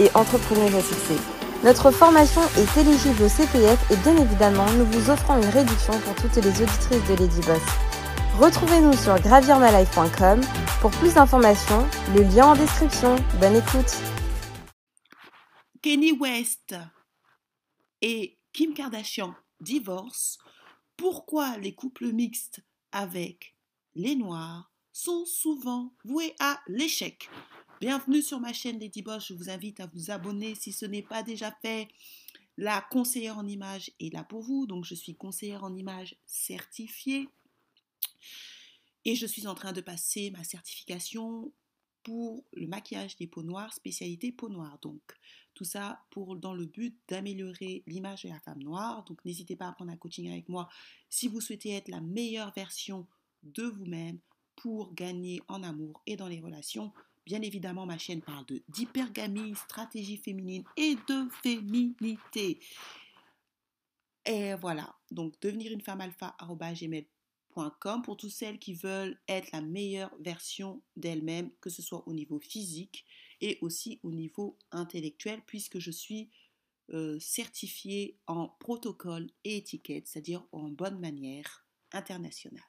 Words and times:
et 0.00 0.10
entrepreneuse 0.14 0.74
à 0.74 0.82
succès. 0.82 1.16
Notre 1.64 1.90
formation 1.90 2.42
est 2.58 2.80
éligible 2.80 3.22
au 3.22 3.28
CPF 3.28 3.90
et 3.90 3.96
bien 3.96 4.16
évidemment, 4.16 4.66
nous 4.72 4.84
vous 4.86 5.10
offrons 5.10 5.36
une 5.36 5.48
réduction 5.48 5.98
pour 6.00 6.14
toutes 6.16 6.36
les 6.36 6.50
auditrices 6.50 7.08
de 7.08 7.14
Lady 7.14 7.40
Boss. 7.40 7.62
Retrouvez-nous 8.38 8.92
sur 8.94 9.18
gravirmalife.com 9.20 10.40
pour 10.80 10.90
plus 10.90 11.14
d'informations, 11.14 11.86
le 12.14 12.22
lien 12.22 12.48
en 12.48 12.54
description. 12.54 13.16
Bonne 13.40 13.56
écoute. 13.56 13.96
Kenny 15.80 16.12
West 16.12 16.74
et 18.02 18.38
Kim 18.52 18.74
Kardashian 18.74 19.34
divorcent. 19.60 20.38
Pourquoi 20.96 21.56
les 21.58 21.74
couples 21.74 22.12
mixtes 22.12 22.60
avec 22.92 23.56
les 23.94 24.16
noirs 24.16 24.70
sont 24.92 25.24
souvent 25.24 25.94
voués 26.04 26.34
à 26.40 26.60
l'échec? 26.66 27.30
Bienvenue 27.86 28.22
sur 28.22 28.40
ma 28.40 28.54
chaîne 28.54 28.78
Lady 28.78 29.02
Boss. 29.02 29.28
Je 29.28 29.34
vous 29.34 29.50
invite 29.50 29.78
à 29.78 29.86
vous 29.86 30.10
abonner 30.10 30.54
si 30.54 30.72
ce 30.72 30.86
n'est 30.86 31.02
pas 31.02 31.22
déjà 31.22 31.52
fait. 31.60 31.88
La 32.56 32.80
conseillère 32.80 33.36
en 33.36 33.46
image 33.46 33.90
est 34.00 34.10
là 34.10 34.24
pour 34.24 34.40
vous. 34.40 34.66
Donc, 34.66 34.86
je 34.86 34.94
suis 34.94 35.14
conseillère 35.14 35.64
en 35.64 35.74
image 35.76 36.16
certifiée. 36.24 37.28
Et 39.04 39.14
je 39.14 39.26
suis 39.26 39.46
en 39.46 39.54
train 39.54 39.74
de 39.74 39.82
passer 39.82 40.30
ma 40.30 40.44
certification 40.44 41.52
pour 42.04 42.42
le 42.54 42.66
maquillage 42.68 43.16
des 43.16 43.26
peaux 43.26 43.42
noires, 43.42 43.74
spécialité 43.74 44.32
peau 44.32 44.48
noire. 44.48 44.78
Donc, 44.80 45.02
tout 45.52 45.64
ça 45.64 46.00
dans 46.40 46.54
le 46.54 46.64
but 46.64 46.98
d'améliorer 47.08 47.82
l'image 47.86 48.22
de 48.22 48.30
la 48.30 48.40
femme 48.40 48.62
noire. 48.62 49.04
Donc, 49.04 49.22
n'hésitez 49.26 49.56
pas 49.56 49.68
à 49.68 49.72
prendre 49.72 49.92
un 49.92 49.98
coaching 49.98 50.30
avec 50.30 50.48
moi 50.48 50.70
si 51.10 51.28
vous 51.28 51.42
souhaitez 51.42 51.72
être 51.72 51.88
la 51.88 52.00
meilleure 52.00 52.54
version 52.54 53.06
de 53.42 53.64
vous-même 53.64 54.20
pour 54.56 54.94
gagner 54.94 55.42
en 55.48 55.62
amour 55.62 56.02
et 56.06 56.16
dans 56.16 56.28
les 56.28 56.40
relations. 56.40 56.90
Bien 57.26 57.40
évidemment, 57.40 57.86
ma 57.86 57.96
chaîne 57.96 58.20
parle 58.20 58.44
de 58.46 58.62
d'hypergamie, 58.68 59.54
stratégie 59.54 60.18
féminine 60.18 60.64
et 60.76 60.96
de 61.08 61.28
féminité. 61.42 62.60
Et 64.26 64.54
voilà, 64.54 64.94
donc 65.10 65.38
devenir 65.40 65.72
une 65.72 65.80
femme 65.80 66.00
alpha 66.00 66.36
gmail.com 66.40 68.02
pour 68.02 68.16
toutes 68.16 68.30
celles 68.30 68.58
qui 68.58 68.74
veulent 68.74 69.18
être 69.28 69.52
la 69.52 69.60
meilleure 69.60 70.14
version 70.20 70.82
d'elles-mêmes, 70.96 71.50
que 71.60 71.70
ce 71.70 71.82
soit 71.82 72.06
au 72.08 72.12
niveau 72.12 72.40
physique 72.40 73.04
et 73.40 73.58
aussi 73.60 74.00
au 74.02 74.10
niveau 74.10 74.58
intellectuel, 74.70 75.42
puisque 75.46 75.78
je 75.78 75.90
suis 75.90 76.30
euh, 76.92 77.18
certifiée 77.20 78.18
en 78.26 78.48
protocole 78.48 79.30
et 79.44 79.56
étiquette, 79.56 80.06
c'est-à-dire 80.06 80.44
en 80.52 80.68
bonne 80.68 80.98
manière 81.00 81.66
internationale. 81.92 82.64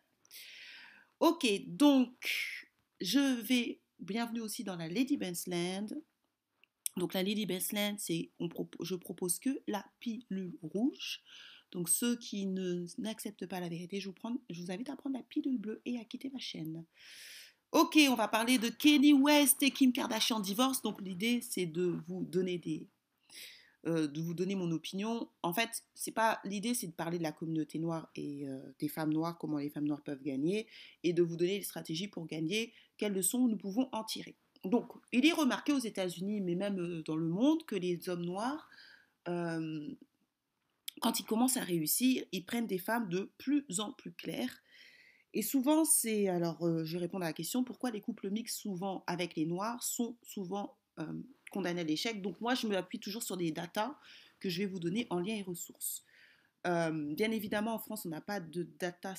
Ok, 1.20 1.46
donc 1.68 2.68
je 3.02 3.42
vais 3.42 3.82
bienvenue 4.00 4.42
aussi 4.42 4.64
dans 4.64 4.76
la 4.76 4.88
Lady 4.88 5.18
Ben's 5.18 5.48
Land. 5.48 5.88
Donc 6.98 7.14
la 7.14 7.24
Lady 7.24 7.46
Ben's 7.46 7.72
Land, 7.72 7.96
c'est 7.98 8.32
je 8.82 8.96
propose 8.96 9.40
que 9.40 9.62
la 9.68 9.86
pilule 10.00 10.58
rouge. 10.62 11.22
Donc 11.72 11.90
ceux 11.90 12.16
qui 12.16 12.46
n'acceptent 12.46 13.48
pas 13.48 13.60
la 13.60 13.70
vérité, 13.70 14.00
je 14.00 14.08
vous, 14.08 14.14
prends, 14.14 14.38
je 14.50 14.62
vous 14.62 14.72
invite 14.72 14.90
à 14.90 14.96
prendre 14.96 15.18
la 15.18 15.24
pilule 15.24 15.58
bleue 15.58 15.82
et 15.86 16.00
à 16.00 16.06
quitter 16.06 16.30
ma 16.30 16.40
chaîne. 16.40 16.86
Ok, 17.72 18.00
on 18.10 18.16
va 18.16 18.28
parler 18.28 18.58
de 18.58 18.70
Kenny 18.70 19.12
West 19.12 19.62
et 19.64 19.72
Kim 19.72 19.92
Kardashian 19.92 20.40
divorce. 20.40 20.82
Donc 20.82 21.02
l'idée, 21.02 21.42
c'est 21.42 21.66
de 21.66 21.98
vous 22.08 22.24
donner 22.24 22.58
des, 22.58 22.88
euh, 23.88 24.08
de 24.08 24.20
vous 24.20 24.34
donner 24.34 24.56
mon 24.56 24.72
opinion. 24.72 25.30
En 25.44 25.54
fait, 25.54 25.84
c'est 25.94 26.12
pas 26.12 26.40
l'idée, 26.44 26.74
c'est 26.74 26.88
de 26.88 26.94
parler 26.94 27.20
de 27.20 27.24
la 27.24 27.32
communauté 27.32 27.78
noire 27.78 28.10
et 28.16 28.48
euh, 28.48 28.60
des 28.80 28.88
femmes 28.88 29.14
noires, 29.14 29.38
comment 29.38 29.60
les 29.60 29.70
femmes 29.70 29.86
noires 29.86 30.02
peuvent 30.02 30.24
gagner, 30.24 30.66
et 31.04 31.14
de 31.14 31.22
vous 31.22 31.36
donner 31.36 31.60
des 31.60 31.64
stratégies 31.64 32.08
pour 32.08 32.26
gagner, 32.26 32.74
quelles 32.98 33.14
leçons 33.14 33.48
nous 33.48 33.58
pouvons 33.58 33.90
en 33.92 34.04
tirer. 34.04 34.36
Donc, 34.64 34.92
il 35.12 35.26
est 35.26 35.32
remarqué 35.32 35.74
aux 35.74 35.80
États-Unis, 35.80 36.42
mais 36.42 36.56
même 36.56 36.80
euh, 36.80 37.04
dans 37.04 37.16
le 37.16 37.28
monde, 37.28 37.66
que 37.66 37.76
les 37.76 38.10
hommes 38.10 38.26
noirs, 38.26 38.70
quand 39.26 41.20
ils 41.20 41.26
commencent 41.26 41.58
à 41.58 41.64
réussir, 41.64 42.24
ils 42.32 42.46
prennent 42.46 42.68
des 42.68 42.78
femmes 42.78 43.10
de 43.10 43.32
plus 43.40 43.66
en 43.80 43.92
plus 43.92 44.12
claires. 44.12 44.62
Et 45.34 45.42
souvent, 45.42 45.84
c'est. 45.84 46.28
Alors, 46.28 46.60
je 46.86 46.94
vais 46.94 47.00
répondre 47.00 47.24
à 47.24 47.30
la 47.30 47.34
question 47.34 47.64
pourquoi 47.64 47.90
les 47.90 48.02
couples 48.02 48.30
mixtes, 48.30 48.60
souvent 48.60 49.04
avec 49.08 49.36
les 49.36 49.48
noirs, 49.48 49.82
sont 49.82 50.16
souvent 50.22 50.78
condamné 51.52 51.82
à 51.82 51.84
l'échec? 51.84 52.22
Donc 52.22 52.40
moi, 52.40 52.54
je 52.54 52.68
me 52.68 52.78
appuie 52.78 53.00
toujours 53.00 53.24
sur 53.24 53.36
des 53.36 53.52
datas 53.52 53.98
que 54.40 54.50
je 54.50 54.60
vais 54.60 54.68
vous 54.68 54.80
donner 54.80 55.08
en 55.10 55.20
lien 55.20 55.34
et 55.34 55.42
ressources. 55.42 56.06
Euh, 56.68 57.14
bien 57.14 57.32
évidemment, 57.32 57.76
en 57.76 57.80
France, 57.80 58.06
on 58.06 58.10
n'a 58.10 58.22
pas 58.22 58.40
de 58.40 58.64
data 58.80 59.14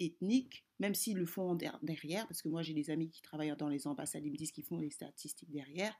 ethnique, 0.00 0.64
même 0.78 0.94
s'ils 0.94 1.16
le 1.16 1.26
font 1.26 1.54
derrière, 1.82 2.26
parce 2.26 2.42
que 2.42 2.48
moi, 2.48 2.62
j'ai 2.62 2.74
des 2.74 2.90
amis 2.90 3.10
qui 3.10 3.22
travaillent 3.22 3.54
dans 3.56 3.68
les 3.68 3.86
ambassades, 3.86 4.24
ils 4.24 4.32
me 4.32 4.36
disent 4.36 4.52
qu'ils 4.52 4.64
font 4.64 4.78
les 4.78 4.90
statistiques 4.90 5.50
derrière. 5.50 5.94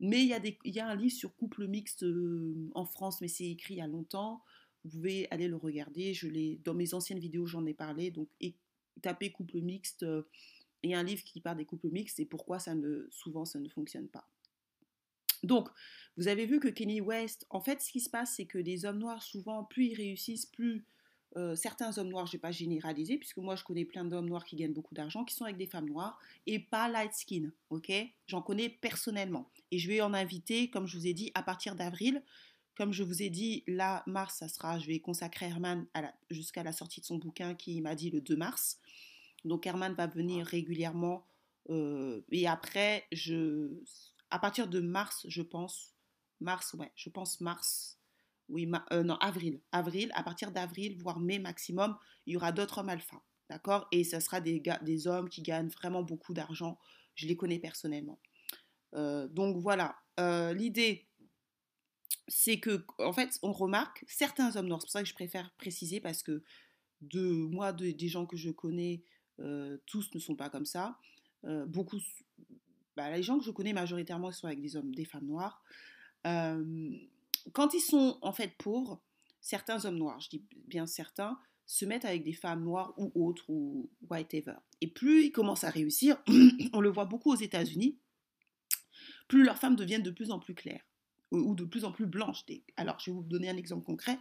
Mais 0.00 0.22
il 0.22 0.28
y, 0.28 0.34
a 0.34 0.40
y 0.64 0.80
a 0.80 0.88
un 0.88 0.96
livre 0.96 1.14
sur 1.14 1.34
couple 1.36 1.66
mixte 1.66 2.02
euh, 2.02 2.68
en 2.74 2.84
France, 2.84 3.20
mais 3.20 3.28
c'est 3.28 3.48
écrit 3.48 3.74
il 3.74 3.78
y 3.78 3.80
a 3.80 3.86
longtemps. 3.86 4.42
Vous 4.82 4.90
pouvez 4.90 5.28
aller 5.30 5.48
le 5.48 5.56
regarder. 5.56 6.12
Je 6.14 6.56
dans 6.62 6.74
mes 6.74 6.94
anciennes 6.94 7.20
vidéos, 7.20 7.46
j'en 7.46 7.64
ai 7.64 7.74
parlé. 7.74 8.10
Donc, 8.10 8.28
et, 8.40 8.56
tapez 9.02 9.30
couple 9.30 9.60
mixte. 9.60 10.02
Euh, 10.02 10.22
y 10.82 10.94
a 10.94 10.98
un 10.98 11.04
livre 11.04 11.22
qui 11.24 11.40
parle 11.40 11.56
des 11.56 11.64
couples 11.64 11.90
mixtes 11.90 12.20
et 12.20 12.26
pourquoi 12.26 12.58
ça 12.58 12.74
ne, 12.74 13.06
souvent 13.10 13.44
ça 13.44 13.58
ne 13.58 13.68
fonctionne 13.68 14.08
pas. 14.08 14.28
Donc, 15.42 15.68
vous 16.16 16.28
avez 16.28 16.46
vu 16.46 16.60
que 16.60 16.68
Kenny 16.68 17.00
West, 17.00 17.46
en 17.50 17.60
fait, 17.60 17.80
ce 17.80 17.90
qui 17.90 18.00
se 18.00 18.08
passe, 18.08 18.36
c'est 18.36 18.46
que 18.46 18.58
les 18.58 18.84
hommes 18.84 18.98
noirs, 18.98 19.22
souvent, 19.22 19.64
plus 19.64 19.86
ils 19.86 19.94
réussissent, 19.94 20.46
plus 20.46 20.84
euh, 21.36 21.56
certains 21.56 21.96
hommes 21.98 22.08
noirs, 22.08 22.26
je 22.26 22.30
ne 22.30 22.32
vais 22.38 22.42
pas 22.42 22.50
généraliser, 22.50 23.18
puisque 23.18 23.38
moi, 23.38 23.56
je 23.56 23.64
connais 23.64 23.84
plein 23.84 24.04
d'hommes 24.04 24.28
noirs 24.28 24.44
qui 24.44 24.56
gagnent 24.56 24.72
beaucoup 24.72 24.94
d'argent, 24.94 25.24
qui 25.24 25.34
sont 25.34 25.44
avec 25.44 25.56
des 25.56 25.66
femmes 25.66 25.88
noires, 25.88 26.18
et 26.46 26.58
pas 26.58 26.88
light 26.88 27.12
skin, 27.12 27.50
ok? 27.70 27.92
J'en 28.26 28.42
connais 28.42 28.68
personnellement. 28.68 29.50
Et 29.70 29.78
je 29.78 29.88
vais 29.88 30.00
en 30.00 30.14
inviter, 30.14 30.70
comme 30.70 30.86
je 30.86 30.96
vous 30.96 31.06
ai 31.06 31.14
dit, 31.14 31.30
à 31.34 31.42
partir 31.42 31.74
d'avril. 31.74 32.22
Comme 32.76 32.92
je 32.92 33.04
vous 33.04 33.22
ai 33.22 33.30
dit, 33.30 33.62
là, 33.66 34.02
mars, 34.06 34.36
ça 34.38 34.48
sera, 34.48 34.78
je 34.78 34.86
vais 34.86 34.98
consacrer 34.98 35.46
Herman 35.46 35.86
jusqu'à 36.30 36.62
la 36.62 36.72
sortie 36.72 37.00
de 37.00 37.06
son 37.06 37.18
bouquin 37.18 37.54
qui 37.54 37.80
m'a 37.80 37.94
dit 37.94 38.10
le 38.10 38.20
2 38.20 38.36
mars. 38.36 38.80
Donc 39.44 39.66
Herman 39.66 39.94
va 39.94 40.06
venir 40.08 40.44
régulièrement. 40.46 41.26
Euh, 41.70 42.22
et 42.32 42.48
après, 42.48 43.04
je, 43.12 43.70
à 44.30 44.38
partir 44.38 44.66
de 44.66 44.80
mars, 44.80 45.24
je 45.28 45.42
pense, 45.42 45.94
mars, 46.40 46.74
ouais, 46.74 46.90
je 46.96 47.10
pense 47.10 47.40
mars, 47.40 47.98
oui, 48.48 48.70
euh, 48.92 49.02
non, 49.02 49.16
avril, 49.16 49.60
avril, 49.72 50.10
à 50.14 50.22
partir 50.22 50.52
d'avril, 50.52 50.96
voire 51.00 51.20
mai 51.20 51.38
maximum, 51.38 51.96
il 52.26 52.34
y 52.34 52.36
aura 52.36 52.52
d'autres 52.52 52.78
hommes 52.78 52.88
alpha, 52.88 53.22
d'accord? 53.48 53.88
Et 53.92 54.04
ce 54.04 54.20
sera 54.20 54.40
des, 54.40 54.62
des 54.82 55.06
hommes 55.06 55.28
qui 55.28 55.42
gagnent 55.42 55.68
vraiment 55.68 56.02
beaucoup 56.02 56.34
d'argent, 56.34 56.78
je 57.14 57.26
les 57.26 57.36
connais 57.36 57.58
personnellement. 57.58 58.18
Euh, 58.94 59.28
donc 59.28 59.56
voilà, 59.56 59.96
euh, 60.20 60.52
l'idée, 60.52 61.08
c'est 62.28 62.60
que, 62.60 62.84
en 62.98 63.12
fait, 63.12 63.38
on 63.42 63.52
remarque 63.52 64.04
certains 64.06 64.56
hommes 64.56 64.66
noirs, 64.66 64.80
c'est 64.80 64.86
pour 64.86 64.92
ça 64.92 65.02
que 65.02 65.08
je 65.08 65.14
préfère 65.14 65.50
préciser, 65.56 66.00
parce 66.00 66.22
que 66.22 66.42
de 67.00 67.20
moi, 67.20 67.72
des 67.72 68.08
gens 68.08 68.24
que 68.24 68.36
je 68.36 68.50
connais, 68.50 69.02
tous 69.86 70.14
ne 70.14 70.20
sont 70.20 70.36
pas 70.36 70.48
comme 70.48 70.64
ça. 70.64 70.98
beaucoup 71.66 71.98
bah, 72.96 73.10
les 73.10 73.22
gens 73.22 73.38
que 73.38 73.44
je 73.44 73.50
connais 73.50 73.72
majoritairement 73.72 74.30
sont 74.30 74.46
avec 74.46 74.60
des 74.60 74.76
hommes, 74.76 74.94
des 74.94 75.04
femmes 75.04 75.26
noires. 75.26 75.62
Quand 77.52 77.74
ils 77.74 77.80
sont 77.80 78.18
en 78.22 78.32
fait 78.32 78.56
pauvres, 78.58 79.00
certains 79.40 79.84
hommes 79.84 79.98
noirs, 79.98 80.20
je 80.20 80.30
dis 80.30 80.44
bien 80.66 80.86
certains, 80.86 81.38
se 81.66 81.84
mettent 81.84 82.04
avec 82.04 82.24
des 82.24 82.32
femmes 82.32 82.64
noires 82.64 82.92
ou 82.96 83.12
autres 83.14 83.48
ou 83.48 83.90
whatever. 84.08 84.56
Et 84.80 84.86
plus 84.86 85.26
ils 85.26 85.32
commencent 85.32 85.64
à 85.64 85.70
réussir, 85.70 86.22
on 86.72 86.80
le 86.80 86.90
voit 86.90 87.06
beaucoup 87.06 87.32
aux 87.32 87.36
États-Unis, 87.36 87.98
plus 89.28 89.44
leurs 89.44 89.58
femmes 89.58 89.76
deviennent 89.76 90.02
de 90.02 90.10
plus 90.10 90.30
en 90.30 90.38
plus 90.38 90.54
claires 90.54 90.84
ou 91.30 91.54
de 91.54 91.64
plus 91.64 91.84
en 91.84 91.92
plus 91.92 92.06
blanches. 92.06 92.44
Alors, 92.76 93.00
je 93.00 93.10
vais 93.10 93.16
vous 93.16 93.22
donner 93.24 93.48
un 93.48 93.56
exemple 93.56 93.84
concret. 93.84 94.18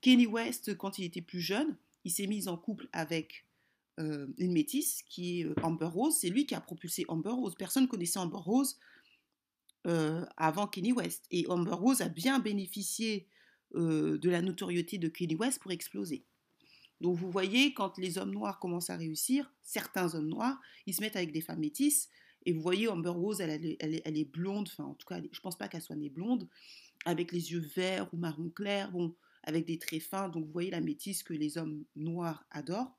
Kenny 0.00 0.26
West, 0.26 0.76
quand 0.76 0.98
il 0.98 1.04
était 1.04 1.20
plus 1.20 1.40
jeune, 1.40 1.76
il 2.04 2.10
s'est 2.10 2.26
mis 2.26 2.48
en 2.48 2.56
couple 2.56 2.88
avec 2.92 3.46
euh, 3.98 4.26
une 4.38 4.52
métisse 4.52 5.02
qui 5.02 5.40
est 5.40 5.44
euh, 5.44 5.54
Amber 5.62 5.86
Rose. 5.86 6.16
C'est 6.18 6.28
lui 6.28 6.46
qui 6.46 6.54
a 6.54 6.60
propulsé 6.60 7.04
Amber 7.08 7.30
Rose. 7.30 7.54
Personne 7.58 7.88
connaissait 7.88 8.18
Amber 8.18 8.38
Rose 8.38 8.78
euh, 9.86 10.24
avant 10.36 10.66
Kenny 10.66 10.92
West. 10.92 11.26
Et 11.30 11.46
Amber 11.48 11.72
Rose 11.72 12.00
a 12.00 12.08
bien 12.08 12.38
bénéficié 12.38 13.28
de 13.74 14.30
la 14.30 14.40
notoriété 14.40 14.96
de 14.96 15.08
Kenny 15.08 15.34
West 15.34 15.60
pour 15.60 15.70
exploser. 15.70 16.24
Donc 17.00 17.16
vous 17.18 17.30
voyez, 17.30 17.74
quand 17.74 17.98
les 17.98 18.18
hommes 18.18 18.30
noirs 18.30 18.58
commencent 18.58 18.90
à 18.90 18.96
réussir, 18.96 19.52
certains 19.62 20.14
hommes 20.14 20.28
noirs, 20.28 20.60
ils 20.86 20.94
se 20.94 21.00
mettent 21.00 21.16
avec 21.16 21.32
des 21.32 21.40
femmes 21.40 21.60
métisses 21.60 22.08
Et 22.46 22.52
vous 22.52 22.60
voyez, 22.60 22.88
Amber 22.88 23.10
Rose, 23.10 23.40
elle, 23.40 23.50
est 23.80 24.32
blonde, 24.32 24.68
enfin 24.72 24.84
en 24.84 24.94
tout 24.94 25.06
cas, 25.06 25.20
je 25.30 25.40
pense 25.40 25.58
pas 25.58 25.68
qu'elle 25.68 25.82
soit 25.82 25.96
née 25.96 26.08
blonde, 26.08 26.48
avec 27.04 27.32
les 27.32 27.52
yeux 27.52 27.66
verts 27.74 28.12
ou 28.12 28.16
marron 28.16 28.48
clair, 28.48 28.90
bon, 28.90 29.14
avec 29.42 29.66
des 29.66 29.78
traits 29.78 30.02
fins. 30.02 30.28
Donc 30.28 30.46
vous 30.46 30.52
voyez 30.52 30.70
la 30.70 30.80
métisse 30.80 31.22
que 31.22 31.34
les 31.34 31.58
hommes 31.58 31.84
noirs 31.96 32.46
adorent, 32.50 32.98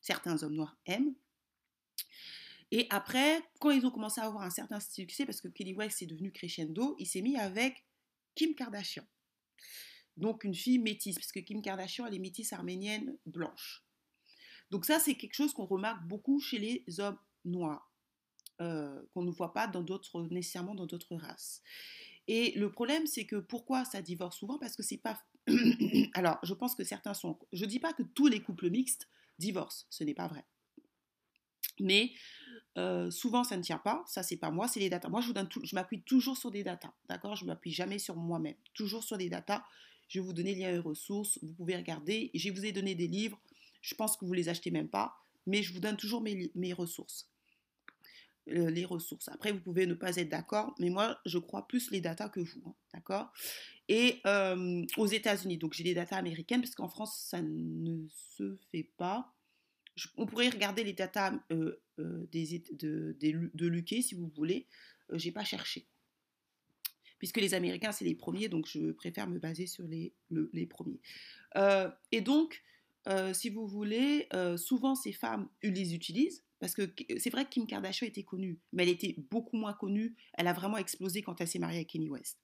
certains 0.00 0.42
hommes 0.42 0.54
noirs 0.54 0.76
aiment. 0.86 1.14
Et 2.72 2.86
après, 2.90 3.42
quand 3.60 3.70
ils 3.70 3.86
ont 3.86 3.90
commencé 3.90 4.20
à 4.20 4.24
avoir 4.24 4.42
un 4.42 4.50
certain 4.50 4.80
succès, 4.80 5.24
parce 5.24 5.40
que 5.40 5.48
Kelly 5.48 5.74
West 5.74 6.02
est 6.02 6.06
devenu 6.06 6.32
crescendo, 6.32 6.96
il 6.98 7.06
s'est 7.06 7.22
mis 7.22 7.36
avec 7.36 7.84
Kim 8.34 8.54
Kardashian. 8.54 9.04
Donc 10.16 10.44
une 10.44 10.54
fille 10.54 10.78
métisse, 10.78 11.16
parce 11.16 11.32
que 11.32 11.40
Kim 11.40 11.62
Kardashian, 11.62 12.06
elle 12.06 12.14
est 12.14 12.18
métisse 12.18 12.52
arménienne 12.52 13.16
blanche. 13.26 13.84
Donc 14.70 14.84
ça, 14.84 14.98
c'est 14.98 15.14
quelque 15.14 15.34
chose 15.34 15.52
qu'on 15.52 15.66
remarque 15.66 16.06
beaucoup 16.06 16.40
chez 16.40 16.58
les 16.58 17.00
hommes 17.00 17.18
noirs, 17.44 17.92
euh, 18.60 19.00
qu'on 19.12 19.22
ne 19.22 19.30
voit 19.30 19.52
pas 19.52 19.68
dans 19.68 19.84
nécessairement 20.30 20.74
dans 20.74 20.86
d'autres 20.86 21.14
races. 21.16 21.62
Et 22.28 22.52
le 22.56 22.72
problème, 22.72 23.06
c'est 23.06 23.26
que 23.26 23.36
pourquoi 23.36 23.84
ça 23.84 24.02
divorce 24.02 24.38
souvent? 24.38 24.58
Parce 24.58 24.74
que 24.74 24.82
c'est 24.82 24.96
pas. 24.96 25.22
Alors, 26.14 26.38
je 26.42 26.54
pense 26.54 26.74
que 26.74 26.82
certains 26.82 27.14
sont. 27.14 27.38
Je 27.52 27.64
ne 27.64 27.70
dis 27.70 27.78
pas 27.78 27.92
que 27.92 28.02
tous 28.02 28.26
les 28.26 28.42
couples 28.42 28.70
mixtes 28.70 29.08
divorcent, 29.38 29.86
ce 29.90 30.02
n'est 30.02 30.14
pas 30.14 30.26
vrai. 30.26 30.44
Mais 31.78 32.12
euh, 32.76 33.10
souvent, 33.10 33.44
ça 33.44 33.56
ne 33.56 33.62
tient 33.62 33.78
pas. 33.78 34.04
Ça, 34.06 34.22
c'est 34.22 34.36
pas 34.36 34.50
moi, 34.50 34.68
c'est 34.68 34.80
les 34.80 34.90
datas. 34.90 35.08
Moi, 35.08 35.20
je, 35.20 35.28
vous 35.28 35.32
donne 35.32 35.48
je 35.62 35.74
m'appuie 35.74 36.02
toujours 36.02 36.36
sur 36.36 36.50
des 36.50 36.62
datas. 36.62 36.92
D'accord? 37.08 37.36
Je 37.36 37.44
ne 37.44 37.48
m'appuie 37.48 37.72
jamais 37.72 37.98
sur 37.98 38.16
moi-même. 38.16 38.56
Toujours 38.74 39.02
sur 39.02 39.16
des 39.16 39.28
datas. 39.28 39.64
Je 40.08 40.20
vais 40.20 40.26
vous 40.26 40.32
donner 40.32 40.54
liens 40.54 40.70
et 40.70 40.78
ressources. 40.78 41.38
Vous 41.42 41.52
pouvez 41.54 41.76
regarder. 41.76 42.30
Je 42.34 42.50
vous 42.50 42.64
ai 42.64 42.72
donné 42.72 42.94
des 42.94 43.08
livres. 43.08 43.40
Je 43.80 43.94
pense 43.94 44.16
que 44.16 44.24
vous 44.24 44.32
les 44.32 44.48
achetez 44.48 44.70
même 44.70 44.88
pas. 44.88 45.16
Mais 45.46 45.62
je 45.62 45.72
vous 45.72 45.80
donne 45.80 45.96
toujours 45.96 46.20
mes, 46.20 46.72
ressources. 46.72 47.28
Les 48.46 48.84
ressources. 48.84 49.28
Après, 49.28 49.52
vous 49.52 49.60
pouvez 49.60 49.86
ne 49.86 49.94
pas 49.94 50.16
être 50.16 50.28
d'accord, 50.28 50.74
mais 50.78 50.90
moi, 50.90 51.18
je 51.24 51.38
crois 51.38 51.66
plus 51.66 51.90
les 51.90 52.00
datas 52.00 52.28
que 52.28 52.40
vous, 52.40 52.62
hein, 52.66 52.74
d'accord? 52.92 53.32
Et 53.88 54.20
euh, 54.26 54.84
aux 54.96 55.06
États-Unis, 55.06 55.58
donc 55.58 55.72
j'ai 55.72 55.84
des 55.84 55.94
datas 55.94 56.16
américaines, 56.16 56.60
parce 56.60 56.74
qu'en 56.74 56.88
France, 56.88 57.16
ça 57.30 57.40
ne 57.42 58.06
se 58.36 58.56
fait 58.72 58.88
pas. 58.96 59.35
On 60.16 60.26
pourrait 60.26 60.48
regarder 60.48 60.84
les 60.84 60.92
datas 60.92 61.38
euh, 61.50 61.80
des, 61.98 62.62
de, 62.72 63.16
de, 63.20 63.50
de 63.54 64.02
si 64.02 64.14
vous 64.14 64.28
voulez. 64.34 64.66
j'ai 65.12 65.32
pas 65.32 65.44
cherché. 65.44 65.86
Puisque 67.18 67.38
les 67.38 67.54
Américains, 67.54 67.92
c'est 67.92 68.04
les 68.04 68.14
premiers, 68.14 68.48
donc 68.48 68.66
je 68.68 68.92
préfère 68.92 69.26
me 69.26 69.38
baser 69.38 69.66
sur 69.66 69.86
les, 69.86 70.14
premiers. 70.66 71.00
et 72.12 72.20
donc, 72.20 72.62
si 73.32 73.48
vous 73.48 73.66
voulez, 73.66 74.28
souvent 74.56 74.94
ces 74.94 75.12
femmes 75.12 75.48
les 75.62 75.94
utilisent 75.94 76.46
parce 76.58 76.74
que 76.74 76.90
c'est 77.18 77.30
vrai 77.30 77.44
que 77.44 77.50
Kim 77.50 77.66
Kardashian 77.66 78.06
était 78.06 78.22
connue, 78.22 78.60
mais 78.72 78.84
elle 78.84 78.88
était 78.88 79.14
beaucoup 79.30 79.56
moins 79.56 79.74
connue. 79.74 80.16
Elle 80.34 80.46
a 80.46 80.52
vraiment 80.52 80.78
explosé 80.78 81.22
quand 81.22 81.40
elle 81.40 81.48
s'est 81.48 81.58
mariée 81.58 81.78
avec 81.78 81.90
Kanye 81.90 82.08
West. 82.08 82.38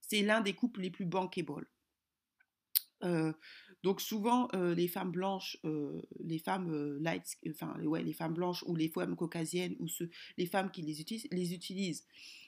C'est 0.00 0.22
l'un 0.22 0.40
des 0.40 0.52
couples 0.52 0.82
les 0.82 0.90
plus 0.90 1.06
bankable. 1.06 1.66
Euh, 3.02 3.32
donc 3.82 4.00
souvent 4.00 4.48
euh, 4.54 4.74
les 4.74 4.88
femmes 4.88 5.12
blanches, 5.12 5.56
euh, 5.64 6.02
les 6.20 6.38
femmes 6.38 6.98
light, 6.98 7.36
enfin 7.48 7.76
les 7.78 8.12
femmes 8.12 8.34
blanches 8.34 8.64
ou 8.66 8.74
les 8.74 8.88
femmes 8.88 9.16
caucasiennes 9.16 9.76
ou 9.78 9.88
ceux, 9.88 10.10
les 10.36 10.46
femmes 10.46 10.70
qui 10.70 10.82
les 10.82 11.00
utilisent, 11.00 11.28
les 11.30 11.54
utilisent. 11.54 12.06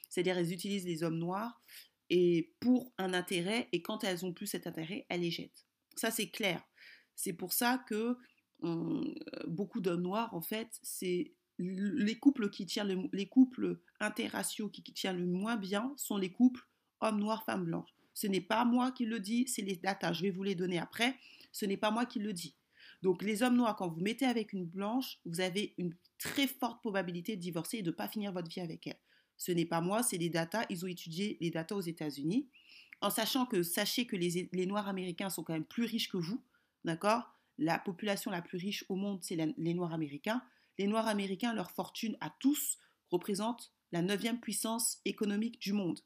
C'est-à-dire 0.08 0.38
elles 0.38 0.52
utilisent 0.52 0.86
les 0.86 1.02
hommes 1.02 1.18
noirs 1.18 1.62
et 2.10 2.52
pour 2.60 2.92
un 2.98 3.12
intérêt 3.14 3.68
et 3.72 3.82
quand 3.82 4.04
elles 4.04 4.24
ont 4.24 4.32
plus 4.32 4.46
cet 4.46 4.66
intérêt, 4.66 5.06
elles 5.08 5.20
les 5.20 5.30
jettent. 5.30 5.66
Ça 5.96 6.10
c'est 6.10 6.28
clair. 6.28 6.62
C'est 7.14 7.32
pour 7.32 7.52
ça 7.52 7.84
que 7.88 8.16
beaucoup 9.46 9.80
d'hommes 9.80 10.02
noirs, 10.02 10.34
en 10.34 10.40
fait, 10.40 10.80
c'est 10.82 11.32
les 11.58 12.18
couples 12.18 12.50
qui 12.50 12.66
tiennent 12.66 13.08
les 13.12 13.26
couples 13.26 13.80
interraciaux 14.00 14.68
qui, 14.68 14.82
tiennent 14.82 15.18
le 15.18 15.26
moins 15.26 15.56
bien 15.56 15.92
sont 15.96 16.16
les 16.16 16.30
couples 16.30 16.66
hommes 17.00 17.20
noirs 17.20 17.44
femmes 17.44 17.64
blanches. 17.64 17.94
Ce 18.18 18.26
n'est 18.26 18.40
pas 18.40 18.64
moi 18.64 18.90
qui 18.90 19.04
le 19.04 19.20
dis, 19.20 19.46
c'est 19.46 19.62
les 19.62 19.76
datas. 19.76 20.12
Je 20.12 20.22
vais 20.22 20.30
vous 20.30 20.42
les 20.42 20.56
donner 20.56 20.80
après. 20.80 21.14
Ce 21.52 21.64
n'est 21.64 21.76
pas 21.76 21.92
moi 21.92 22.04
qui 22.04 22.18
le 22.18 22.32
dis. 22.32 22.56
Donc 23.00 23.22
les 23.22 23.44
hommes 23.44 23.54
noirs, 23.54 23.76
quand 23.76 23.86
vous 23.86 24.00
mettez 24.00 24.26
avec 24.26 24.52
une 24.52 24.64
blanche, 24.64 25.20
vous 25.24 25.40
avez 25.40 25.72
une 25.78 25.94
très 26.18 26.48
forte 26.48 26.80
probabilité 26.80 27.36
de 27.36 27.40
divorcer 27.40 27.78
et 27.78 27.82
de 27.82 27.90
ne 27.90 27.94
pas 27.94 28.08
finir 28.08 28.32
votre 28.32 28.50
vie 28.50 28.58
avec 28.58 28.88
elle. 28.88 28.98
Ce 29.36 29.52
n'est 29.52 29.66
pas 29.66 29.80
moi, 29.80 30.02
c'est 30.02 30.18
les 30.18 30.30
datas. 30.30 30.66
Ils 30.68 30.84
ont 30.84 30.88
étudié 30.88 31.38
les 31.40 31.52
datas 31.52 31.76
aux 31.76 31.80
États-Unis, 31.80 32.48
en 33.00 33.10
sachant 33.10 33.46
que 33.46 33.62
sachez 33.62 34.04
que 34.04 34.16
les, 34.16 34.48
les 34.52 34.66
Noirs 34.66 34.88
américains 34.88 35.30
sont 35.30 35.44
quand 35.44 35.52
même 35.52 35.64
plus 35.64 35.84
riches 35.84 36.08
que 36.08 36.16
vous, 36.16 36.42
d'accord? 36.84 37.22
La 37.56 37.78
population 37.78 38.32
la 38.32 38.42
plus 38.42 38.58
riche 38.58 38.84
au 38.88 38.96
monde, 38.96 39.20
c'est 39.22 39.36
les 39.36 39.74
Noirs 39.74 39.92
américains. 39.92 40.42
Les 40.76 40.88
Noirs 40.88 41.06
américains, 41.06 41.54
leur 41.54 41.70
fortune 41.70 42.16
à 42.20 42.34
tous 42.40 42.78
représente 43.12 43.72
la 43.92 44.02
neuvième 44.02 44.40
puissance 44.40 44.98
économique 45.04 45.60
du 45.60 45.72
monde. 45.72 46.00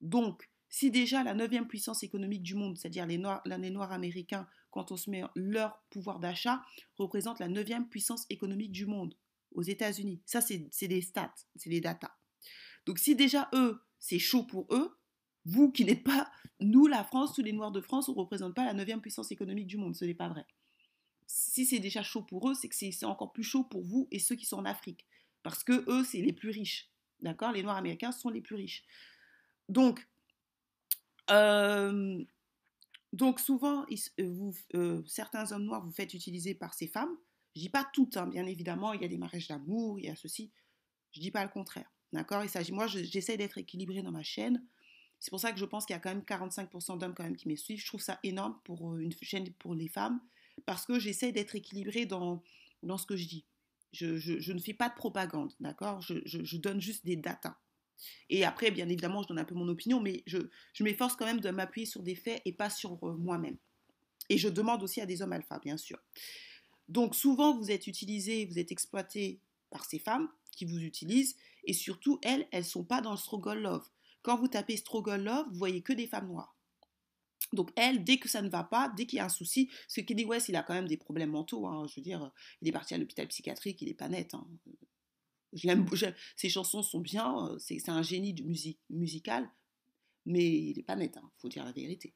Donc, 0.00 0.48
si 0.74 0.90
déjà 0.90 1.22
la 1.22 1.34
neuvième 1.34 1.68
puissance 1.68 2.02
économique 2.02 2.42
du 2.42 2.56
monde, 2.56 2.76
c'est-à-dire 2.76 3.06
les 3.06 3.16
noirs, 3.16 3.42
les 3.46 3.76
américains, 3.92 4.48
quand 4.72 4.90
on 4.90 4.96
se 4.96 5.08
met 5.08 5.22
leur 5.36 5.80
pouvoir 5.88 6.18
d'achat, 6.18 6.64
représente 6.98 7.38
la 7.38 7.46
neuvième 7.46 7.88
puissance 7.88 8.26
économique 8.28 8.72
du 8.72 8.84
monde 8.84 9.14
aux 9.52 9.62
États-Unis. 9.62 10.20
Ça, 10.26 10.40
c'est 10.40 10.88
des 10.88 11.00
stats, 11.00 11.32
c'est 11.54 11.70
des 11.70 11.80
datas. 11.80 12.10
Donc, 12.86 12.98
si 12.98 13.14
déjà 13.14 13.48
eux, 13.54 13.80
c'est 14.00 14.18
chaud 14.18 14.42
pour 14.42 14.66
eux, 14.74 14.98
vous 15.44 15.70
qui 15.70 15.84
n'êtes 15.84 16.02
pas, 16.02 16.28
nous, 16.58 16.88
la 16.88 17.04
France, 17.04 17.34
tous 17.34 17.42
les 17.42 17.52
Noirs 17.52 17.70
de 17.70 17.80
France, 17.80 18.08
on 18.08 18.14
ne 18.14 18.18
représente 18.18 18.56
pas 18.56 18.64
la 18.64 18.74
neuvième 18.74 19.00
puissance 19.00 19.30
économique 19.30 19.68
du 19.68 19.76
monde. 19.76 19.94
Ce 19.94 20.04
n'est 20.04 20.12
pas 20.12 20.28
vrai. 20.28 20.44
Si 21.28 21.66
c'est 21.66 21.78
déjà 21.78 22.02
chaud 22.02 22.22
pour 22.22 22.50
eux, 22.50 22.54
c'est 22.54 22.68
que 22.68 22.74
c'est 22.74 23.04
encore 23.04 23.32
plus 23.32 23.44
chaud 23.44 23.62
pour 23.62 23.84
vous 23.84 24.08
et 24.10 24.18
ceux 24.18 24.34
qui 24.34 24.44
sont 24.44 24.56
en 24.56 24.64
Afrique. 24.64 25.06
Parce 25.44 25.62
que 25.62 25.88
eux, 25.88 26.02
c'est 26.02 26.20
les 26.20 26.32
plus 26.32 26.50
riches. 26.50 26.90
D'accord? 27.20 27.52
Les 27.52 27.62
Noirs 27.62 27.76
américains 27.76 28.10
sont 28.10 28.28
les 28.28 28.40
plus 28.40 28.56
riches. 28.56 28.84
Donc, 29.68 30.04
donc 33.12 33.40
souvent, 33.40 33.86
certains 35.06 35.52
hommes 35.52 35.64
noirs 35.64 35.84
vous 35.84 35.92
faites 35.92 36.14
utiliser 36.14 36.54
par 36.54 36.74
ces 36.74 36.86
femmes. 36.86 37.16
Je 37.54 37.60
dis 37.60 37.68
pas 37.68 37.88
toutes, 37.92 38.16
hein, 38.16 38.26
bien 38.26 38.46
évidemment, 38.46 38.92
il 38.92 39.02
y 39.02 39.04
a 39.04 39.08
des 39.08 39.16
mariages 39.16 39.46
d'amour, 39.48 39.98
il 40.00 40.06
y 40.06 40.08
a 40.08 40.16
ceci. 40.16 40.50
Je 41.12 41.20
dis 41.20 41.30
pas 41.30 41.44
le 41.44 41.50
contraire. 41.50 41.90
D'accord? 42.12 42.42
Il 42.42 42.50
s'agit, 42.50 42.72
moi, 42.72 42.86
j'essaie 42.86 43.36
d'être 43.36 43.58
équilibré 43.58 44.02
dans 44.02 44.10
ma 44.10 44.22
chaîne. 44.22 44.64
C'est 45.20 45.30
pour 45.30 45.40
ça 45.40 45.52
que 45.52 45.58
je 45.58 45.64
pense 45.64 45.86
qu'il 45.86 45.94
y 45.94 45.96
a 45.96 46.00
quand 46.00 46.10
même 46.10 46.22
45% 46.22 46.98
d'hommes 46.98 47.14
quand 47.14 47.24
même 47.24 47.36
qui 47.36 47.48
me 47.48 47.56
suivent. 47.56 47.80
Je 47.80 47.86
trouve 47.86 48.00
ça 48.00 48.18
énorme 48.22 48.58
pour 48.64 48.96
une 48.96 49.12
chaîne 49.22 49.50
pour 49.54 49.74
les 49.74 49.88
femmes 49.88 50.20
parce 50.66 50.84
que 50.86 50.98
j'essaie 50.98 51.32
d'être 51.32 51.56
équilibrée 51.56 52.06
dans, 52.06 52.42
dans 52.82 52.98
ce 52.98 53.06
que 53.06 53.16
je 53.16 53.26
dis. 53.26 53.44
Je, 53.92 54.52
ne 54.52 54.58
fais 54.58 54.74
pas 54.74 54.88
de 54.88 54.94
propagande, 54.94 55.52
d'accord? 55.60 56.00
Je, 56.02 56.16
je, 56.24 56.56
donne 56.56 56.80
juste 56.80 57.04
des 57.04 57.16
datas. 57.16 57.56
Et 58.30 58.44
après, 58.44 58.70
bien 58.70 58.88
évidemment, 58.88 59.22
je 59.22 59.28
donne 59.28 59.38
un 59.38 59.44
peu 59.44 59.54
mon 59.54 59.68
opinion, 59.68 60.00
mais 60.00 60.22
je, 60.26 60.38
m'efforce 60.80 61.16
quand 61.16 61.24
même 61.24 61.40
de 61.40 61.50
m'appuyer 61.50 61.86
sur 61.86 62.02
des 62.02 62.14
faits 62.14 62.42
et 62.44 62.52
pas 62.52 62.70
sur 62.70 62.98
euh, 63.02 63.14
moi-même. 63.16 63.56
Et 64.28 64.38
je 64.38 64.48
demande 64.48 64.82
aussi 64.82 65.00
à 65.00 65.06
des 65.06 65.22
hommes 65.22 65.32
alpha, 65.32 65.58
bien 65.58 65.76
sûr. 65.76 65.98
Donc 66.88 67.14
souvent, 67.14 67.56
vous 67.56 67.70
êtes 67.70 67.86
utilisé, 67.86 68.46
vous 68.46 68.58
êtes 68.58 68.72
exploité 68.72 69.40
par 69.70 69.84
ces 69.84 69.98
femmes 69.98 70.28
qui 70.52 70.64
vous 70.64 70.78
utilisent, 70.78 71.36
et 71.64 71.72
surtout, 71.72 72.18
elles, 72.22 72.46
elles 72.52 72.60
ne 72.60 72.68
sont 72.68 72.84
pas 72.84 73.00
dans 73.00 73.14
le 73.14 73.60
love. 73.60 73.88
Quand 74.22 74.38
vous 74.38 74.48
tapez 74.48 74.76
Struggle 74.76 75.22
Love, 75.22 75.46
vous 75.50 75.58
voyez 75.58 75.82
que 75.82 75.92
des 75.92 76.06
femmes 76.06 76.28
noires. 76.28 76.56
Donc 77.52 77.70
elle, 77.76 78.04
dès 78.04 78.18
que 78.18 78.28
ça 78.28 78.42
ne 78.42 78.48
va 78.48 78.64
pas, 78.64 78.92
dès 78.96 79.06
qu'il 79.06 79.18
y 79.18 79.20
a 79.20 79.26
un 79.26 79.28
souci, 79.28 79.70
que 79.94 80.00
Kenny 80.00 80.24
West, 80.24 80.48
il 80.48 80.56
a 80.56 80.62
quand 80.62 80.74
même 80.74 80.88
des 80.88 80.96
problèmes 80.96 81.30
mentaux. 81.30 81.66
Hein, 81.66 81.86
je 81.88 81.96
veux 81.96 82.02
dire, 82.02 82.30
il 82.62 82.68
est 82.68 82.72
parti 82.72 82.94
à 82.94 82.98
l'hôpital 82.98 83.28
psychiatrique, 83.28 83.82
il 83.82 83.88
n'est 83.88 83.94
pas 83.94 84.08
net. 84.08 84.34
Hein. 84.34 84.46
Je 85.54 85.66
l'aime, 85.68 85.86
ses 86.36 86.48
chansons 86.48 86.82
sont 86.82 87.00
bien, 87.00 87.56
c'est, 87.58 87.88
un 87.88 88.02
génie 88.02 88.34
musique, 88.42 88.80
musical, 88.90 89.48
mais 90.26 90.44
il 90.44 90.76
n'est 90.76 90.82
pas 90.82 90.96
net. 90.96 91.12
Il 91.14 91.18
hein, 91.18 91.30
faut 91.38 91.48
dire 91.48 91.64
la 91.64 91.72
vérité. 91.72 92.12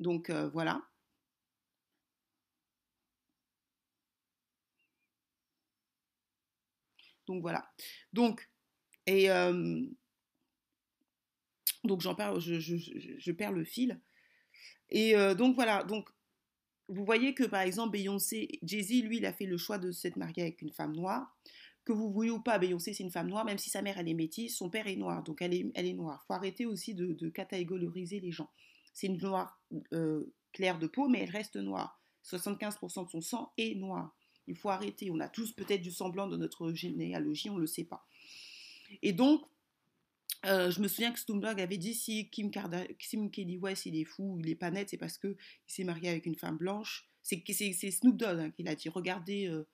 Donc 0.00 0.30
euh, 0.30 0.48
voilà. 0.50 0.82
Donc 7.26 7.42
voilà. 7.42 7.70
Donc, 8.12 8.48
et 9.06 9.28
donc 11.84 12.00
j'en 12.00 12.14
parle, 12.14 12.40
je, 12.40 13.32
perds 13.32 13.52
le 13.52 13.64
fil. 13.64 14.00
Et 14.90 15.14
donc 15.36 15.54
voilà, 15.54 15.84
donc 15.84 16.08
vous 16.88 17.04
voyez 17.04 17.34
que 17.34 17.44
par 17.44 17.62
exemple 17.62 17.92
Beyoncé, 17.92 18.48
Jay-Z, 18.62 19.02
lui, 19.02 19.18
il 19.18 19.26
a 19.26 19.32
fait 19.32 19.46
le 19.46 19.56
choix 19.56 19.78
de 19.78 19.90
s'être 19.90 20.16
marié 20.16 20.42
avec 20.42 20.62
une 20.62 20.72
femme 20.72 20.94
noire. 20.94 21.34
Que 21.84 21.92
vous 21.92 22.10
voyez 22.10 22.30
ou 22.30 22.40
pas, 22.40 22.58
Beyoncé, 22.58 22.94
c'est 22.94 23.02
une 23.02 23.10
femme 23.10 23.28
noire, 23.28 23.44
même 23.44 23.58
si 23.58 23.68
sa 23.68 23.82
mère, 23.82 23.98
elle 23.98 24.08
est 24.08 24.14
métisse, 24.14 24.56
son 24.56 24.70
père 24.70 24.86
est 24.86 24.96
noir, 24.96 25.22
donc 25.22 25.42
elle 25.42 25.52
est, 25.52 25.70
elle 25.74 25.86
est 25.86 25.92
noire. 25.92 26.24
Faut 26.26 26.32
arrêter 26.34 26.64
aussi 26.64 26.94
de, 26.94 27.12
de 27.12 27.28
catégoriser 27.28 28.20
les 28.20 28.32
gens. 28.32 28.50
C'est 28.94 29.08
une 29.08 29.18
noire 29.18 29.60
claire 30.52 30.78
de 30.78 30.86
peau, 30.86 31.08
mais 31.08 31.20
elle 31.20 31.30
reste 31.30 31.56
noire. 31.56 32.00
75% 32.24 33.04
de 33.04 33.10
son 33.10 33.20
sang 33.20 33.52
est 33.58 33.74
noir. 33.74 34.14
Il 34.46 34.56
faut 34.56 34.70
arrêter. 34.70 35.10
On 35.10 35.20
a 35.20 35.28
tous 35.28 35.52
peut-être 35.52 35.82
du 35.82 35.90
semblant 35.90 36.26
de 36.26 36.36
notre 36.36 36.72
généalogie, 36.72 37.50
on 37.50 37.56
ne 37.56 37.60
le 37.60 37.66
sait 37.66 37.84
pas. 37.84 38.06
Et 39.02 39.12
donc, 39.12 39.42
euh, 40.46 40.70
je 40.70 40.80
me 40.80 40.88
souviens 40.88 41.12
que 41.12 41.18
Stoomblog 41.18 41.60
avait 41.60 41.78
dit 41.78 41.94
si 41.94 42.30
Kim, 42.30 42.50
Kardashian, 42.50 43.28
Kelly 43.28 43.58
West 43.58 43.86
il 43.86 43.96
est 43.96 44.04
fou, 44.04 44.38
il 44.40 44.48
est 44.48 44.54
pas 44.54 44.70
net, 44.70 44.88
c'est 44.90 44.96
parce 44.96 45.18
qu'il 45.18 45.36
s'est 45.66 45.84
marié 45.84 46.08
avec 46.08 46.26
une 46.26 46.36
femme 46.36 46.56
blanche. 46.56 47.08
C'est 47.22 47.90
Snoop 47.90 48.16
Dogg 48.16 48.38
hein, 48.38 48.50
qui 48.50 48.62
l'a 48.62 48.74
dit. 48.74 48.88
Regardez, 48.88 49.46
euh, 49.48 49.66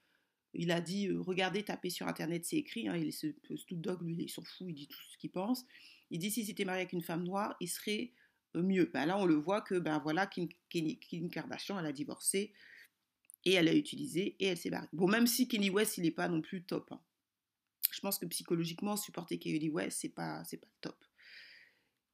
il 0.54 0.70
a 0.70 0.80
dit, 0.80 1.10
regardez, 1.10 1.64
tapez 1.64 1.90
sur 1.90 2.06
Internet, 2.06 2.44
c'est 2.44 2.56
écrit. 2.56 2.88
Hein, 2.88 2.96
il 2.96 3.08
est 3.08 3.12
ce, 3.12 3.26
ce 3.48 3.74
dog, 3.74 4.02
lui, 4.02 4.16
il 4.18 4.28
s'en 4.28 4.42
fout, 4.42 4.66
il 4.68 4.74
dit 4.74 4.88
tout 4.88 4.98
ce 5.12 5.18
qu'il 5.18 5.30
pense. 5.30 5.64
Il 6.10 6.18
dit, 6.18 6.30
s'il 6.30 6.46
s'était 6.46 6.64
marié 6.64 6.82
avec 6.82 6.92
une 6.92 7.02
femme 7.02 7.24
noire, 7.24 7.56
il 7.60 7.68
serait 7.68 8.12
mieux. 8.54 8.90
Ben 8.92 9.06
là, 9.06 9.18
on 9.18 9.26
le 9.26 9.34
voit 9.34 9.60
que, 9.60 9.76
ben 9.76 9.98
voilà, 9.98 10.26
Kim, 10.26 10.48
Kim, 10.68 11.30
Kardashian, 11.30 11.78
elle 11.78 11.86
a 11.86 11.92
divorcé 11.92 12.52
et 13.44 13.52
elle 13.52 13.68
a 13.68 13.74
utilisé 13.74 14.36
et 14.40 14.46
elle 14.46 14.56
s'est 14.56 14.70
barrée. 14.70 14.88
Bon, 14.92 15.08
même 15.08 15.26
si 15.26 15.48
Kenny 15.48 15.70
West, 15.70 15.98
il 15.98 16.02
n'est 16.02 16.10
pas 16.10 16.28
non 16.28 16.40
plus 16.40 16.62
top. 16.62 16.90
Hein. 16.92 17.00
Je 17.92 18.00
pense 18.00 18.18
que 18.18 18.26
psychologiquement, 18.26 18.96
supporter 18.96 19.38
Kenny 19.38 19.68
West, 19.68 19.98
c'est 20.00 20.08
pas, 20.08 20.42
c'est 20.44 20.58
pas 20.58 20.68
top. 20.80 21.04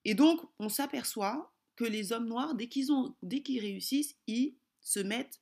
Et 0.04 0.14
donc, 0.14 0.40
on 0.59 0.68
s'aperçoit 0.68 1.52
que 1.75 1.85
les 1.85 2.12
hommes 2.12 2.28
noirs, 2.28 2.54
dès 2.54 2.68
qu'ils 2.68 2.92
ont, 2.92 3.16
dès 3.23 3.42
qu'ils 3.42 3.61
réussissent, 3.61 4.16
ils 4.26 4.56
se 4.80 5.00
mettent 5.00 5.40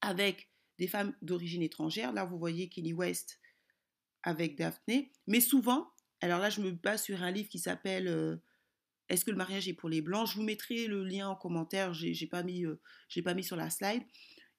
avec 0.00 0.50
des 0.78 0.88
femmes 0.88 1.14
d'origine 1.22 1.62
étrangère. 1.62 2.12
Là, 2.12 2.24
vous 2.24 2.38
voyez 2.38 2.68
Kenny 2.68 2.92
West 2.92 3.38
avec 4.22 4.56
Daphné. 4.56 5.12
Mais 5.26 5.40
souvent, 5.40 5.90
alors 6.20 6.40
là, 6.40 6.50
je 6.50 6.60
me 6.60 6.70
base 6.72 7.02
sur 7.04 7.22
un 7.22 7.30
livre 7.30 7.48
qui 7.48 7.58
s'appelle 7.58 8.08
euh, 8.08 8.36
Est-ce 9.08 9.24
que 9.24 9.30
le 9.30 9.36
mariage 9.36 9.68
est 9.68 9.74
pour 9.74 9.88
les 9.88 10.02
blancs? 10.02 10.28
Je 10.28 10.34
vous 10.36 10.42
mettrai 10.42 10.86
le 10.86 11.04
lien 11.04 11.28
en 11.28 11.36
commentaire. 11.36 11.94
J'ai, 11.94 12.12
n'ai 12.12 12.26
pas 12.26 12.42
euh, 12.42 12.80
j'ai 13.08 13.22
pas 13.22 13.34
mis 13.34 13.44
sur 13.44 13.56
la 13.56 13.70
slide. 13.70 14.02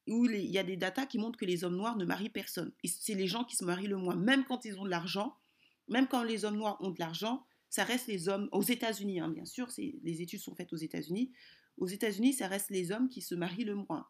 Où 0.08 0.26
il 0.26 0.46
y 0.46 0.58
a 0.58 0.64
des 0.64 0.78
datas 0.78 1.06
qui 1.06 1.20
montrent 1.20 1.38
que 1.38 1.46
les 1.46 1.64
hommes 1.64 1.76
noirs 1.76 1.96
ne 1.96 2.06
marient 2.06 2.30
personne. 2.30 2.72
c'est 2.84 3.14
les 3.14 3.28
gens 3.28 3.44
qui 3.44 3.56
se 3.56 3.64
marient 3.64 3.88
le 3.88 3.98
moins, 3.98 4.16
même 4.16 4.44
quand 4.46 4.66
ils 4.66 4.78
ont 4.80 4.86
de 4.86 4.90
l'argent, 4.90 5.36
même 5.88 6.08
quand 6.08 6.24
les 6.24 6.46
hommes 6.46 6.58
noirs 6.58 6.78
ont 6.82 6.90
de 6.90 7.00
l'argent, 7.00 7.46
ça 7.70 7.84
reste 7.84 8.08
les 8.08 8.28
hommes, 8.28 8.50
aux 8.52 8.64
États-Unis, 8.64 9.20
hein, 9.20 9.30
bien 9.30 9.46
sûr, 9.46 9.70
les 9.78 10.22
études 10.22 10.40
sont 10.40 10.56
faites 10.56 10.74
aux 10.74 10.78
États-Unis. 10.78 11.32
Aux 11.78 11.88
États-Unis, 11.88 12.34
ça 12.34 12.48
reste 12.48 12.70
les 12.70 12.92
hommes 12.92 13.10
qui 13.10 13.22
se 13.22 13.34
marient 13.34 13.64
le 13.64 13.76
moins. 13.76 14.08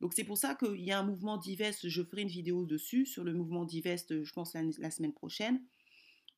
Donc 0.00 0.12
c'est 0.14 0.24
pour 0.24 0.38
ça 0.38 0.54
qu'il 0.54 0.80
y 0.80 0.92
a 0.92 0.98
un 0.98 1.02
mouvement 1.02 1.38
divest, 1.38 1.88
je 1.88 2.02
ferai 2.02 2.22
une 2.22 2.28
vidéo 2.28 2.64
dessus, 2.64 3.06
sur 3.06 3.24
le 3.24 3.32
mouvement 3.32 3.64
divest, 3.64 4.22
je 4.22 4.32
pense, 4.32 4.54
la, 4.54 4.90
semaine 4.90 5.12
prochaine, 5.12 5.62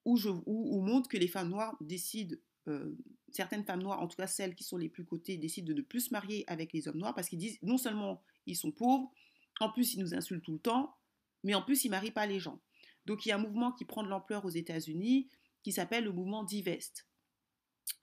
où, 0.05 0.17
je, 0.17 0.31
montre 0.31 1.09
que 1.09 1.17
les 1.17 1.29
femmes 1.29 1.51
noires 1.51 1.77
décident, 1.81 2.37
euh, 2.69 2.95
certaines 3.31 3.65
femmes 3.65 3.83
noires, 3.83 4.01
en 4.01 4.07
tout 4.07 4.17
cas 4.17 4.27
celles 4.27 4.55
qui 4.55 4.65
sont 4.65 4.77
les 4.77 4.89
plus 4.89 5.05
cotées, 5.05 5.37
décident 5.37 5.69
de 5.69 5.75
ne 5.75 5.83
plus 5.83 6.03
se 6.03 6.11
marier 6.13 6.45
avec 6.47 6.73
les 6.73 6.87
hommes 6.87 6.99
noirs 6.99 7.15
parce 7.15 7.29
qu'ils 7.29 7.39
disent 7.39 7.59
non 7.63 7.79
seulement 7.79 8.23
ils 8.49 8.57
sont 8.57 8.73
pauvres, 8.73 9.13
en 9.61 9.71
plus 9.71 9.95
ils 9.95 10.01
nous 10.01 10.15
insultent 10.15 10.45
tout 10.45 10.53
le 10.53 10.59
temps, 10.59 10.97
mais 11.45 11.55
en 11.55 11.63
plus 11.63 11.85
ils 11.85 11.89
ne 11.89 11.93
marient 11.93 12.11
pas 12.11 12.27
les 12.27 12.41
gens. 12.41 12.61
Donc 13.07 13.25
il 13.25 13.31
y 13.31 13.33
a 13.33 13.37
un 13.37 13.43
mouvement 13.43 13.73
qui 13.73 13.85
prend 13.85 14.03
de 14.03 14.09
l'ampleur 14.09 14.45
aux 14.45 14.51
États-Unis, 14.51 15.29
qui 15.63 15.73
s'appelle 15.73 16.05
le 16.05 16.13
mouvement 16.13 16.45
Divest, 16.45 17.07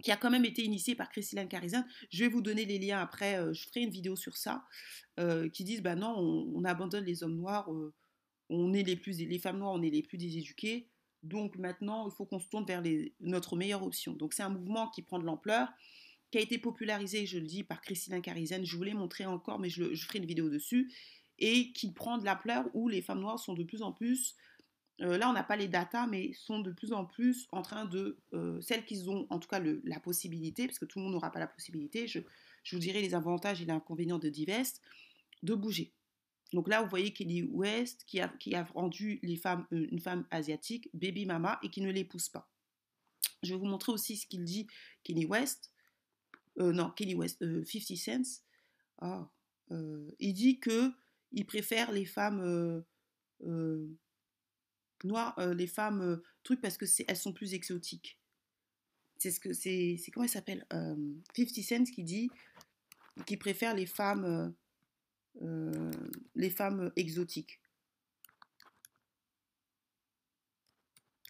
qui 0.04 0.12
a 0.12 0.18
quand 0.18 0.32
même 0.32 0.46
été 0.46 0.64
initié 0.64 0.96
par 0.96 1.10
Christine 1.10 1.48
Carizan. 1.48 1.84
Je 2.10 2.24
vais 2.24 2.30
vous 2.30 2.42
donner 2.42 2.66
les 2.66 2.80
liens 2.80 3.00
après, 3.00 3.40
euh, 3.40 3.54
je 3.54 3.68
ferai 3.68 3.82
une 3.82 3.92
vidéo 3.92 4.16
sur 4.16 4.38
ça, 4.38 4.66
euh, 5.20 5.50
qui 5.50 5.64
disent, 5.64 5.82
bah 5.82 5.96
non, 5.96 6.16
on, 6.18 6.64
abandonne 6.64 7.06
les 7.06 7.24
hommes 7.24 7.36
noirs, 7.36 7.72
euh, 7.72 7.94
on 8.50 8.74
est 8.74 8.84
les 8.84 8.96
plus, 8.96 9.20
les 9.20 9.40
femmes 9.40 9.60
noires, 9.60 9.74
on 9.74 9.82
est 9.82 9.90
les 9.90 10.04
plus 10.04 10.18
déséduquées, 10.18 10.90
donc 11.26 11.58
maintenant, 11.58 12.08
il 12.08 12.14
faut 12.16 12.26
qu'on 12.26 12.40
se 12.40 12.48
tourne 12.48 12.66
vers 12.66 12.84
notre 13.20 13.56
meilleure 13.56 13.84
option. 13.84 14.14
Donc 14.14 14.34
c'est 14.34 14.44
un 14.44 14.50
mouvement 14.50 14.90
qui 14.90 15.02
prend 15.02 15.18
de 15.18 15.26
l'ampleur, 15.26 15.70
qui 16.36 16.40
a 16.40 16.44
été 16.44 16.58
popularisé, 16.58 17.26
je 17.26 17.40
le 17.40 17.46
dis, 17.46 17.64
par 17.64 17.80
Christine 17.80 18.22
Carizan. 18.22 18.62
Je 18.62 18.76
voulais 18.76 18.94
montrer 18.94 19.26
encore, 19.26 19.58
mais 19.58 19.70
je, 19.70 19.96
ferai 19.96 20.20
une 20.20 20.26
vidéo 20.26 20.50
dessus, 20.50 20.92
et 21.40 21.72
qui 21.72 21.94
prend 21.94 22.18
de 22.18 22.26
l'ampleur 22.26 22.66
où 22.74 22.90
les 22.90 23.02
femmes 23.02 23.22
noires 23.22 23.40
sont 23.40 23.54
de 23.54 23.64
plus 23.64 23.82
en 23.82 23.94
plus 23.94 24.36
euh, 25.02 25.18
là, 25.18 25.30
on 25.30 25.34
n'a 25.34 25.44
pas 25.44 25.58
les 25.58 25.68
datas, 25.68 26.08
mais 26.08 26.32
sont 26.34 26.60
de 26.60 26.72
plus 26.72 26.94
en 26.94 27.06
plus 27.06 27.48
en 27.52 27.62
train 27.62 27.84
de, 27.84 28.18
euh, 28.34 28.62
celles 28.62 28.86
qui 28.86 29.08
ont 29.10 29.28
en 29.30 29.40
tout 29.40 29.48
cas 29.50 29.62
la 29.84 30.00
possibilité, 30.00 30.68
parce 30.68 30.80
que 30.80 30.86
tout 30.86 31.00
le 31.00 31.04
monde 31.04 31.14
n'aura 31.14 31.32
pas 31.32 31.40
la 31.40 31.48
possibilité, 31.48 32.08
je, 32.08 32.20
vous 32.72 32.80
dirai 32.80 33.02
les 33.02 33.14
avantages 33.14 33.62
et 33.62 33.66
les 33.66 33.72
inconvénients 33.72 34.20
de 34.20 34.30
Divest, 34.30 34.82
de 35.44 35.54
bouger. 35.54 35.94
Donc 36.54 36.70
là, 36.70 36.82
vous 36.82 36.90
voyez 36.90 37.12
Kelly 37.12 37.44
West 37.44 38.06
qui 38.08 38.22
a, 38.22 38.64
rendu 38.74 39.20
les 39.22 39.36
femmes, 39.36 39.66
euh, 39.74 39.88
une 39.90 40.00
femme 40.00 40.26
asiatique, 40.32 40.90
baby 40.94 41.26
mama, 41.26 41.60
et 41.64 41.70
qui 41.70 41.82
ne 41.82 41.92
l'épouse 41.92 42.30
pas. 42.30 42.50
Je 43.44 43.54
vais 43.54 43.60
vous 43.60 43.66
montrer 43.66 43.92
aussi 43.92 44.16
ce 44.16 44.28
qu'il 44.28 44.44
dit, 44.44 44.68
Kenny 45.04 45.26
West. 45.26 45.72
Non, 46.58 46.92
Kenny 46.92 47.16
West, 47.16 47.40
50 47.40 47.98
Cents. 47.98 48.42
Ah, 49.00 49.30
il 50.20 50.34
dit 50.34 50.60
que 50.60 50.92
il 51.32 51.46
préfère 51.46 51.92
les 51.92 52.06
femmes 52.06 52.84
noires, 55.04 55.38
euh, 55.40 55.54
les 55.54 55.68
femmes 55.68 56.02
euh, 56.02 56.24
trucs 56.44 56.62
parce 56.62 56.78
que 56.78 56.86
elles 57.08 57.18
sont 57.18 57.34
plus 57.34 57.54
exotiques. 57.54 58.20
C'est 59.18 59.32
ce 59.32 59.40
que 59.40 59.54
c'est, 59.54 59.98
comment 60.14 60.26
elle 60.26 60.30
s'appelle 60.30 60.66
50 60.70 61.64
Cent 61.64 61.84
qui 61.86 62.04
dit 62.04 62.30
qui 63.26 63.38
préfère 63.38 63.74
les 63.74 63.86
femmes 63.86 64.54
euh, 65.42 65.92
les 66.36 66.50
femmes 66.50 66.92
exotiques. 66.96 67.62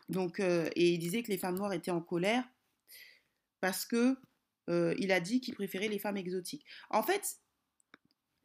Donc 0.10 0.40
et 0.40 0.94
il 0.94 1.00
disait 1.00 1.24
que 1.24 1.32
les 1.32 1.38
femmes 1.38 1.58
noires 1.58 1.74
étaient 1.74 1.92
en 1.92 2.02
colère 2.02 2.48
parce 3.62 3.86
que 3.86 4.18
il 4.68 5.12
a 5.12 5.20
dit 5.20 5.42
qu'il 5.42 5.56
préférait 5.56 5.88
les 5.88 6.00
femmes 6.00 6.18
exotiques. 6.18 6.66
En 6.90 7.04
fait, 7.04 7.40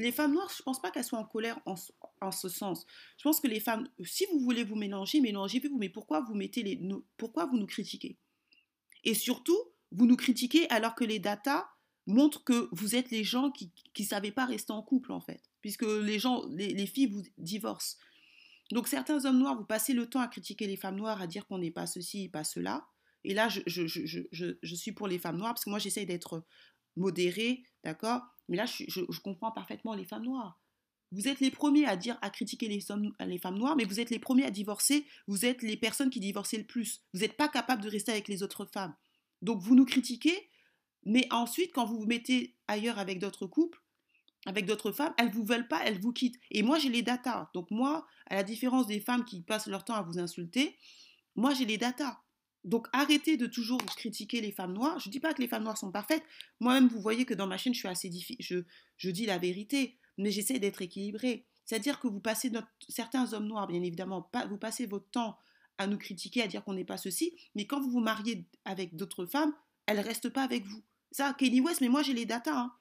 les 0.01 0.13
femmes 0.13 0.33
noires, 0.33 0.51
je 0.57 0.63
pense 0.63 0.81
pas 0.81 0.91
qu'elles 0.91 1.05
soient 1.05 1.19
en 1.19 1.25
colère 1.25 1.61
en, 1.67 1.77
ce 2.33 2.49
sens. 2.49 2.87
Je 3.19 3.23
pense 3.23 3.41
que 3.41 3.47
les 3.47 3.61
femmes, 3.61 3.87
si 4.03 4.25
vous 4.33 4.41
voulez 4.41 4.65
vous 4.65 4.75
mélanger, 4.75 5.21
mélangez-vous, 5.21 5.77
mais 5.77 5.91
pourquoi 5.91 6.23
vous 6.23 6.35
mettez 6.35 6.63
les, 6.63 6.81
pourquoi 7.19 7.45
vous 7.45 7.59
nous 7.59 7.67
critiquez? 7.67 8.17
Et 9.05 9.15
surtout, 9.15 9.59
vous 9.93 10.07
nous 10.07 10.17
critiquez 10.17 10.69
alors 10.71 10.95
que 10.95 11.05
les 11.05 11.19
datas 11.19 11.69
montrent 12.07 12.45
que 12.45 12.69
vous 12.73 12.97
êtes 12.97 13.11
les 13.11 13.25
gens 13.25 13.51
qui 13.51 13.73
ne 13.99 14.05
savaient 14.05 14.33
pas 14.33 14.47
rester 14.47 14.73
en 14.73 14.83
couple, 14.83 15.13
en 15.13 15.21
fait, 15.21 15.43
puisque 15.61 15.83
les 15.83 16.19
gens, 16.19 16.47
les, 16.49 16.87
filles 16.87 17.09
vous 17.09 17.23
divorcent. 17.37 17.99
Donc 18.73 18.89
certains 18.89 19.25
hommes 19.27 19.39
noirs, 19.39 19.57
vous 19.57 19.65
passez 19.65 19.93
le 19.93 20.09
temps 20.09 20.21
à 20.21 20.29
critiquer 20.29 20.67
les 20.67 20.77
femmes 20.77 20.97
noires, 20.97 21.21
à 21.21 21.27
dire 21.27 21.47
qu'on 21.47 21.59
n'est 21.59 21.71
pas 21.71 21.87
ceci, 21.87 22.29
pas 22.29 22.45
cela. 22.45 22.87
Et 23.25 23.35
là, 23.35 23.49
je, 23.49 23.61
je, 23.67 24.75
suis 24.75 24.93
pour 24.93 25.09
les 25.09 25.19
femmes 25.19 25.37
noires, 25.37 25.53
parce 25.55 25.65
que 25.65 25.71
moi, 25.71 25.79
j'essaye 25.79 26.07
d'être 26.07 26.45
modérée, 26.97 27.63
d'accord? 27.85 28.23
Mais 28.49 28.57
là, 28.57 28.67
je, 28.67 29.21
comprends 29.21 29.53
parfaitement 29.53 29.95
les 29.95 30.05
femmes 30.05 30.25
noires. 30.25 30.61
Vous 31.13 31.29
êtes 31.29 31.41
les 31.41 31.51
premiers 31.51 31.87
à 31.87 31.97
dire, 31.97 32.19
à 32.23 32.31
critiquer 32.31 32.69
les, 32.69 32.81
les, 33.27 33.39
femmes 33.39 33.59
noires, 33.59 33.77
mais 33.77 33.85
vous 33.85 34.01
êtes 34.01 34.11
les 34.11 34.19
premiers 34.19 34.45
à 34.45 34.51
divorcer. 34.51 35.07
Vous 35.27 35.45
êtes 35.45 35.63
les 35.63 35.77
personnes 35.77 36.11
qui 36.11 36.21
divorcent 36.21 36.57
le 36.57 36.65
plus. 36.65 37.03
Vous 37.13 37.21
n'êtes 37.21 37.37
pas 37.37 37.49
capable 37.49 37.83
de 37.83 37.89
rester 37.89 38.13
avec 38.13 38.29
les 38.29 38.43
autres 38.43 38.65
femmes. 38.65 38.95
Donc 39.43 39.61
vous 39.61 39.75
nous 39.75 39.87
critiquez, 39.87 40.51
mais 41.05 41.27
ensuite, 41.31 41.73
quand 41.73 41.85
vous 41.85 41.99
vous 41.99 42.07
mettez 42.07 42.57
ailleurs 42.69 42.99
avec 42.99 43.19
d'autres 43.19 43.47
couples, 43.47 43.81
avec 44.47 44.67
d'autres 44.67 44.93
femmes, 44.93 45.15
elles 45.19 45.31
vous 45.31 45.45
veulent 45.45 45.69
pas, 45.69 45.83
elles 45.85 46.01
vous 46.01 46.13
quittent. 46.13 46.39
Et 46.51 46.63
moi, 46.63 46.79
j'ai 46.79 46.89
les 46.89 47.03
datas. 47.03 47.51
Donc 47.55 47.71
moi, 47.71 48.07
à 48.27 48.37
la 48.37 48.43
différence 48.43 48.87
des 48.87 49.01
femmes 49.01 49.25
qui 49.25 49.43
passent 49.43 49.67
leur 49.67 49.85
temps 49.85 49.95
à 49.95 50.03
vous 50.03 50.19
insulter, 50.19 50.77
moi, 51.37 51.55
j'ai 51.55 51.67
les 51.67 51.79
datas. 51.79 52.19
Donc 52.65 52.89
arrêtez 52.93 53.37
de 53.37 53.47
toujours 53.47 53.79
critiquer 53.85 54.41
les 54.41 54.53
femmes 54.53 54.75
noires. 54.75 54.99
Je 54.99 55.09
ne 55.09 55.13
dis 55.13 55.21
pas 55.21 55.33
que 55.33 55.41
les 55.41 55.49
femmes 55.49 55.65
noires 55.65 55.79
sont 55.79 55.91
parfaites. 55.91 56.23
Moi-même, 56.61 56.89
vous 56.89 57.01
voyez 57.01 57.25
que 57.25 57.35
dans 57.35 57.47
ma 57.47 57.57
chaîne, 57.57 57.73
je 57.73 57.79
suis 57.79 57.89
assez 57.89 58.09
difficile. 58.09 58.65
Je, 58.99 59.11
dis 59.11 59.27
la 59.27 59.39
vérité, 59.39 59.99
mais 60.19 60.31
j'essaie 60.31 60.59
d'être 60.59 60.83
équilibrée. 60.83 61.47
C'est-à-dire 61.65 62.01
que 62.01 62.09
vous 62.09 62.21
passez 62.21 62.51
certains 62.89 63.33
hommes 63.33 63.47
noirs, 63.47 63.67
bien 63.67 63.83
évidemment, 63.83 64.29
vous 64.49 64.59
passez 64.59 64.87
votre 64.87 65.09
temps 65.11 65.39
à 65.79 65.87
nous 65.87 65.97
critiquer, 65.97 66.43
à 66.43 66.47
dire 66.47 66.63
qu'on 66.63 66.75
n'est 66.75 66.85
pas 66.85 66.99
ceci, 66.99 67.33
mais 67.55 67.67
quand 67.67 67.81
vous 67.81 67.91
vous 67.91 68.01
mariez 68.01 68.45
avec 68.67 68.97
d'autres 68.97 69.25
femmes, 69.25 69.55
elles 69.87 69.97
ne 69.97 70.03
restent 70.03 70.29
pas 70.29 70.43
avec 70.43 70.67
vous. 70.67 70.83
Ça, 71.11 71.35
Kelly 71.39 71.61
West, 71.61 71.81
mais 71.81 71.89
moi 71.89 72.03
j'ai 72.03 72.13
les 72.13 72.27
datas. 72.27 72.55
Hein. 72.55 72.73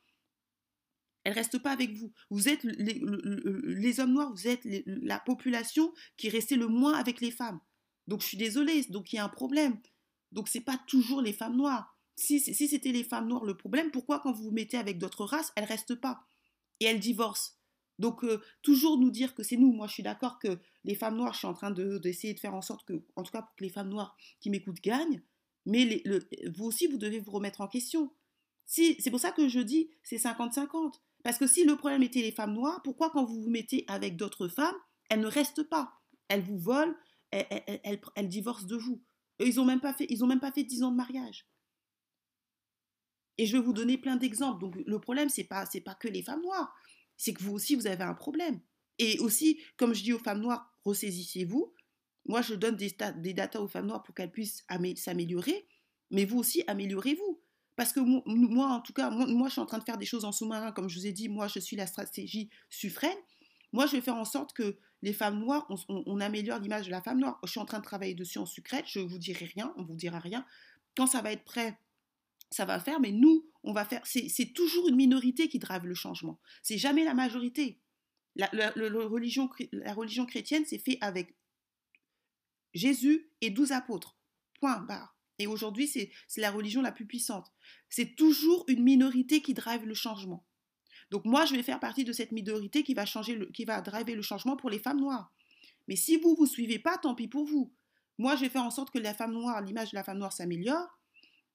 Elles 1.24 1.32
ne 1.32 1.38
restent 1.38 1.60
pas 1.60 1.72
avec 1.72 1.94
vous. 1.94 2.12
Vous 2.30 2.50
êtes 2.50 2.64
les 2.64 4.00
hommes 4.00 4.14
noirs, 4.14 4.32
vous 4.32 4.48
êtes 4.48 4.62
la 4.86 5.20
population 5.20 5.94
qui 6.18 6.30
restait 6.30 6.58
le 6.58 6.68
moins 6.68 6.94
avec 6.94 7.22
les 7.22 7.32
femmes. 7.32 7.60
Donc 8.10 8.22
je 8.22 8.28
suis 8.28 8.38
désolée, 8.38 8.84
donc 8.90 9.14
il 9.14 9.18
y 9.18 9.20
a 9.20 9.24
un 9.24 9.30
problème. 9.30 9.78
Donc 10.32 10.48
c'est 10.50 10.62
pas 10.62 10.80
toujours 10.88 11.22
les 11.22 11.32
femmes 11.32 11.56
noires. 11.56 11.96
Si, 12.16 12.40
c'était 12.40 12.92
les 12.92 13.04
femmes 13.04 13.28
noires 13.28 13.46
le 13.46 13.56
problème, 13.56 13.92
pourquoi 13.92 14.20
quand 14.20 14.34
vous 14.34 14.46
vous 14.46 14.52
mettez 14.52 14.78
avec 14.78 14.98
d'autres 14.98 15.24
races, 15.24 15.54
elles 15.56 15.64
restent 15.64 15.96
pas 15.96 16.26
et 16.80 16.86
elles 16.86 17.00
divorcent? 17.00 17.54
Donc 18.00 18.24
euh, 18.24 18.42
toujours 18.64 18.98
nous 18.98 19.12
dire 19.12 19.36
que 19.36 19.44
c'est 19.44 19.58
nous. 19.58 19.72
Moi 19.72 19.86
je 19.86 19.94
suis 19.94 20.04
d'accord 20.04 20.40
que 20.40 20.58
les 20.86 20.96
femmes 20.96 21.18
noires, 21.18 21.34
je 21.34 21.38
suis 21.38 21.48
en 21.48 21.54
train 21.54 21.70
d'essayer 21.70 22.34
de, 22.34 22.40
faire 22.40 22.56
en 22.56 22.64
sorte 22.64 22.84
que, 22.84 23.04
en 23.16 23.22
tout 23.22 23.32
cas 23.32 23.44
pour 23.44 23.56
que 23.56 23.64
les 23.64 23.70
femmes 23.70 23.90
noires 23.90 24.18
qui 24.42 24.50
m'écoutent 24.50 24.82
gagnent, 24.82 25.22
mais 25.68 26.04
vous 26.56 26.66
aussi 26.66 26.88
vous 26.88 26.98
devez 26.98 27.20
vous 27.20 27.32
remettre 27.32 27.62
en 27.62 27.68
question. 27.68 28.12
C'est 28.66 29.12
pour 29.12 29.20
ça 29.20 29.32
que 29.32 29.48
je 29.48 29.60
dis 29.60 29.92
c'est 30.02 30.18
50-50. 30.18 30.96
Parce 31.24 31.38
que 31.38 31.46
si 31.46 31.64
le 31.64 31.76
problème 31.76 32.02
était 32.02 32.22
les 32.22 32.32
femmes 32.32 32.54
noires, 32.54 32.82
pourquoi 32.84 33.12
quand 33.12 33.24
vous 33.24 33.44
vous 33.44 33.50
mettez 33.50 33.86
avec 33.88 34.16
d'autres 34.16 34.48
femmes, 34.48 34.76
elles 35.10 35.20
ne 35.20 35.28
restent 35.28 35.64
pas? 35.64 35.94
Elles 36.28 36.42
vous 36.42 36.58
volent, 36.58 36.94
elle, 37.32 38.28
divorce 38.28 38.66
de 38.66 38.76
vous. 38.76 39.02
ils 39.40 39.56
n'ont 39.56 39.66
même 39.66 39.82
pas 39.82 39.94
fait, 39.94 40.08
ils 40.10 40.24
ont 40.24 40.28
même 40.28 40.40
pas 40.40 40.52
fait 40.52 40.64
10 40.64 40.84
ans 40.84 40.92
de 40.92 40.98
mariage. 40.98 41.48
Et 43.38 43.46
je 43.46 43.56
vais 43.56 43.64
vous 43.64 43.74
donner 43.74 43.98
plein 43.98 44.16
d'exemples. 44.16 44.62
Donc 44.62 44.76
le 44.76 45.00
problème 45.00 45.30
c'est 45.30 45.46
pas 45.46 45.66
c'est 45.66 45.82
pas 45.82 45.96
que 45.96 46.08
les 46.08 46.24
femmes 46.24 46.42
noires, 46.42 46.74
c'est 47.18 47.34
que 47.34 47.42
vous 47.42 47.54
aussi 47.54 47.76
vous 47.76 47.88
avez 47.88 48.04
un 48.04 48.14
problème. 48.14 48.62
Et 49.00 49.18
aussi, 49.20 49.60
comme 49.78 49.94
je 49.94 50.04
dis 50.04 50.14
aux 50.14 50.20
femmes 50.20 50.42
noires, 50.42 50.78
ressaisissez-vous. 50.84 51.74
Moi, 52.26 52.42
je 52.42 52.54
donne 52.54 52.76
des, 52.76 52.96
des 53.18 53.34
datas 53.34 53.62
aux 53.62 53.68
femmes 53.68 53.88
noires 53.88 54.04
pour 54.04 54.14
qu'elles 54.14 54.32
puissent 54.32 54.66
s'améliorer, 54.98 55.68
mais 56.12 56.26
vous 56.26 56.38
aussi, 56.38 56.64
améliorez-vous. 56.68 57.42
Parce 57.78 57.94
que 57.94 58.02
moi, 58.02 58.68
en 58.68 58.82
tout 58.82 58.92
cas, 58.92 59.10
moi, 59.10 59.26
moi, 59.26 59.48
je 59.48 59.54
suis 59.54 59.62
en 59.62 59.66
train 59.66 59.78
de 59.78 59.86
faire 59.86 59.98
des 59.98 60.06
choses 60.06 60.26
en 60.26 60.34
sous-marin, 60.34 60.74
comme 60.74 60.90
je 60.90 61.00
vous 61.00 61.08
ai 61.08 61.14
dit, 61.14 61.30
moi, 61.30 61.48
je 61.48 61.60
suis 61.60 61.78
la 61.78 61.88
stratégie 61.88 62.50
suffrène. 62.70 63.18
Moi, 63.72 63.86
je 63.86 63.94
vais 63.94 64.02
faire 64.02 64.16
en 64.16 64.26
sorte 64.26 64.54
que 64.54 64.78
les 65.02 65.14
femmes 65.14 65.40
noires, 65.40 65.68
on, 65.88 66.20
améliore 66.20 66.60
l'image 66.60 66.88
de 66.88 66.92
la 66.92 67.02
femme 67.02 67.20
noire. 67.20 67.40
Je 67.44 67.52
suis 67.52 67.60
en 67.60 67.66
train 67.66 67.80
de 67.80 67.84
travailler 67.84 68.16
dessus 68.16 68.38
en 68.38 68.46
secret, 68.46 68.84
je 68.86 69.00
ne 69.00 69.08
vous 69.08 69.18
dirai 69.18 69.46
rien, 69.46 69.74
on 69.78 69.84
ne 69.84 69.88
vous 69.88 69.96
dira 69.96 70.20
rien. 70.20 70.46
Quand 70.96 71.08
ça 71.08 71.22
va 71.22 71.32
être 71.32 71.46
prêt, 71.46 71.80
ça 72.52 72.66
va 72.66 72.80
faire, 72.80 73.00
mais 73.00 73.12
nous, 73.12 73.50
on 73.64 73.74
va 73.74 73.86
faire. 73.86 74.02
C'est 74.06 74.54
toujours 74.54 74.90
une 74.90 74.96
minorité 74.96 75.48
qui 75.48 75.60
drive 75.60 75.86
le 75.86 75.96
changement. 75.96 76.40
C'est 76.64 76.78
jamais 76.78 77.06
la 77.06 77.14
majorité. 77.14 77.80
La, 78.36 78.48
religion, 78.76 79.50
la 79.72 79.94
religion 79.94 80.26
chrétienne, 80.26 80.66
c'est 80.66 80.80
fait 80.80 80.98
avec 81.02 81.36
Jésus 82.74 83.30
et 83.42 83.50
douze 83.50 83.72
apôtres. 83.72 84.18
Point 84.60 84.80
barre. 84.80 85.16
Et 85.38 85.48
aujourd'hui, 85.48 85.88
c'est 85.88 86.12
la 86.38 86.52
religion 86.52 86.82
la 86.82 86.92
plus 86.92 87.06
puissante. 87.06 87.52
C'est 87.88 88.16
toujours 88.16 88.66
une 88.68 88.84
minorité 88.84 89.42
qui 89.42 89.54
drive 89.54 89.86
le 89.86 89.94
changement. 89.94 90.46
Donc 91.12 91.26
moi, 91.26 91.46
je 91.46 91.56
vais 91.56 91.64
faire 91.64 91.80
partie 91.80 92.04
de 92.04 92.14
cette 92.14 92.32
minorité 92.32 92.84
qui 92.84 92.94
va 92.94 93.06
changer, 93.06 93.36
le, 93.36 93.48
qui 93.48 93.66
va 93.66 93.82
driver 93.82 94.16
le 94.16 94.22
changement 94.22 94.56
pour 94.56 94.70
les 94.70 94.80
femmes 94.80 95.00
noires. 95.00 95.32
Mais 95.88 95.96
si 95.96 96.18
vous 96.18 96.36
vous 96.36 96.46
suivez 96.46 96.80
pas, 96.80 96.98
tant 96.98 97.16
pis 97.16 97.28
pour 97.28 97.46
vous. 97.46 97.74
Moi, 98.18 98.36
je 98.36 98.42
vais 98.42 98.50
faire 98.50 98.64
en 98.64 98.72
sorte 98.72 98.92
que 98.92 99.00
la 99.00 99.14
femme 99.14 99.34
noire, 99.34 99.62
l'image 99.62 99.92
de 99.92 99.96
la 99.96 100.04
femme 100.04 100.20
noire 100.20 100.34
s'améliore, 100.34 101.00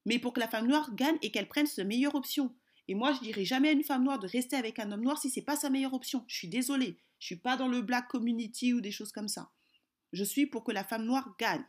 mais 0.06 0.18
pour 0.18 0.32
que 0.32 0.40
la 0.40 0.49
femme 0.49 0.66
noire 0.66 0.94
gagne 0.94 1.18
et 1.23 1.30
qu'elle 1.30 1.49
prenne 1.49 1.66
sa 1.66 1.84
meilleure 1.84 2.14
option. 2.14 2.54
Et 2.88 2.94
moi, 2.94 3.12
je 3.12 3.20
dirais 3.20 3.44
jamais 3.44 3.68
à 3.68 3.73
une 3.73 3.84
femme 3.84 4.04
noire 4.04 4.18
de 4.18 4.26
rester 4.26 4.56
avec 4.56 4.78
un 4.78 4.90
homme 4.92 5.02
noir 5.02 5.18
si 5.18 5.30
c'est 5.30 5.42
pas 5.42 5.56
sa 5.56 5.70
meilleure 5.70 5.94
option. 5.94 6.25
Je 6.26 6.37
suis 6.37 6.49
désolée, 6.49 6.99
je 7.18 7.26
suis 7.26 7.37
pas 7.37 7.56
dans 7.56 7.68
le 7.68 7.80
black 7.80 8.08
community 8.08 8.75
ou 8.75 8.80
des 8.80 8.90
choses 8.90 9.12
comme 9.12 9.28
ça. 9.28 9.50
Je 10.12 10.25
suis 10.25 10.46
pour 10.46 10.64
que 10.64 10.73
la 10.73 10.84
femme 10.84 11.04
noire 11.04 11.34
gagne. 11.38 11.64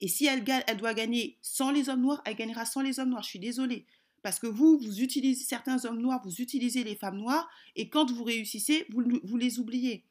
Et 0.00 0.08
si 0.08 0.26
elle, 0.26 0.44
elle 0.66 0.76
doit 0.76 0.94
gagner 0.94 1.38
sans 1.42 1.70
les 1.70 1.88
hommes 1.88 2.02
noirs, 2.02 2.22
elle 2.24 2.36
gagnera 2.36 2.64
sans 2.66 2.82
les 2.82 2.98
hommes 3.00 3.10
noirs. 3.10 3.22
Je 3.22 3.30
suis 3.30 3.38
désolée. 3.38 3.86
Parce 4.26 4.40
que 4.40 4.48
vous, 4.48 4.76
vous 4.76 5.02
utilisez 5.02 5.44
certains 5.44 5.84
hommes 5.84 6.00
noirs, 6.00 6.20
vous 6.24 6.40
utilisez 6.40 6.82
les 6.82 6.96
femmes 6.96 7.16
noires, 7.16 7.48
et 7.76 7.88
quand 7.88 8.10
vous 8.10 8.24
réussissez, 8.24 8.84
vous, 8.90 9.36
les 9.36 9.60
oubliez. 9.60 10.04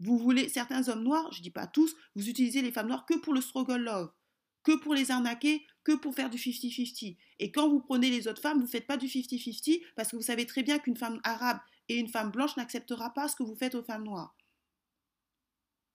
Vous 0.00 0.18
voulez, 0.18 0.48
certains 0.48 0.88
hommes 0.88 1.04
noirs, 1.04 1.30
je 1.30 1.38
ne 1.38 1.44
dis 1.44 1.52
pas 1.52 1.68
tous, 1.68 1.94
vous 2.16 2.28
utilisez 2.28 2.62
les 2.62 2.72
femmes 2.72 2.88
noires 2.88 3.06
que 3.06 3.14
pour 3.14 3.32
le 3.32 3.40
struggle 3.40 3.76
love, 3.76 4.10
que 4.64 4.76
pour 4.76 4.92
les 4.92 5.12
arnaquer, 5.12 5.64
que 5.84 5.92
pour 5.92 6.16
faire 6.16 6.30
du 6.30 6.36
50-50. 6.36 7.16
Et 7.38 7.52
quand 7.52 7.68
vous 7.68 7.78
prenez 7.78 8.10
les 8.10 8.26
autres 8.26 8.42
femmes, 8.42 8.58
vous 8.58 8.64
ne 8.64 8.68
faites 8.68 8.88
pas 8.88 8.96
du 8.96 9.06
50-50 9.06 9.82
parce 9.94 10.10
que 10.10 10.16
vous 10.16 10.22
savez 10.22 10.46
très 10.46 10.64
bien 10.64 10.80
qu'une 10.80 10.96
femme 10.96 11.20
arabe 11.22 11.60
et 11.88 11.96
une 11.96 12.08
femme 12.08 12.32
blanche 12.32 12.56
n'acceptera 12.56 13.14
pas 13.14 13.28
ce 13.28 13.36
que 13.36 13.44
vous 13.44 13.54
faites 13.54 13.76
aux 13.76 13.84
femmes 13.84 14.02
noires. 14.02 14.34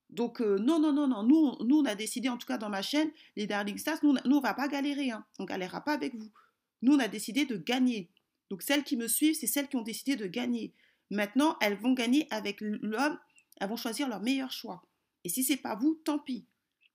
Donc, 0.10 0.40
euh, 0.40 0.58
non, 0.60 0.80
non, 0.80 0.94
non, 0.94 1.10
non. 1.10 1.24
Nous, 1.24 1.58
nous, 1.66 1.80
on 1.80 1.86
a 1.86 1.96
décidé, 1.96 2.30
en 2.30 2.38
tout 2.38 2.48
cas 2.48 2.58
dans 2.58 2.70
ma 2.70 2.82
chaîne, 2.82 3.12
les 3.36 3.48
Darling 3.48 3.78
Stars, 3.78 4.00
nous, 4.02 4.14
nous 4.14 4.20
on 4.24 4.38
ne 4.38 4.42
va 4.42 4.54
pas 4.54 4.70
galérer. 4.70 5.12
Hein. 5.12 5.26
On 5.40 5.44
ne 5.44 5.48
galérera 5.50 5.82
pas 5.82 5.92
avec 5.92 6.16
vous. 6.16 6.32
Nous, 6.82 6.94
on 6.94 7.00
a 7.00 7.08
décidé 7.08 7.46
de 7.46 7.58
gagner. 7.58 8.10
Donc 8.50 8.62
celles 8.64 8.84
qui 8.84 8.98
me 8.98 9.08
suivent, 9.08 9.36
c'est 9.36 9.48
celles 9.48 9.68
qui 9.68 9.76
ont 9.76 9.84
décidé 9.84 10.16
de 10.16 10.26
gagner. 10.26 10.74
Maintenant, 11.12 11.58
elles 11.62 11.78
vont 11.78 11.94
gagner 11.94 12.28
avec 12.32 12.58
l'homme, 12.62 13.18
elles 13.60 13.70
vont 13.70 13.78
choisir 13.78 14.08
leur 14.08 14.22
meilleur 14.22 14.52
choix. 14.52 14.84
Et 15.24 15.30
si 15.30 15.44
c'est 15.44 15.58
pas 15.58 15.76
vous, 15.76 16.00
tant 16.06 16.20
pis. 16.20 16.46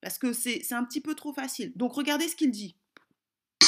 Parce 0.00 0.18
que 0.18 0.32
c'est 0.32 0.72
un 0.72 0.84
petit 0.84 1.00
peu 1.00 1.14
trop 1.14 1.32
facile. 1.32 1.72
Donc 1.76 1.94
regardez 1.94 2.28
ce 2.28 2.36
qu'il 2.36 2.50
dit. 2.50 2.76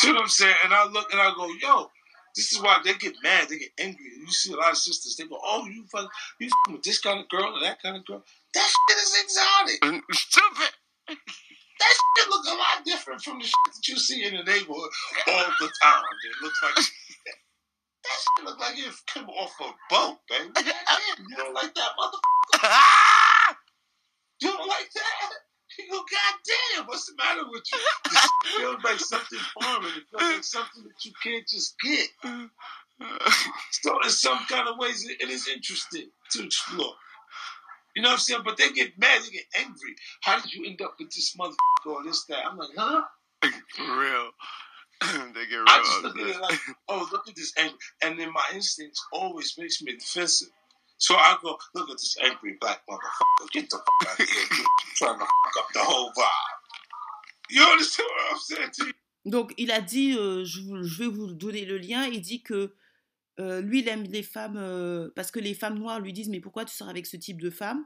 You 0.04 0.12
what 0.12 0.20
I'm 0.20 0.28
saying? 0.28 0.54
And 0.64 0.72
I 0.72 0.84
look 0.92 1.12
and 1.12 1.18
I 1.18 1.32
go, 1.34 1.48
yo, 1.62 1.90
this 2.34 2.52
is 2.52 2.60
why 2.60 2.78
they 2.84 2.94
get 2.98 3.14
mad, 3.22 3.48
they 3.48 3.58
get 3.58 3.72
angry. 3.78 4.04
You 4.20 4.30
see 4.30 4.52
a 4.52 4.56
lot 4.56 4.72
of 4.72 4.76
sisters, 4.76 5.16
they 5.16 5.26
go, 5.26 5.38
oh, 5.42 5.66
you 5.66 5.84
fuck, 5.90 6.10
you 6.38 6.48
fucking 6.48 6.74
with 6.74 6.82
this 6.82 7.00
kind 7.00 7.20
of 7.20 7.28
girl 7.28 7.56
or 7.56 7.60
that 7.60 7.82
kind 7.82 7.96
of 7.96 8.04
girl. 8.04 8.22
That 8.52 8.68
shit 8.68 8.98
is 8.98 9.24
exotic. 9.24 10.04
Stupid. 10.12 10.72
That 11.78 11.92
shit 12.18 12.28
look 12.28 12.46
a 12.46 12.54
lot 12.56 12.84
different 12.84 13.22
from 13.22 13.38
the 13.38 13.44
shit 13.44 13.54
that 13.74 13.88
you 13.88 13.98
see 13.98 14.24
in 14.24 14.34
the 14.34 14.42
neighborhood 14.44 14.90
all 15.28 15.46
the 15.60 15.70
time. 15.82 16.02
It 16.24 16.42
looks 16.42 16.62
like 16.62 16.74
that 16.76 16.84
shit 18.20 18.44
look 18.44 18.58
like 18.60 18.78
it 18.78 18.94
came 19.06 19.28
off 19.28 19.52
a 19.60 19.72
boat, 19.90 20.18
baby. 20.28 20.50
Damn, 20.54 21.26
you 21.28 21.36
don't 21.36 21.54
like 21.54 21.74
that 21.74 21.90
motherfucker? 21.98 23.56
you 24.40 24.48
don't 24.50 24.68
like 24.68 24.90
that? 24.94 25.32
You 25.78 25.84
go, 25.90 25.98
God 25.98 26.34
damn, 26.76 26.86
what's 26.86 27.06
the 27.06 27.14
matter 27.18 27.42
with 27.50 27.64
you? 27.72 27.78
It 28.06 28.30
feels 28.56 28.84
like 28.84 29.00
something 29.00 29.38
foreign. 29.60 29.84
It 29.84 30.04
feels 30.10 30.32
like 30.32 30.44
something 30.44 30.84
that 30.84 31.04
you 31.04 31.12
can't 31.22 31.46
just 31.46 31.74
get. 31.84 32.08
So 33.72 33.98
in 34.02 34.10
some 34.10 34.38
kind 34.48 34.68
of 34.68 34.78
ways, 34.78 35.06
it 35.06 35.28
is 35.28 35.48
interesting 35.48 36.10
to 36.32 36.44
explore. 36.44 36.94
You 37.96 38.02
know 38.02 38.10
what 38.10 38.14
I'm 38.14 38.20
saying? 38.20 38.42
But 38.44 38.58
they 38.58 38.70
get 38.72 38.98
mad, 38.98 39.22
they 39.22 39.30
get 39.30 39.46
angry. 39.58 39.96
How 40.20 40.38
did 40.38 40.52
you 40.52 40.66
end 40.66 40.82
up 40.82 40.96
with 40.98 41.10
this 41.10 41.34
motherfucker 41.34 41.92
or 41.92 42.04
this, 42.04 42.26
that? 42.26 42.44
I'm 42.44 42.58
like, 42.58 42.68
huh? 42.76 43.02
For 43.74 43.98
real. 43.98 44.30
they 45.32 45.46
get 45.46 45.56
real. 45.56 45.64
I 45.66 45.78
just 45.82 46.02
look 46.02 46.18
at 46.18 46.26
it 46.26 46.40
like, 46.42 46.58
oh, 46.88 47.08
look 47.10 47.26
at 47.26 47.34
this 47.34 47.54
angry. 47.56 47.78
And 48.02 48.20
then 48.20 48.34
my 48.34 48.44
instincts 48.52 49.02
always 49.14 49.54
makes 49.56 49.80
me 49.80 49.96
defensive. 49.96 50.48
So 50.98 51.14
I 51.14 51.38
go, 51.42 51.56
look 51.74 51.88
at 51.88 51.96
this 51.96 52.18
angry 52.22 52.58
black 52.60 52.82
motherfucker. 52.88 53.50
Get 53.52 53.70
the 53.70 53.78
fuck 53.78 54.10
out 54.12 54.20
of 54.20 54.28
here. 54.28 54.44
You're 54.50 54.66
trying 54.96 55.18
to 55.18 55.24
fuck 55.24 55.56
up 55.58 55.66
the 55.72 55.80
whole 55.80 56.10
vibe. 56.10 57.48
You 57.48 57.62
understand 57.62 58.08
what 58.14 58.32
I'm 58.34 58.38
saying 58.40 58.70
to 58.74 58.86
you? 58.88 58.92
Donc, 59.24 59.54
il 59.56 59.72
a 59.72 59.80
dit, 59.80 60.12
euh, 60.16 60.44
je, 60.44 60.60
je, 60.60 60.98
vais 60.98 61.08
vous 61.08 61.32
donner 61.32 61.64
le 61.64 61.78
lien, 61.78 62.04
il 62.06 62.20
dit 62.20 62.42
que 62.42 62.74
Lui, 63.38 63.80
il 63.80 63.88
aime 63.88 64.04
les 64.04 64.22
femmes 64.22 65.10
parce 65.14 65.30
que 65.30 65.38
les 65.38 65.54
femmes 65.54 65.78
noires 65.78 66.00
lui 66.00 66.12
disent 66.12 66.28
mais 66.28 66.40
pourquoi 66.40 66.64
tu 66.64 66.74
sors 66.74 66.88
avec 66.88 67.06
ce 67.06 67.16
type 67.16 67.40
de 67.40 67.50
femme? 67.50 67.84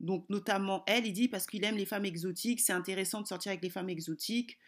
Donc 0.00 0.28
notamment 0.28 0.82
elle, 0.86 1.06
il 1.06 1.12
dit 1.12 1.28
parce 1.28 1.46
qu'il 1.46 1.64
aime 1.64 1.76
les 1.76 1.86
femmes 1.86 2.04
exotiques, 2.04 2.60
c'est 2.60 2.72
intéressant 2.72 3.22
de 3.22 3.26
sortir 3.26 3.50
avec 3.50 3.62
les 3.62 3.70
femmes 3.70 3.88
exotiques. 3.88 4.58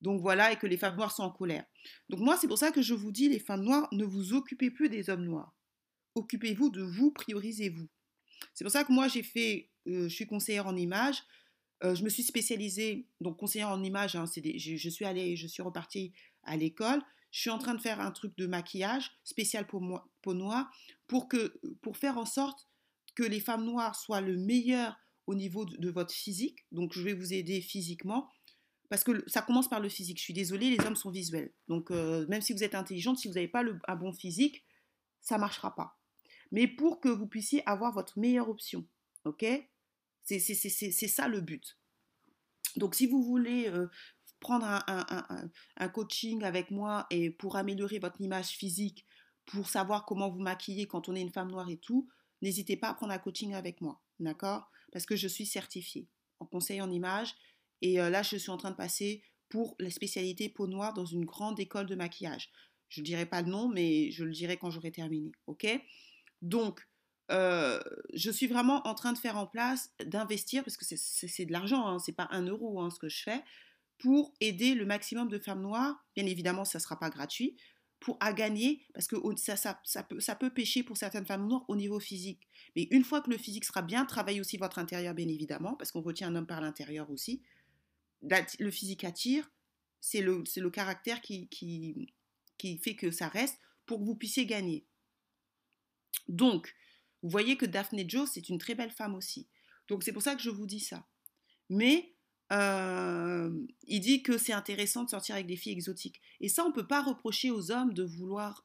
Donc 0.00 0.20
voilà, 0.20 0.52
et 0.52 0.56
que 0.56 0.66
les 0.66 0.76
femmes 0.76 0.96
noires 0.96 1.12
sont 1.12 1.24
en 1.24 1.30
colère. 1.30 1.64
Donc 2.08 2.20
moi, 2.20 2.36
c'est 2.40 2.46
pour 2.46 2.58
ça 2.58 2.70
que 2.70 2.82
je 2.82 2.94
vous 2.94 3.10
dis, 3.10 3.28
les 3.28 3.40
femmes 3.40 3.62
noires, 3.62 3.88
ne 3.92 4.04
vous 4.04 4.32
occupez 4.32 4.70
plus 4.70 4.88
des 4.88 5.10
hommes 5.10 5.24
noirs. 5.24 5.54
Occupez-vous 6.14 6.70
de 6.70 6.82
vous, 6.82 7.10
priorisez-vous. 7.10 7.88
C'est 8.54 8.64
pour 8.64 8.70
ça 8.70 8.84
que 8.84 8.92
moi, 8.92 9.08
j'ai 9.08 9.22
fait, 9.22 9.70
je 9.86 10.08
suis 10.08 10.26
conseillère 10.26 10.66
en 10.66 10.76
images. 10.76 11.22
je 11.82 12.02
me 12.02 12.08
suis 12.08 12.22
spécialisée, 12.22 13.08
donc 13.20 13.38
conseillère 13.38 13.70
en 13.70 13.82
images, 13.82 14.14
hein, 14.14 14.24
je, 14.26 14.88
suis 14.88 15.04
allée, 15.04 15.36
je 15.36 15.46
suis 15.46 15.62
repartie 15.62 16.12
à 16.44 16.56
l'école 16.56 17.02
je 17.30 17.40
suis 17.40 17.50
en 17.50 17.58
train 17.58 17.74
de 17.74 17.80
faire 17.80 18.00
un 18.00 18.10
truc 18.10 18.36
de 18.36 18.46
maquillage 18.46 19.10
spécial 19.24 19.66
pour 19.66 19.80
moi, 19.80 20.08
peau 20.22 20.34
noire 20.34 20.70
pour, 21.06 21.28
que, 21.28 21.60
pour 21.82 21.96
faire 21.96 22.18
en 22.18 22.26
sorte 22.26 22.68
que 23.14 23.22
les 23.22 23.40
femmes 23.40 23.64
noires 23.64 23.96
soient 23.96 24.20
le 24.20 24.36
meilleur 24.36 24.96
au 25.26 25.34
niveau 25.34 25.64
de, 25.66 25.90
votre 25.90 26.14
physique. 26.14 26.66
Donc, 26.72 26.94
je 26.94 27.02
vais 27.02 27.12
vous 27.12 27.34
aider 27.34 27.60
physiquement. 27.60 28.30
Parce 28.88 29.04
que 29.04 29.22
ça 29.28 29.42
commence 29.42 29.68
par 29.68 29.80
le 29.80 29.90
physique. 29.90 30.18
Je 30.18 30.22
suis 30.22 30.32
désolée, 30.32 30.70
les 30.70 30.82
hommes 30.86 30.96
sont 30.96 31.10
visuels. 31.10 31.52
Donc, 31.68 31.90
euh, 31.90 32.26
même 32.28 32.40
si 32.40 32.54
vous 32.54 32.64
êtes 32.64 32.74
intelligente, 32.74 33.18
si 33.18 33.28
vous 33.28 33.34
n'avez 33.34 33.48
pas 33.48 33.62
le, 33.62 33.78
un 33.86 33.96
bon 33.96 34.14
physique, 34.14 34.64
ça 35.20 35.34
ne 35.34 35.40
marchera 35.40 35.74
pas. 35.74 35.98
Mais 36.52 36.66
pour 36.66 37.00
que 37.00 37.10
vous 37.10 37.26
puissiez 37.26 37.62
avoir 37.68 37.92
votre 37.92 38.18
meilleure 38.18 38.48
option, 38.48 38.86
ok? 39.24 39.44
C'est 40.22 40.38
ça 41.08 41.28
le 41.28 41.40
but. 41.42 41.78
Donc, 42.76 42.94
si 42.94 43.06
vous 43.06 43.22
voulez 43.22 43.68
euh, 43.68 43.88
prendre 44.40 44.66
un, 44.66 45.88
coaching 45.88 46.44
avec 46.44 46.70
moi 46.70 47.06
et 47.10 47.30
pour 47.30 47.56
améliorer 47.56 47.98
votre 47.98 48.20
image 48.20 48.48
physique, 48.48 49.06
pour 49.46 49.68
savoir 49.68 50.04
comment 50.04 50.30
vous 50.30 50.40
maquiller 50.40 50.86
quand 50.86 51.08
on 51.08 51.14
est 51.14 51.20
une 51.20 51.32
femme 51.32 51.50
noire 51.50 51.68
et 51.70 51.78
tout, 51.78 52.08
n'hésitez 52.42 52.76
pas 52.76 52.90
à 52.90 52.94
prendre 52.94 53.12
un 53.12 53.18
coaching 53.18 53.54
avec 53.54 53.80
moi, 53.80 54.00
d'accord? 54.20 54.70
Parce 54.92 55.06
que 55.06 55.16
je 55.16 55.28
suis 55.28 55.46
certifiée 55.46 56.08
en 56.40 56.46
conseil 56.46 56.80
en 56.80 56.90
image 56.90 57.34
et 57.82 58.00
euh, 58.00 58.10
là 58.10 58.22
je 58.22 58.36
suis 58.36 58.50
en 58.50 58.56
train 58.56 58.70
de 58.70 58.76
passer 58.76 59.22
pour 59.48 59.74
la 59.78 59.90
spécialité 59.90 60.48
peau 60.48 60.66
noire 60.66 60.94
dans 60.94 61.06
une 61.06 61.24
grande 61.24 61.58
école 61.58 61.86
de 61.86 61.94
maquillage. 61.94 62.50
Je 62.88 63.00
ne 63.00 63.04
dirai 63.04 63.26
pas 63.26 63.42
le 63.42 63.50
nom, 63.50 63.68
mais 63.68 64.10
je 64.10 64.24
le 64.24 64.32
dirai 64.32 64.56
quand 64.56 64.70
j'aurai 64.70 64.92
terminé, 64.92 65.32
ok? 65.46 65.66
Donc, 66.42 66.86
euh, 67.30 67.80
je 68.14 68.30
suis 68.30 68.46
vraiment 68.46 68.86
en 68.86 68.94
train 68.94 69.12
de 69.12 69.18
faire 69.18 69.36
en 69.36 69.46
place, 69.46 69.92
d'investir, 70.04 70.64
parce 70.64 70.76
que 70.76 70.84
c'est 70.86 71.44
de 71.44 71.52
l'argent, 71.52 71.86
hein, 71.86 71.98
c'est 71.98 72.12
pas 72.12 72.28
un 72.30 72.42
euro 72.46 72.80
hein, 72.80 72.90
ce 72.90 72.98
que 72.98 73.08
je 73.08 73.22
fais, 73.22 73.42
pour 73.98 74.32
aider 74.40 74.74
le 74.74 74.86
maximum 74.86 75.28
de 75.28 75.38
femmes 75.38 75.62
noires. 75.62 76.06
Bien 76.14 76.26
évidemment, 76.26 76.64
ça 76.64 76.78
ne 76.78 76.82
sera 76.82 76.98
pas 76.98 77.10
gratuit, 77.10 77.56
pour 78.00 78.16
à 78.20 78.32
gagner, 78.32 78.86
parce 78.94 79.08
que 79.08 79.16
ça, 79.36 79.56
ça, 79.56 80.02
peut, 80.04 80.20
ça 80.20 80.34
peut 80.36 80.52
pour 80.86 80.96
certaines 80.96 81.26
femmes 81.26 81.46
noires 81.48 81.64
au 81.68 81.76
niveau 81.76 81.98
physique. 81.98 82.48
Mais 82.76 82.88
une 82.90 83.04
fois 83.04 83.20
que 83.20 83.30
le 83.30 83.38
physique 83.38 83.64
sera 83.64 83.82
bien, 83.82 84.04
travaillez 84.04 84.40
aussi 84.40 84.56
votre 84.56 84.78
intérieur, 84.78 85.14
bien 85.14 85.28
évidemment, 85.28 85.74
parce 85.74 85.90
qu'on 85.90 86.00
retient 86.00 86.28
un 86.28 86.36
homme 86.36 86.46
par 86.46 86.60
l'intérieur 86.60 87.10
aussi. 87.10 87.42
Le 88.22 88.70
physique 88.70 89.04
attire, 89.04 89.50
c'est 90.00 90.20
le, 90.20 90.44
le 90.56 90.70
caractère 90.70 91.20
qui, 91.20 91.48
qui, 91.48 92.12
qui 92.56 92.78
fait 92.78 92.94
que 92.94 93.10
ça 93.10 93.28
reste 93.28 93.58
pour 93.86 93.98
que 93.98 94.04
vous 94.04 94.14
puissiez 94.14 94.46
gagner. 94.46 94.86
Donc, 96.28 96.74
vous 97.22 97.30
voyez 97.30 97.56
que 97.56 97.66
Daphne 97.66 98.08
Joe, 98.08 98.30
c'est 98.30 98.48
une 98.48 98.58
très 98.58 98.74
belle 98.74 98.92
femme 98.92 99.14
aussi. 99.14 99.48
Donc, 99.88 100.04
c'est 100.04 100.12
pour 100.12 100.22
ça 100.22 100.36
que 100.36 100.42
je 100.42 100.50
vous 100.50 100.66
dis 100.66 100.80
ça. 100.80 101.08
Mais 101.68 102.14
il 102.50 104.00
dit 104.00 104.22
que 104.22 104.38
c'est 104.38 104.52
intéressant 104.52 105.04
de 105.04 105.10
sortir 105.10 105.34
avec 105.34 105.46
des 105.46 105.56
filles 105.56 105.72
exotiques. 105.72 106.20
Et 106.40 106.48
ça, 106.48 106.64
on 106.64 106.68
ne 106.68 106.74
peut 106.74 106.86
pas 106.86 107.02
reprocher 107.02 107.50
aux 107.50 107.70
hommes 107.70 107.92
de 107.92 108.04
vouloir 108.04 108.64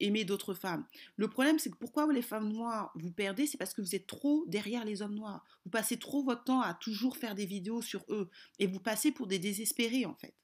aimer 0.00 0.24
d'autres 0.24 0.54
femmes. 0.54 0.84
Le 1.16 1.28
problème, 1.28 1.58
c'est 1.58 1.70
que 1.70 1.76
pourquoi 1.76 2.12
les 2.12 2.22
femmes 2.22 2.52
noires 2.52 2.92
vous 2.96 3.12
perdez, 3.12 3.46
c'est 3.46 3.56
parce 3.56 3.72
que 3.72 3.80
vous 3.80 3.94
êtes 3.94 4.06
trop 4.06 4.44
derrière 4.48 4.84
les 4.84 5.00
hommes 5.00 5.14
noirs. 5.14 5.44
Vous 5.64 5.70
passez 5.70 5.96
trop 5.96 6.24
votre 6.24 6.44
temps 6.44 6.60
à 6.60 6.74
toujours 6.74 7.16
faire 7.16 7.34
des 7.34 7.46
vidéos 7.46 7.82
sur 7.82 8.04
eux. 8.08 8.28
Et 8.58 8.66
vous 8.66 8.80
passez 8.80 9.12
pour 9.12 9.26
des 9.26 9.38
désespérés, 9.38 10.04
en 10.04 10.14
fait. 10.14 10.34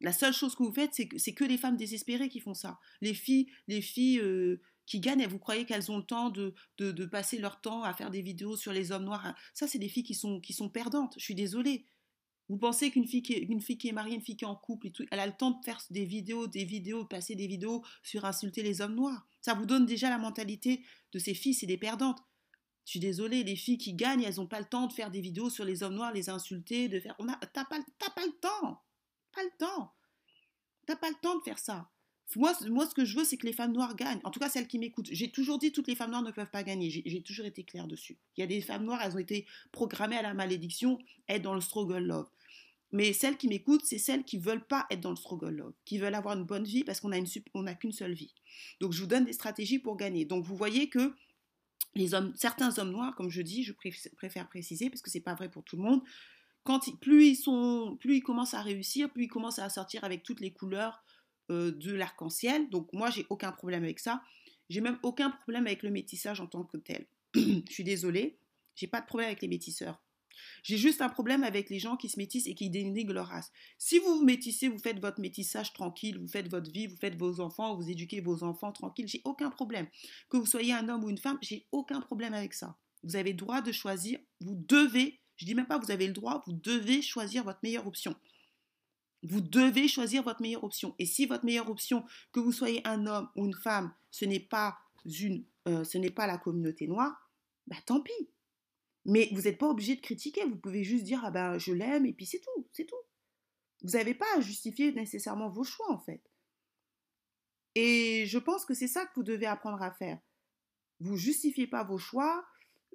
La 0.00 0.12
seule 0.12 0.34
chose 0.34 0.54
que 0.54 0.62
vous 0.62 0.72
faites, 0.72 0.94
c'est 0.94 1.08
que, 1.08 1.30
que 1.32 1.44
les 1.44 1.58
femmes 1.58 1.76
désespérées 1.76 2.28
qui 2.28 2.40
font 2.40 2.54
ça. 2.54 2.78
Les 3.00 3.14
filles, 3.14 3.50
les 3.66 3.80
filles 3.80 4.20
qui 4.86 5.00
gagnent, 5.00 5.26
vous 5.26 5.38
croyez 5.38 5.66
qu'elles 5.66 5.90
ont 5.90 5.98
le 5.98 6.04
temps 6.04 6.30
de, 6.30 6.54
de, 6.78 7.06
passer 7.06 7.38
leur 7.38 7.60
temps 7.60 7.82
à 7.82 7.92
faire 7.92 8.10
des 8.10 8.22
vidéos 8.22 8.56
sur 8.56 8.72
les 8.72 8.92
hommes 8.92 9.04
noirs 9.04 9.34
Ça, 9.52 9.66
c'est 9.66 9.78
des 9.78 9.88
filles 9.88 10.04
qui 10.04 10.14
sont, 10.14 10.40
qui 10.40 10.52
sont 10.52 10.68
perdantes. 10.68 11.14
Je 11.18 11.24
suis 11.24 11.34
désolée. 11.34 11.84
Vous 12.48 12.58
pensez 12.58 12.92
qu'une 12.92 13.06
fille, 13.06 13.22
qui 13.22 13.32
est, 13.32 13.40
une 13.40 13.60
fille 13.60 13.76
qui 13.76 13.88
est 13.88 13.92
mariée, 13.92 14.14
une 14.14 14.20
fille 14.20 14.36
qui 14.36 14.44
est 14.44 14.48
en 14.48 14.54
couple, 14.54 14.86
et 14.86 14.92
tout, 14.92 15.04
elle 15.10 15.18
a 15.18 15.26
le 15.26 15.36
temps 15.36 15.50
de 15.50 15.64
faire 15.64 15.82
des 15.90 16.04
vidéos, 16.04 16.46
des 16.46 16.64
vidéos, 16.64 17.04
passer 17.04 17.34
des 17.34 17.48
vidéos 17.48 17.84
sur 18.04 18.24
insulter 18.24 18.62
les 18.62 18.80
hommes 18.80 18.94
noirs 18.94 19.26
Ça 19.40 19.54
vous 19.54 19.66
donne 19.66 19.84
déjà 19.84 20.08
la 20.10 20.18
mentalité 20.18 20.84
de 21.12 21.18
ces 21.18 21.34
filles, 21.34 21.54
c'est 21.54 21.66
des 21.66 21.76
perdantes. 21.76 22.22
Je 22.84 22.90
suis 22.90 23.00
désolée, 23.00 23.42
les 23.42 23.56
filles 23.56 23.78
qui 23.78 23.94
gagnent, 23.94 24.22
elles 24.22 24.36
n'ont 24.36 24.46
pas 24.46 24.60
le 24.60 24.66
temps 24.66 24.86
de 24.86 24.92
faire 24.92 25.10
des 25.10 25.20
vidéos 25.20 25.50
sur 25.50 25.64
les 25.64 25.82
hommes 25.82 25.94
noirs, 25.94 26.12
les 26.12 26.30
insulter, 26.30 26.88
de 26.88 27.00
faire. 27.00 27.16
T'as 27.52 27.64
pas, 27.64 27.80
pas 27.98 28.24
le 28.24 28.38
temps, 28.40 28.80
pas 29.32 29.42
le 29.42 29.50
temps. 29.58 29.92
T'as 30.86 30.94
pas 30.94 31.08
le 31.08 31.16
temps 31.20 31.36
de 31.36 31.42
faire 31.42 31.58
ça. 31.58 31.90
Moi, 32.34 32.52
moi, 32.68 32.86
ce 32.86 32.94
que 32.94 33.04
je 33.04 33.16
veux, 33.16 33.24
c'est 33.24 33.36
que 33.36 33.46
les 33.46 33.52
femmes 33.52 33.72
noires 33.72 33.94
gagnent. 33.94 34.20
En 34.24 34.30
tout 34.30 34.40
cas, 34.40 34.48
celles 34.48 34.66
qui 34.66 34.78
m'écoutent. 34.78 35.08
J'ai 35.12 35.30
toujours 35.30 35.58
dit 35.58 35.70
toutes 35.70 35.86
les 35.86 35.94
femmes 35.94 36.10
noires 36.10 36.22
ne 36.22 36.32
peuvent 36.32 36.50
pas 36.50 36.64
gagner. 36.64 36.90
J'ai 36.90 37.22
toujours 37.22 37.46
été 37.46 37.62
claire 37.62 37.86
dessus. 37.86 38.18
Il 38.36 38.40
y 38.40 38.44
a 38.44 38.46
des 38.46 38.60
femmes 38.60 38.84
noires, 38.84 39.00
elles 39.02 39.14
ont 39.14 39.20
été 39.20 39.46
programmées 39.70 40.16
à 40.16 40.22
la 40.22 40.34
malédiction, 40.34 40.98
être 41.28 41.42
dans 41.42 41.54
le 41.54 41.60
struggle 41.60 41.98
love. 41.98 42.28
Mais 42.92 43.12
celles 43.12 43.36
qui 43.36 43.48
m'écoutent, 43.48 43.84
c'est 43.84 43.98
celles 43.98 44.24
qui 44.24 44.38
veulent 44.38 44.64
pas 44.64 44.86
être 44.90 45.00
dans 45.00 45.10
le 45.10 45.16
struggle 45.16 45.50
love, 45.50 45.72
qui 45.84 45.98
veulent 45.98 46.14
avoir 46.14 46.36
une 46.36 46.44
bonne 46.44 46.64
vie 46.64 46.84
parce 46.84 47.00
qu'on 47.00 47.12
a 47.12 47.18
une 47.18 47.26
on 47.54 47.64
qu'une 47.74 47.92
seule 47.92 48.14
vie. 48.14 48.32
Donc 48.80 48.92
je 48.92 49.00
vous 49.00 49.06
donne 49.06 49.24
des 49.24 49.32
stratégies 49.32 49.78
pour 49.78 49.96
gagner. 49.96 50.24
Donc 50.24 50.44
vous 50.44 50.56
voyez 50.56 50.88
que 50.88 51.14
les 51.94 52.14
hommes, 52.14 52.32
certains 52.36 52.78
hommes 52.78 52.90
noirs, 52.90 53.14
comme 53.16 53.30
je 53.30 53.42
dis, 53.42 53.64
je 53.64 53.72
préfère 54.16 54.48
préciser 54.48 54.90
parce 54.90 55.02
que 55.02 55.10
c'est 55.10 55.20
pas 55.20 55.34
vrai 55.34 55.50
pour 55.50 55.64
tout 55.64 55.76
le 55.76 55.82
monde. 55.82 56.02
Quand 56.62 56.80
plus 57.00 57.26
ils 57.26 57.36
sont, 57.36 57.96
plus 58.00 58.16
ils 58.16 58.22
commencent 58.22 58.54
à 58.54 58.62
réussir, 58.62 59.10
plus 59.10 59.24
ils 59.24 59.28
commencent 59.28 59.58
à 59.58 59.68
sortir 59.68 60.04
avec 60.04 60.22
toutes 60.22 60.40
les 60.40 60.52
couleurs 60.52 61.02
euh, 61.50 61.72
de 61.72 61.92
l'arc-en-ciel. 61.92 62.68
Donc 62.70 62.92
moi, 62.92 63.10
j'ai 63.10 63.26
aucun 63.30 63.52
problème 63.52 63.84
avec 63.84 63.98
ça. 63.98 64.22
J'ai 64.68 64.80
même 64.80 64.98
aucun 65.02 65.30
problème 65.30 65.66
avec 65.66 65.82
le 65.82 65.90
métissage 65.90 66.40
en 66.40 66.46
tant 66.46 66.64
que 66.64 66.76
tel. 66.76 67.06
je 67.34 67.62
suis 67.68 67.84
désolée, 67.84 68.38
j'ai 68.74 68.86
pas 68.86 69.00
de 69.00 69.06
problème 69.06 69.28
avec 69.28 69.42
les 69.42 69.48
métisseurs. 69.48 70.02
J'ai 70.62 70.76
juste 70.76 71.00
un 71.00 71.08
problème 71.08 71.44
avec 71.44 71.70
les 71.70 71.78
gens 71.78 71.96
qui 71.96 72.08
se 72.08 72.18
métissent 72.18 72.46
et 72.46 72.54
qui 72.54 72.70
dénigrent 72.70 73.12
leur 73.12 73.28
race. 73.28 73.50
Si 73.78 73.98
vous 73.98 74.18
vous 74.18 74.24
métissez, 74.24 74.68
vous 74.68 74.78
faites 74.78 75.00
votre 75.00 75.20
métissage 75.20 75.72
tranquille, 75.72 76.18
vous 76.18 76.28
faites 76.28 76.48
votre 76.48 76.70
vie, 76.70 76.86
vous 76.86 76.96
faites 76.96 77.16
vos 77.16 77.40
enfants, 77.40 77.76
vous 77.76 77.88
éduquez 77.88 78.20
vos 78.20 78.42
enfants 78.42 78.72
tranquille, 78.72 79.08
j'ai 79.08 79.22
aucun 79.24 79.50
problème. 79.50 79.86
Que 80.28 80.36
vous 80.36 80.46
soyez 80.46 80.72
un 80.72 80.88
homme 80.88 81.04
ou 81.04 81.10
une 81.10 81.18
femme, 81.18 81.38
j'ai 81.42 81.66
aucun 81.72 82.00
problème 82.00 82.34
avec 82.34 82.54
ça. 82.54 82.76
Vous 83.02 83.16
avez 83.16 83.30
le 83.30 83.36
droit 83.36 83.62
de 83.62 83.72
choisir, 83.72 84.18
vous 84.40 84.56
devez, 84.68 85.20
je 85.36 85.46
dis 85.46 85.54
même 85.54 85.66
pas 85.66 85.78
vous 85.78 85.90
avez 85.90 86.06
le 86.06 86.12
droit, 86.12 86.42
vous 86.46 86.52
devez 86.52 87.02
choisir 87.02 87.44
votre 87.44 87.60
meilleure 87.62 87.86
option. 87.86 88.14
Vous 89.22 89.40
devez 89.40 89.88
choisir 89.88 90.22
votre 90.22 90.42
meilleure 90.42 90.64
option. 90.64 90.94
Et 90.98 91.06
si 91.06 91.26
votre 91.26 91.44
meilleure 91.44 91.70
option, 91.70 92.04
que 92.32 92.40
vous 92.40 92.52
soyez 92.52 92.86
un 92.86 93.06
homme 93.06 93.28
ou 93.36 93.46
une 93.46 93.54
femme, 93.54 93.92
ce 94.10 94.24
n'est 94.24 94.40
pas 94.40 94.78
une, 95.04 95.44
euh, 95.68 95.84
ce 95.84 95.98
n'est 95.98 96.10
pas 96.10 96.26
la 96.26 96.38
communauté 96.38 96.86
noire, 96.86 97.30
bah 97.66 97.76
tant 97.86 98.00
pis. 98.00 98.30
Mais 99.04 99.28
vous 99.32 99.42
n'êtes 99.42 99.58
pas 99.58 99.68
obligé 99.68 99.96
de 99.96 100.00
critiquer, 100.00 100.44
vous 100.44 100.56
pouvez 100.56 100.84
juste 100.84 101.04
dire 101.04 101.20
ah 101.24 101.30
ben 101.30 101.58
je 101.58 101.72
l'aime 101.72 102.06
et 102.06 102.12
puis 102.12 102.26
c'est 102.26 102.40
tout, 102.40 102.66
c'est 102.72 102.86
tout. 102.86 102.96
Vous 103.82 103.90
n'avez 103.90 104.14
pas 104.14 104.26
à 104.36 104.40
justifier 104.40 104.92
nécessairement 104.92 105.48
vos 105.48 105.64
choix 105.64 105.90
en 105.90 105.98
fait. 105.98 106.22
Et 107.74 108.24
je 108.26 108.38
pense 108.38 108.64
que 108.64 108.74
c'est 108.74 108.88
ça 108.88 109.04
que 109.06 109.12
vous 109.16 109.22
devez 109.22 109.46
apprendre 109.46 109.82
à 109.82 109.92
faire. 109.92 110.18
Vous 110.98 111.16
justifiez 111.16 111.66
pas 111.66 111.84
vos 111.84 111.98
choix, 111.98 112.44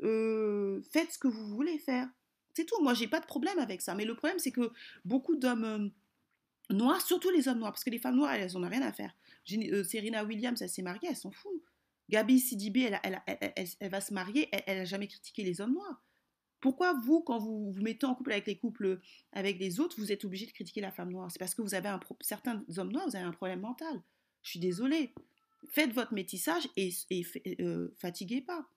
euh, 0.03 0.81
faites 0.91 1.11
ce 1.11 1.19
que 1.19 1.27
vous 1.27 1.47
voulez 1.47 1.77
faire. 1.77 2.09
C'est 2.55 2.65
tout. 2.65 2.81
Moi, 2.81 2.93
j'ai 2.93 3.07
pas 3.07 3.19
de 3.19 3.25
problème 3.25 3.59
avec 3.59 3.81
ça. 3.81 3.95
Mais 3.95 4.05
le 4.05 4.15
problème, 4.15 4.39
c'est 4.39 4.51
que 4.51 4.71
beaucoup 5.05 5.35
d'hommes 5.35 5.91
noirs, 6.77 7.01
surtout 7.01 7.29
les 7.29 7.47
hommes 7.47 7.59
noirs, 7.59 7.71
parce 7.71 7.83
que 7.83 7.89
les 7.89 7.99
femmes 7.99 8.15
noires, 8.15 8.33
elles 8.33 8.51
n'en 8.53 8.63
ont 8.63 8.69
rien 8.69 8.81
à 8.81 8.91
faire. 8.91 9.15
Euh, 9.51 9.83
Serena 9.83 10.23
Williams, 10.23 10.61
elle 10.61 10.69
s'est 10.69 10.81
mariée, 10.81 11.09
elle 11.09 11.15
s'en 11.15 11.31
fout. 11.31 11.51
Gabi 12.09 12.39
Sidibé, 12.39 12.91
elle, 13.03 13.23
elle, 13.79 13.89
va 13.89 14.01
se 14.01 14.13
marier, 14.13 14.49
elle 14.67 14.79
n'a 14.79 14.85
jamais 14.85 15.07
critiqué 15.07 15.43
les 15.43 15.61
hommes 15.61 15.73
noirs. 15.73 16.03
Pourquoi 16.59 16.93
vous, 16.93 17.21
quand 17.21 17.39
vous 17.39 17.71
vous 17.71 17.81
mettez 17.81 18.05
en 18.05 18.13
couple 18.13 18.33
avec 18.33 18.45
les 18.45 18.57
couples, 18.57 18.99
avec 19.31 19.57
les 19.59 19.79
autres, 19.79 19.95
vous 19.97 20.11
êtes 20.11 20.25
obligé 20.25 20.45
de 20.45 20.51
critiquer 20.51 20.81
la 20.81 20.91
femme 20.91 21.11
noire? 21.11 21.31
C'est 21.31 21.39
parce 21.39 21.55
que 21.55 21.61
vous 21.61 21.73
avez 21.73 21.89
un 21.89 21.99
certains 22.19 22.63
hommes 22.77 22.91
noirs, 22.91 23.07
vous 23.07 23.15
avez 23.15 23.25
un 23.25 23.31
problème 23.31 23.61
mental. 23.61 24.01
Je 24.43 24.51
suis 24.51 24.59
désolée. 24.59 25.13
Faites 25.69 25.93
votre 25.93 26.13
métissage 26.13 26.67
et, 26.75 26.91
et 27.09 27.25
euh, 27.61 27.95
fatiguez 27.97 28.41
pas. 28.41 28.67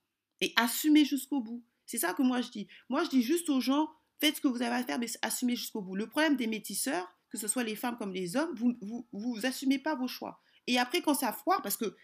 Et 0.41 0.53
assumez 0.57 1.05
jusqu'au 1.05 1.41
bout. 1.41 1.63
C'est 1.87 1.99
ça 1.99 2.15
que 2.15 2.23
moi 2.23 2.41
je 2.41 2.51
dis. 2.51 2.69
Moi 2.89 3.05
je 3.05 3.11
dis 3.11 3.23
juste 3.23 3.51
aux 3.51 3.61
gens, 3.61 3.91
faites 4.19 4.37
ce 4.37 4.41
que 4.41 4.49
vous 4.49 4.63
avez 4.63 4.77
à 4.77 4.85
faire, 4.85 4.99
mais 4.99 5.09
assumez 5.23 5.57
jusqu'au 5.57 5.83
bout. 5.83 5.95
Le 5.95 6.07
problème 6.07 6.37
des 6.37 6.47
métisseurs, 6.47 7.15
que 7.35 7.41
ce 7.41 7.49
soit 7.49 7.65
les 7.65 7.75
femmes 7.75 7.97
comme 7.97 8.13
les 8.13 8.37
hommes, 8.37 8.55
vous, 8.55 8.77
vous, 8.81 9.09
vous 9.13 9.45
assumez 9.45 9.81
pas 9.81 9.97
vos 9.97 10.07
choix. 10.07 10.41
Et 10.69 10.79
après, 10.79 11.03
quand 11.03 11.15
ça 11.15 11.33
foire, 11.33 11.63
parce 11.63 11.77
que 11.77 11.97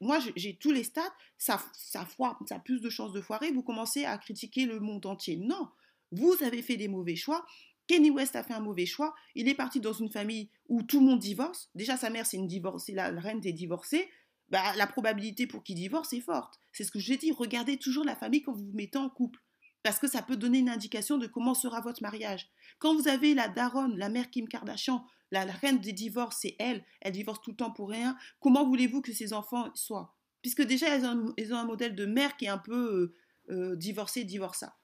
moi, 0.00 0.18
j'ai 0.34 0.56
tous 0.56 0.72
les 0.72 0.82
stats, 0.82 1.14
ça, 1.36 1.62
ça 1.74 2.06
foire, 2.06 2.38
ça 2.48 2.56
a 2.56 2.58
plus 2.58 2.80
de 2.80 2.88
chances 2.88 3.12
de 3.12 3.20
foirer, 3.20 3.52
vous 3.52 3.62
commencez 3.62 4.06
à 4.06 4.16
critiquer 4.16 4.64
le 4.64 4.80
monde 4.80 5.04
entier. 5.04 5.36
Non, 5.36 5.68
vous 6.10 6.34
avez 6.40 6.62
fait 6.62 6.78
des 6.78 6.88
mauvais 6.88 7.16
choix. 7.16 7.44
Kenny 7.86 8.10
West 8.10 8.34
a 8.34 8.42
fait 8.42 8.54
un 8.54 8.60
mauvais 8.60 8.86
choix. 8.86 9.14
Il 9.34 9.46
est 9.46 9.54
parti 9.54 9.78
dans 9.78 9.92
une 9.92 10.10
famille 10.10 10.48
où 10.70 10.82
tout 10.82 11.00
le 11.00 11.06
monde 11.06 11.18
divorce. 11.18 11.68
Déjà, 11.74 11.98
sa 11.98 12.08
mère, 12.08 12.24
c'est 12.24 12.38
une 12.38 12.46
divorcée, 12.46 12.94
la 12.94 13.10
reine 13.10 13.40
des 13.40 13.52
divorcés. 13.52 14.08
Bah, 14.48 14.74
la 14.76 14.86
probabilité 14.86 15.46
pour 15.46 15.62
qu'il 15.62 15.76
divorce 15.76 16.14
est 16.14 16.20
forte. 16.20 16.58
C'est 16.72 16.84
ce 16.84 16.90
que 16.90 16.98
j'ai 16.98 17.18
dit. 17.18 17.32
Regardez 17.32 17.76
toujours 17.76 18.04
la 18.04 18.16
famille 18.16 18.42
quand 18.42 18.52
vous 18.52 18.64
vous 18.64 18.76
mettez 18.76 18.98
en 18.98 19.10
couple. 19.10 19.38
Parce 19.82 19.98
que 19.98 20.06
ça 20.06 20.22
peut 20.22 20.36
donner 20.36 20.58
une 20.58 20.68
indication 20.68 21.18
de 21.18 21.26
comment 21.26 21.54
sera 21.54 21.80
votre 21.80 22.02
mariage. 22.02 22.48
Quand 22.78 22.94
vous 22.94 23.08
avez 23.08 23.34
la 23.34 23.48
daronne, 23.48 23.96
la 23.98 24.08
mère 24.08 24.30
Kim 24.30 24.48
Kardashian, 24.48 25.04
la, 25.32 25.44
reine 25.44 25.78
des 25.78 25.92
divorces, 25.92 26.38
c'est 26.42 26.56
elle, 26.58 26.84
elle 27.00 27.12
divorce 27.12 27.40
tout 27.40 27.50
le 27.50 27.56
temps 27.56 27.72
pour 27.72 27.88
rien, 27.88 28.16
comment 28.38 28.66
voulez-vous 28.66 29.00
que 29.00 29.12
ses 29.12 29.32
enfants 29.32 29.70
soient? 29.74 30.14
Puisque 30.42 30.62
déjà, 30.62 30.88
elles 30.88 31.06
ont, 31.06 31.34
un 31.38 31.64
modèle 31.64 31.94
de 31.94 32.06
mère 32.06 32.36
qui 32.36 32.44
est 32.44 32.48
un 32.48 32.58
peu 32.58 33.14
euh, 33.48 33.52
euh, 33.54 33.76
divorcée, 33.76 34.24
divorça. 34.24 34.76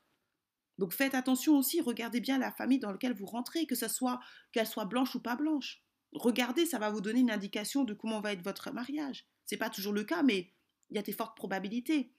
Donc 0.79 0.93
faites 0.93 1.15
attention 1.15 1.59
aussi, 1.59 1.81
regardez 1.81 2.21
bien 2.21 2.39
la 2.39 2.53
famille 2.53 2.79
dans 2.79 2.93
laquelle 2.93 3.15
vous 3.15 3.27
rentrez, 3.27 3.67
que 3.67 3.75
ce 3.75 3.89
soit 3.89 4.21
qu'elle 4.53 4.67
soit 4.67 4.85
blanche 4.85 5.15
ou 5.17 5.21
pas 5.21 5.37
blanche. 5.37 5.83
Regardez, 6.13 6.65
ça 6.65 6.79
va 6.79 6.91
vous 6.91 7.01
donner 7.01 7.21
une 7.21 7.31
indication 7.31 7.85
de 7.85 7.93
comment 7.95 8.21
va 8.21 8.33
être 8.33 8.43
votre 8.43 8.73
mariage. 8.73 9.27
C'est 9.45 9.57
pas 9.57 9.71
toujours 9.71 9.93
le 9.93 10.05
cas, 10.05 10.23
mais 10.23 10.53
il 10.91 10.97
y 10.97 10.99
a 10.99 11.03
des 11.03 11.13
fortes 11.13 11.37
probabilités. 11.37 12.13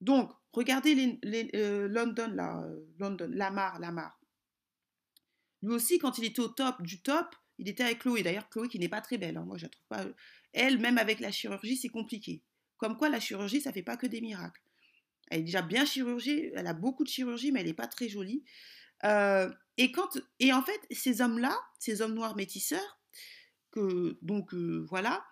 Donc, 0.00 0.32
regardez 0.52 1.18
euh, 1.54 1.88
London, 1.88 2.30
là, 2.34 2.64
London, 2.98 3.30
Lamar, 3.32 3.78
Lamar. 3.78 4.20
Lui 5.62 5.74
aussi, 5.74 5.98
quand 5.98 6.18
il 6.18 6.24
était 6.24 6.40
au 6.40 6.48
top 6.48 6.82
du 6.82 7.00
top, 7.00 7.34
il 7.58 7.68
était 7.68 7.84
avec 7.84 8.00
Chloé. 8.00 8.22
D'ailleurs, 8.22 8.48
Chloé 8.48 8.68
qui 8.68 8.78
n'est 8.78 8.88
pas 8.88 9.00
très 9.00 9.18
belle. 9.18 9.36
Hein. 9.36 9.44
Moi, 9.44 9.56
je 9.58 9.64
la 9.64 9.68
trouve 9.68 9.86
pas. 9.88 10.04
Elle, 10.52 10.78
même 10.78 10.98
avec 10.98 11.20
la 11.20 11.30
chirurgie, 11.30 11.76
c'est 11.76 11.88
compliqué. 11.88 12.42
Comme 12.76 12.96
quoi, 12.96 13.08
la 13.08 13.20
chirurgie, 13.20 13.60
ça 13.60 13.72
fait 13.72 13.82
pas 13.82 13.96
que 13.96 14.06
des 14.06 14.20
miracles. 14.20 14.60
Elle 15.30 15.40
est 15.40 15.44
déjà 15.44 15.62
bien 15.62 15.86
chirurgie, 15.86 16.50
elle 16.54 16.66
a 16.66 16.74
beaucoup 16.74 17.04
de 17.04 17.08
chirurgie, 17.08 17.52
mais 17.52 17.60
elle 17.60 17.66
n'est 17.66 17.74
pas 17.74 17.86
très 17.86 18.08
jolie. 18.08 18.44
Euh, 19.04 19.50
et, 19.78 19.92
quand, 19.92 20.18
et 20.40 20.52
en 20.52 20.62
fait, 20.62 20.80
ces 20.90 21.20
hommes-là, 21.20 21.56
ces 21.78 22.02
hommes 22.02 22.14
noirs 22.14 22.36
métisseurs, 22.36 22.98
que, 23.70 24.18
donc 24.20 24.52
euh, 24.52 24.84
voilà, 24.90 25.24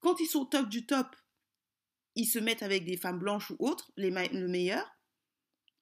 quand 0.00 0.20
ils 0.20 0.26
sont 0.26 0.40
au 0.40 0.44
top 0.44 0.68
du 0.68 0.86
top, 0.86 1.14
ils 2.14 2.26
se 2.26 2.38
mettent 2.38 2.62
avec 2.62 2.84
des 2.84 2.96
femmes 2.96 3.18
blanches 3.18 3.50
ou 3.50 3.56
autres, 3.58 3.92
les 3.96 4.10
le 4.10 4.48
meilleur. 4.48 4.86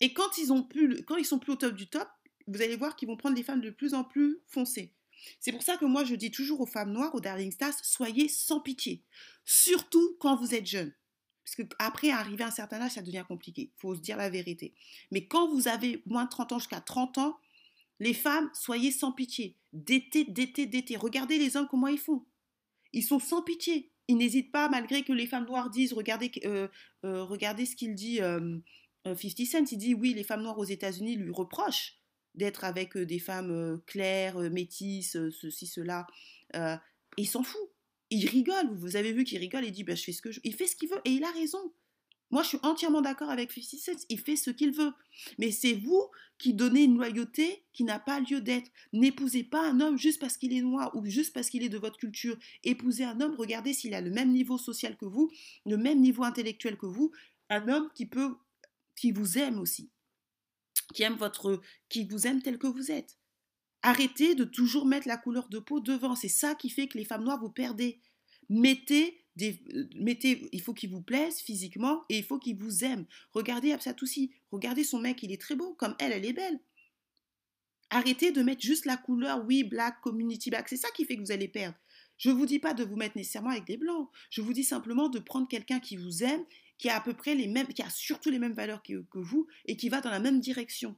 Et 0.01 0.12
quand 0.12 0.38
ils, 0.38 0.53
ont 0.53 0.66
quand 1.07 1.16
ils 1.16 1.27
sont 1.27 1.38
plus 1.38 1.53
au 1.53 1.57
top 1.57 1.75
du 1.75 1.88
top, 1.88 2.09
vous 2.47 2.62
allez 2.62 2.77
voir 2.77 2.97
qu'ils 2.97 3.09
vont 3.09 3.16
prendre 3.16 3.37
des 3.37 3.43
femmes 3.43 3.61
de 3.61 3.71
plus 3.71 3.95
en 3.95 4.05
plus 4.05 4.38
foncées. 4.47 4.95
C'est 5.38 5.53
pour 5.53 5.62
ça 5.62 5.77
que 5.77 5.85
moi 5.85 6.05
je 6.05 6.14
dis 6.14 6.31
toujours 6.31 6.61
aux 6.61 6.66
femmes 6.66 6.93
noires, 6.93 7.14
aux 7.14 7.21
Darling 7.21 7.53
Stars, 7.53 7.85
soyez 7.85 8.29
sans 8.29 8.61
pitié. 8.61 9.05
Surtout 9.45 10.16
quand 10.19 10.37
vous 10.37 10.55
êtes 10.55 10.66
jeune. 10.66 10.93
Parce 11.45 11.57
que 11.57 11.75
après, 11.79 12.11
arriver 12.11 12.45
à 12.45 12.49
un 12.49 12.53
certain 12.53 12.81
âge, 12.81 12.93
ça 12.93 13.03
devient 13.03 13.25
compliqué. 13.27 13.73
Il 13.75 13.81
faut 13.81 13.95
se 13.95 14.01
dire 14.01 14.16
la 14.16 14.31
vérité. 14.31 14.75
Mais 15.11 15.27
quand 15.27 15.49
vous 15.53 15.69
avez 15.69 16.03
moins 16.07 16.25
de 16.25 16.31
30 16.31 16.53
ans 16.53 16.59
jusqu'à 16.59 16.81
30 16.81 17.19
ans, 17.19 17.38
les 17.99 18.14
femmes, 18.14 18.49
soyez 18.55 18.93
sans 18.93 19.12
pitié. 19.12 19.57
D'été, 19.73 20.25
d'été, 20.25 20.66
d'été. 20.66 20.97
Regardez 20.97 21.38
les 21.38 21.57
hommes, 21.57 21.66
comment 21.69 21.88
ils 21.88 21.99
font. 21.99 22.25
Ils 22.93 23.05
sont 23.05 23.19
sans 23.19 23.43
pitié. 23.43 23.89
Ils 24.11 24.16
n'hésitent 24.16 24.51
pas, 24.51 24.68
malgré 24.68 25.05
que 25.05 25.12
les 25.12 25.29
femmes 25.29 25.46
noires 25.46 25.70
disent, 25.70 25.92
regardez, 25.92 26.33
euh, 26.44 26.66
euh, 27.05 27.23
regardez 27.23 27.64
ce 27.64 27.77
qu'il 27.77 27.94
dit, 27.94 28.16
50 28.16 28.62
euh, 29.07 29.14
Cent, 29.46 29.70
il 29.70 29.79
dit, 29.79 29.94
oui, 29.94 30.14
les 30.14 30.25
femmes 30.25 30.42
noires 30.42 30.59
aux 30.59 30.64
États-Unis 30.64 31.14
lui 31.14 31.31
reprochent 31.31 31.94
d'être 32.35 32.64
avec 32.64 32.99
des 32.99 33.20
femmes 33.20 33.81
claires, 33.87 34.37
métisses, 34.51 35.16
ceci, 35.31 35.68
cela. 35.68 36.09
il 37.16 37.29
s'en 37.29 37.44
fout. 37.44 37.61
Il 38.11 38.29
rigole. 38.29 38.75
Vous 38.75 38.96
avez 38.96 39.12
vu 39.12 39.23
qu'il 39.23 39.38
rigole 39.38 39.64
et 39.64 39.70
dit 39.70 39.85
bah, 39.85 39.94
Je 39.94 40.03
fais 40.03 40.12
ce 40.12 40.23
que 40.23 40.33
je. 40.33 40.40
Il 40.42 40.55
fait 40.57 40.66
ce 40.66 40.75
qu'il 40.75 40.88
veut 40.88 41.01
et 41.05 41.11
il 41.11 41.23
a 41.23 41.31
raison. 41.31 41.73
Moi, 42.31 42.43
je 42.43 42.49
suis 42.49 42.59
entièrement 42.62 43.01
d'accord 43.01 43.31
avec 43.31 43.53
50 43.53 43.81
Cent. 43.81 44.07
Il 44.09 44.21
fait 44.21 44.37
ce 44.37 44.51
qu'il 44.51 44.73
veut. 44.73 44.93
Mais 45.38 45.51
c'est 45.51 45.75
vous 45.75 46.09
qui 46.38 46.55
donnez 46.55 46.85
une 46.85 46.97
loyauté 46.97 47.64
qui 47.73 47.85
n'a 47.85 47.99
pas 47.99 48.21
lieu 48.21 48.40
d'être. 48.40 48.71
N'épousez 48.93 49.45
pas 49.45 49.69
un 49.69 49.81
homme 49.81 49.99
juste 49.99 50.21
parce 50.21 50.37
qu'il 50.37 50.53
est 50.53 50.62
noir 50.62 50.95
ou 50.95 51.05
juste 51.05 51.35
parce 51.35 51.51
qu'il 51.51 51.62
est 51.62 51.69
de 51.69 51.79
votre 51.79 51.99
culture. 51.99 52.37
Épousez 52.64 53.05
un 53.05 53.21
homme, 53.21 53.35
regardez 53.37 53.75
s'il 53.75 53.95
a 53.95 54.01
le 54.01 54.11
même 54.11 54.33
niveau 54.33 54.59
social 54.59 54.97
que 54.97 55.07
vous, 55.07 55.31
le 55.66 55.77
même 55.77 56.01
niveau 56.01 56.23
intellectuel 56.23 56.77
que 56.77 56.87
vous. 56.87 57.12
Un 57.49 57.69
homme 57.69 57.90
qui 57.95 58.07
peut, 58.07 58.37
qui 58.97 59.12
vous 59.12 59.38
aime 59.38 59.59
aussi 59.59 59.90
qui 60.93 61.03
aime 61.03 61.14
votre, 61.14 61.61
qui 61.88 62.05
vous 62.05 62.27
aime 62.27 62.43
tel 62.43 62.59
que 62.59 62.66
vous 62.66 62.90
êtes. 62.90 63.16
Arrêtez 63.83 64.35
de 64.35 64.45
toujours 64.45 64.87
mettre 64.87 65.09
la 65.09 65.16
couleur 65.16 65.49
de 65.49 65.59
peau 65.59 65.81
devant. 65.81 66.14
C'est 66.14 66.29
ça 66.29 66.55
qui 66.55 66.69
fait 66.69 66.87
que 66.87 66.99
les 66.99 67.05
femmes 67.05 67.25
noires 67.25 67.40
vous 67.40 67.51
perdez. 67.51 68.01
Mettez 68.49 69.25
Euh, 69.42 69.88
mettez, 69.96 70.48
il 70.53 70.61
faut 70.61 70.74
qu'il 70.74 70.90
vous 70.90 71.03
plaise 71.03 71.40
physiquement 71.40 72.05
et 72.09 72.18
il 72.18 72.24
faut 72.24 72.38
qu'il 72.38 72.57
vous 72.57 72.85
aime. 72.85 73.07
Regardez 73.33 73.72
Absatoussi, 73.72 74.33
regardez 74.50 74.85
son 74.85 75.00
mec, 75.00 75.22
il 75.22 75.33
est 75.33 75.40
très 75.40 75.57
beau, 75.57 75.74
comme 75.74 75.94
elle, 75.98 76.12
elle 76.12 76.24
est 76.24 76.33
belle. 76.33 76.61
Arrêtez 77.90 78.31
de 78.31 78.42
mettre 78.42 78.62
juste 78.62 78.87
la 78.87 78.96
couleur, 78.96 79.44
oui, 79.46 79.64
black, 79.64 80.00
community 80.00 80.50
black. 80.50 80.68
C'est 80.68 80.76
ça 80.76 80.88
qui 80.94 81.05
fait 81.05 81.16
que 81.16 81.22
vous 81.22 81.33
allez 81.33 81.48
perdre. 81.48 81.76
Je 82.18 82.31
ne 82.31 82.35
vous 82.35 82.46
dis 82.46 82.59
pas 82.59 82.74
de 82.74 82.85
vous 82.85 82.96
mettre 82.96 83.16
nécessairement 83.16 83.50
avec 83.50 83.64
des 83.64 83.76
blancs. 83.76 84.09
Je 84.31 84.42
vous 84.42 84.53
dis 84.53 84.62
simplement 84.62 85.09
de 85.09 85.18
prendre 85.18 85.48
quelqu'un 85.48 85.81
qui 85.81 85.96
vous 85.96 86.22
aime, 86.22 86.44
qui 86.79 86.88
a 86.88 86.96
à 86.96 87.00
peu 87.00 87.14
près 87.14 87.35
les 87.35 87.48
mêmes, 87.48 87.66
qui 87.66 87.83
a 87.83 87.90
surtout 87.90 88.31
les 88.31 88.38
mêmes 88.38 88.53
valeurs 88.53 88.83
que 88.83 89.18
vous 89.18 89.46
et 89.64 89.76
qui 89.76 89.88
va 89.88 90.00
dans 90.00 90.11
la 90.11 90.20
même 90.20 90.40
direction. 90.40 90.96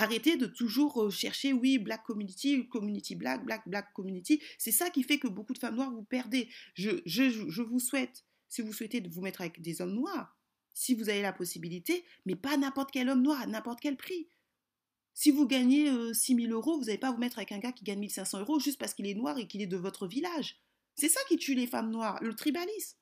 Arrêtez 0.00 0.36
de 0.36 0.46
toujours 0.46 1.02
euh, 1.02 1.10
chercher, 1.10 1.52
oui, 1.52 1.76
black 1.76 2.04
community, 2.04 2.68
community 2.68 3.16
black, 3.16 3.44
black, 3.44 3.68
black 3.68 3.92
community. 3.94 4.40
C'est 4.56 4.70
ça 4.70 4.90
qui 4.90 5.02
fait 5.02 5.18
que 5.18 5.26
beaucoup 5.26 5.52
de 5.52 5.58
femmes 5.58 5.74
noires 5.74 5.90
vous 5.90 6.04
perdez. 6.04 6.48
Je, 6.74 7.02
je, 7.04 7.28
je 7.28 7.62
vous 7.62 7.80
souhaite, 7.80 8.24
si 8.48 8.62
vous 8.62 8.72
souhaitez 8.72 9.00
vous 9.00 9.20
mettre 9.22 9.40
avec 9.40 9.60
des 9.60 9.80
hommes 9.80 9.94
noirs, 9.94 10.38
si 10.72 10.94
vous 10.94 11.08
avez 11.08 11.20
la 11.20 11.32
possibilité, 11.32 12.04
mais 12.26 12.36
pas 12.36 12.56
n'importe 12.56 12.92
quel 12.92 13.08
homme 13.08 13.22
noir 13.22 13.40
à 13.40 13.46
n'importe 13.48 13.80
quel 13.80 13.96
prix. 13.96 14.28
Si 15.14 15.32
vous 15.32 15.48
gagnez 15.48 15.90
6 16.14 16.34
euh, 16.34 16.42
000 16.42 16.52
euros, 16.52 16.78
vous 16.78 16.84
n'allez 16.84 16.98
pas 16.98 17.10
vous 17.10 17.18
mettre 17.18 17.38
avec 17.38 17.50
un 17.50 17.58
gars 17.58 17.72
qui 17.72 17.82
gagne 17.82 17.98
1500 17.98 18.38
euros 18.38 18.60
juste 18.60 18.78
parce 18.78 18.94
qu'il 18.94 19.08
est 19.08 19.14
noir 19.14 19.36
et 19.36 19.48
qu'il 19.48 19.62
est 19.62 19.66
de 19.66 19.76
votre 19.76 20.06
village. 20.06 20.60
C'est 20.94 21.08
ça 21.08 21.18
qui 21.26 21.38
tue 21.38 21.54
les 21.54 21.66
femmes 21.66 21.90
noires, 21.90 22.22
le 22.22 22.34
tribalisme. 22.34 22.96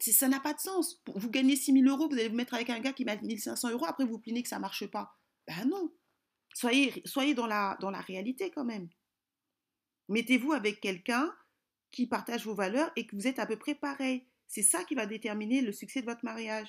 Ça 0.00 0.26
n'a 0.26 0.40
pas 0.40 0.54
de 0.54 0.58
sens. 0.58 1.00
Vous 1.14 1.30
gagnez 1.30 1.54
6 1.54 1.72
000 1.72 1.86
euros, 1.86 2.08
vous 2.08 2.18
allez 2.18 2.30
vous 2.30 2.34
mettre 2.34 2.54
avec 2.54 2.68
un 2.68 2.80
gars 2.80 2.92
qui 2.92 3.04
gagne 3.04 3.24
1500 3.24 3.70
euros, 3.70 3.86
après 3.86 4.04
vous 4.04 4.14
vous 4.14 4.18
plaignez 4.18 4.42
que 4.42 4.48
ça 4.48 4.56
ne 4.56 4.62
marche 4.62 4.88
pas. 4.88 5.16
Ben 5.46 5.68
non. 5.68 5.92
Soyez, 6.54 7.34
dans, 7.34 7.46
la, 7.46 7.76
réalité 8.06 8.50
quand 8.50 8.64
même. 8.64 8.88
Mettez-vous 10.08 10.52
avec 10.52 10.80
quelqu'un 10.80 11.32
qui 11.90 12.06
partage 12.06 12.44
vos 12.44 12.54
valeurs 12.54 12.90
et 12.96 13.06
que 13.06 13.16
vous 13.16 13.26
êtes 13.26 13.38
à 13.38 13.46
peu 13.46 13.56
près 13.56 13.74
pareil. 13.74 14.26
C'est 14.46 14.62
ça 14.62 14.84
qui 14.84 14.94
va 14.94 15.06
déterminer 15.06 15.62
le 15.62 15.72
succès 15.72 16.00
de 16.00 16.06
votre 16.06 16.24
mariage. 16.24 16.68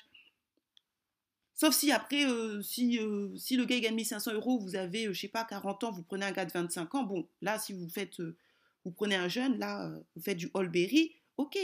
Sauf 1.55 1.75
si 1.75 1.91
après, 1.91 2.25
euh, 2.25 2.61
si, 2.61 2.99
euh, 2.99 3.35
si 3.37 3.55
le 3.55 3.65
gars 3.65 3.79
gagne 3.79 3.95
1500 3.95 4.33
euros, 4.33 4.59
vous 4.59 4.75
avez, 4.75 5.07
euh, 5.07 5.13
je 5.13 5.21
sais 5.21 5.27
pas, 5.27 5.43
40 5.45 5.83
ans, 5.83 5.91
vous 5.91 6.01
prenez 6.01 6.25
un 6.25 6.31
gars 6.31 6.45
de 6.45 6.51
25 6.51 6.95
ans, 6.95 7.03
bon, 7.03 7.29
là, 7.41 7.59
si 7.59 7.73
vous 7.73 7.87
faites, 7.89 8.19
vous 8.85 8.91
prenez 8.91 9.15
un 9.15 9.27
jeune, 9.27 9.59
là, 9.59 9.91
vous 10.15 10.21
faites 10.21 10.37
du 10.37 10.49
Holberry, 10.53 11.15
ok. 11.37 11.57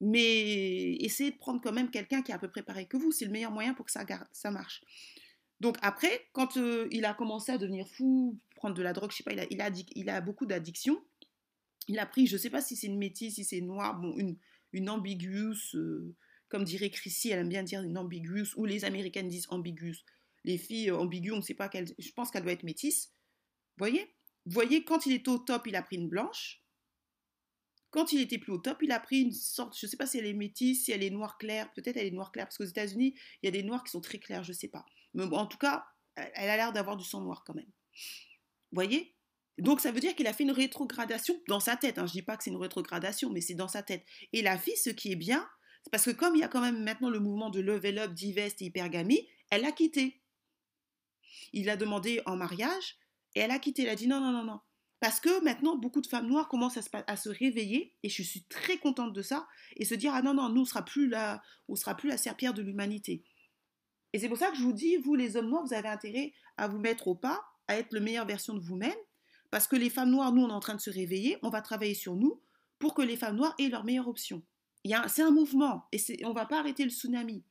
Mais 0.00 0.92
essayez 0.96 1.30
de 1.32 1.38
prendre 1.38 1.60
quand 1.62 1.72
même 1.72 1.90
quelqu'un 1.90 2.22
qui 2.22 2.30
est 2.30 2.34
à 2.34 2.38
peu 2.38 2.48
près 2.48 2.62
pareil 2.62 2.86
que 2.86 2.96
vous, 2.96 3.10
c'est 3.10 3.24
le 3.24 3.32
meilleur 3.32 3.50
moyen 3.50 3.74
pour 3.74 3.86
que 3.86 3.92
ça, 3.92 4.04
ça 4.32 4.50
marche. 4.50 4.82
Donc 5.60 5.76
après, 5.82 6.28
quand 6.32 6.56
il 6.90 7.04
a 7.04 7.14
commencé 7.14 7.52
à 7.52 7.58
devenir 7.58 7.88
fou, 7.88 8.38
prendre 8.56 8.74
de 8.74 8.82
la 8.82 8.92
drogue, 8.92 9.10
je 9.10 9.16
sais 9.16 9.24
pas, 9.24 9.32
il 9.32 10.10
a, 10.10 10.20
beaucoup 10.20 10.46
d'addictions. 10.46 11.02
Il 11.88 11.98
a 11.98 12.06
pris, 12.06 12.26
je 12.26 12.36
sais 12.36 12.50
pas 12.50 12.60
si 12.60 12.76
c'est 12.76 12.86
une 12.86 12.98
métisse, 12.98 13.36
si 13.36 13.44
c'est 13.44 13.60
noir, 13.60 14.00
une, 14.16 14.36
une 14.72 14.90
ambiguous, 14.90 15.74
comme 16.48 16.64
dirait 16.64 16.90
Chrissy, 16.90 17.30
elle 17.30 17.40
aime 17.40 17.48
bien 17.48 17.62
dire 17.62 17.82
une 17.82 17.98
ambiguous, 17.98 18.54
ou 18.56 18.64
les 18.64 18.84
Américaines 18.84 19.28
disent 19.28 19.46
ambiguous. 19.50 20.04
Les 20.44 20.58
filles 20.58 20.90
euh, 20.90 20.98
ambiguës, 20.98 21.34
on 21.34 21.38
ne 21.38 21.42
sait 21.42 21.54
pas 21.54 21.68
quelle. 21.68 21.86
Je 21.98 22.12
pense 22.12 22.30
qu'elle 22.30 22.42
doit 22.42 22.52
être 22.52 22.62
métisse. 22.62 23.12
Voyez? 23.76 24.14
Voyez, 24.46 24.84
quand 24.84 25.06
il 25.06 25.12
était 25.12 25.28
au 25.28 25.38
top, 25.38 25.66
il 25.66 25.76
a 25.76 25.82
pris 25.82 25.96
une 25.96 26.08
blanche. 26.08 26.62
Quand 27.90 28.12
il 28.12 28.20
était 28.20 28.38
plus 28.38 28.52
au 28.52 28.58
top, 28.58 28.82
il 28.82 28.92
a 28.92 29.00
pris 29.00 29.20
une 29.20 29.32
sorte, 29.32 29.78
je 29.78 29.86
ne 29.86 29.90
sais 29.90 29.96
pas 29.96 30.06
si 30.06 30.18
elle 30.18 30.26
est 30.26 30.34
métisse, 30.34 30.84
si 30.84 30.92
elle 30.92 31.02
est 31.02 31.10
noire 31.10 31.38
claire, 31.38 31.72
peut-être 31.72 31.96
elle 31.96 32.06
est 32.06 32.12
noire 32.12 32.32
claire, 32.32 32.46
parce 32.46 32.58
qu'aux 32.58 32.64
États-Unis, 32.64 33.14
il 33.42 33.46
y 33.46 33.48
a 33.48 33.50
des 33.50 33.62
noirs 33.62 33.82
qui 33.82 33.90
sont 33.90 34.00
très 34.02 34.18
clairs, 34.18 34.44
je 34.44 34.52
ne 34.52 34.56
sais 34.56 34.68
pas. 34.68 34.84
Mais 35.14 35.24
en 35.24 35.46
tout 35.46 35.58
cas, 35.58 35.86
elle 36.14 36.50
a 36.50 36.56
l'air 36.56 36.72
d'avoir 36.72 36.96
du 36.96 37.04
sang 37.04 37.20
noir 37.20 37.44
quand 37.44 37.54
même. 37.54 37.70
Voyez? 38.72 39.14
Donc 39.58 39.80
ça 39.80 39.90
veut 39.90 40.00
dire 40.00 40.14
qu'il 40.14 40.26
a 40.26 40.32
fait 40.32 40.44
une 40.44 40.52
rétrogradation 40.52 41.40
dans 41.48 41.60
sa 41.60 41.76
tête. 41.76 41.98
Hein. 41.98 42.06
Je 42.06 42.12
ne 42.12 42.20
dis 42.20 42.22
pas 42.22 42.36
que 42.36 42.44
c'est 42.44 42.50
une 42.50 42.56
rétrogradation, 42.56 43.30
mais 43.30 43.40
c'est 43.40 43.54
dans 43.54 43.68
sa 43.68 43.82
tête. 43.82 44.04
Et 44.32 44.42
la 44.42 44.56
fille, 44.56 44.76
ce 44.76 44.90
qui 44.90 45.12
est 45.12 45.16
bien, 45.16 45.48
parce 45.90 46.04
que 46.04 46.10
comme 46.10 46.36
il 46.36 46.40
y 46.40 46.44
a 46.44 46.48
quand 46.48 46.60
même 46.60 46.82
maintenant 46.82 47.10
le 47.10 47.18
mouvement 47.18 47.50
de 47.50 47.60
level 47.60 47.98
up, 47.98 48.12
divest 48.12 48.62
et 48.62 48.66
hypergamie, 48.66 49.28
elle 49.50 49.64
a 49.64 49.72
quitté. 49.72 50.22
Il 51.52 51.70
a 51.70 51.76
demandé 51.76 52.20
en 52.26 52.36
mariage 52.36 52.98
et 53.34 53.40
elle 53.40 53.50
a 53.50 53.58
quitté. 53.58 53.82
Elle 53.82 53.88
a 53.88 53.96
dit 53.96 54.06
non, 54.06 54.20
non, 54.20 54.32
non, 54.32 54.44
non. 54.44 54.60
Parce 55.00 55.20
que 55.20 55.42
maintenant, 55.44 55.76
beaucoup 55.76 56.00
de 56.00 56.08
femmes 56.08 56.26
noires 56.26 56.48
commencent 56.48 56.76
à 56.76 57.16
se, 57.16 57.28
réveiller, 57.28 57.94
et 58.02 58.08
je 58.08 58.22
suis 58.22 58.42
très 58.44 58.78
contente 58.78 59.12
de 59.12 59.22
ça, 59.22 59.46
et 59.76 59.84
se 59.84 59.94
dire, 59.94 60.12
ah 60.12 60.22
non, 60.22 60.34
non, 60.34 60.48
nous, 60.48 60.62
on 60.62 60.64
sera 60.64 60.84
plus 60.84 61.08
la, 61.08 61.40
on 61.68 61.76
sera 61.76 61.96
plus 61.96 62.08
la 62.08 62.16
serpillère 62.16 62.52
de 62.52 62.62
l'humanité. 62.62 63.22
Et 64.12 64.18
c'est 64.18 64.28
pour 64.28 64.38
ça 64.38 64.50
que 64.50 64.56
je 64.56 64.62
vous 64.62 64.72
dis, 64.72 64.96
vous, 64.96 65.14
les 65.14 65.36
hommes 65.36 65.48
noirs, 65.48 65.64
vous 65.64 65.74
avez 65.74 65.88
intérêt 65.88 66.32
à 66.56 66.68
vous 66.68 66.78
mettre 66.78 67.08
au 67.08 67.14
pas, 67.14 67.42
à 67.66 67.76
être 67.76 67.92
la 67.92 68.00
meilleure 68.00 68.26
version 68.26 68.54
de 68.54 68.60
vous-même, 68.60 68.96
parce 69.50 69.66
que 69.66 69.76
les 69.76 69.90
femmes 69.90 70.10
noires, 70.10 70.32
nous, 70.32 70.42
on 70.42 70.48
est 70.48 70.52
en 70.52 70.60
train 70.60 70.74
de 70.74 70.80
se 70.80 70.90
réveiller, 70.90 71.38
on 71.42 71.50
va 71.50 71.62
travailler 71.62 71.94
sur 71.94 72.16
nous 72.16 72.42
pour 72.78 72.94
que 72.94 73.02
les 73.02 73.16
femmes 73.16 73.36
noires 73.36 73.54
aient 73.58 73.68
leur 73.68 73.84
meilleure 73.84 74.08
option 74.08 74.42
c'est 75.08 75.22
un 75.22 75.30
mouvement 75.30 75.86
et 75.92 76.00
on 76.24 76.30
ne 76.30 76.34
va 76.34 76.46
pas 76.46 76.58
arrêter 76.58 76.84
le 76.84 76.90
tsunami. 76.90 77.44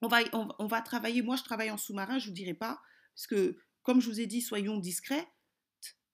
On 0.00 0.08
va, 0.08 0.18
on, 0.32 0.66
va 0.66 0.80
travailler, 0.80 1.22
moi 1.22 1.36
je 1.36 1.44
travaille 1.44 1.70
en 1.70 1.76
sous-marin, 1.76 2.18
je 2.18 2.24
ne 2.24 2.30
vous 2.30 2.34
dirai 2.34 2.54
pas, 2.54 2.80
parce 3.14 3.28
que 3.28 3.56
comme 3.82 4.00
je 4.00 4.10
vous 4.10 4.20
ai 4.20 4.26
dit, 4.26 4.40
soyons 4.40 4.78
discrets, 4.78 5.28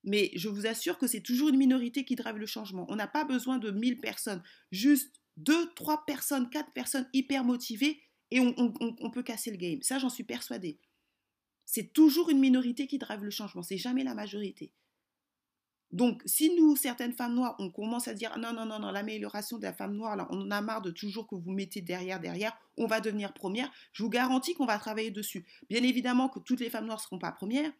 mais 0.03 0.31
je 0.35 0.47
vous 0.47 0.67
assure 0.67 0.99
que 0.99 1.07
c'est 1.07 1.21
toujours 1.21 1.49
une 1.49 1.57
minorité 1.57 2.05
qui 2.05 2.15
drive 2.15 2.37
le 2.37 2.45
changement. 2.45 2.85
On 2.89 2.95
n'a 2.95 3.07
pas 3.07 3.25
besoin 3.25 3.57
de 3.57 3.71
1000 3.71 3.99
personnes, 3.99 4.43
juste 4.71 5.15
2, 5.37 5.73
3 5.73 6.05
personnes, 6.05 6.49
4 6.49 6.71
personnes 6.71 7.09
hyper 7.13 7.43
motivées 7.43 7.99
et 8.31 8.39
on, 8.39 9.09
peut 9.11 9.23
casser 9.23 9.51
le 9.51 9.57
game. 9.57 9.81
Ça, 9.81 9.97
j'en 9.97 10.09
suis 10.09 10.23
persuadée. 10.23 10.77
C'est 11.65 11.93
toujours 11.93 12.29
une 12.29 12.39
minorité 12.39 12.87
qui 12.87 12.97
drive 12.97 13.23
le 13.23 13.29
changement, 13.29 13.63
c'est 13.63 13.77
jamais 13.77 14.03
la 14.03 14.15
majorité. 14.15 14.71
Donc, 15.91 16.21
si 16.25 16.55
nous, 16.55 16.75
certaines 16.75 17.13
femmes 17.13 17.33
noires, 17.33 17.55
on 17.57 17.71
commence 17.71 18.07
à 18.07 18.13
dire 18.13 18.37
non, 18.37 18.53
non, 18.53 18.65
non, 18.65 18.79
non, 18.79 18.91
l'amélioration 18.91 19.57
de 19.57 19.63
la 19.63 19.73
femme 19.73 19.95
noire, 19.95 20.27
on 20.29 20.41
en 20.41 20.51
a 20.51 20.61
marre 20.61 20.83
de 20.83 20.91
toujours 20.91 21.27
que 21.27 21.35
vous 21.35 21.51
mettez 21.51 21.81
derrière, 21.81 22.19
derrière, 22.19 22.55
on 22.77 22.85
va 22.85 22.99
devenir 22.99 23.33
première, 23.33 23.71
je 23.91 24.03
vous 24.03 24.09
garantis 24.09 24.53
qu'on 24.53 24.67
va 24.67 24.77
travailler 24.77 25.09
dessus. 25.09 25.47
Bien 25.67 25.81
évidemment 25.81 26.29
que 26.29 26.39
toutes 26.39 26.59
les 26.59 26.69
femmes 26.69 26.85
noires 26.85 26.99
ne 26.99 27.03
seront 27.03 27.17
pas 27.17 27.31
premières, 27.31 27.71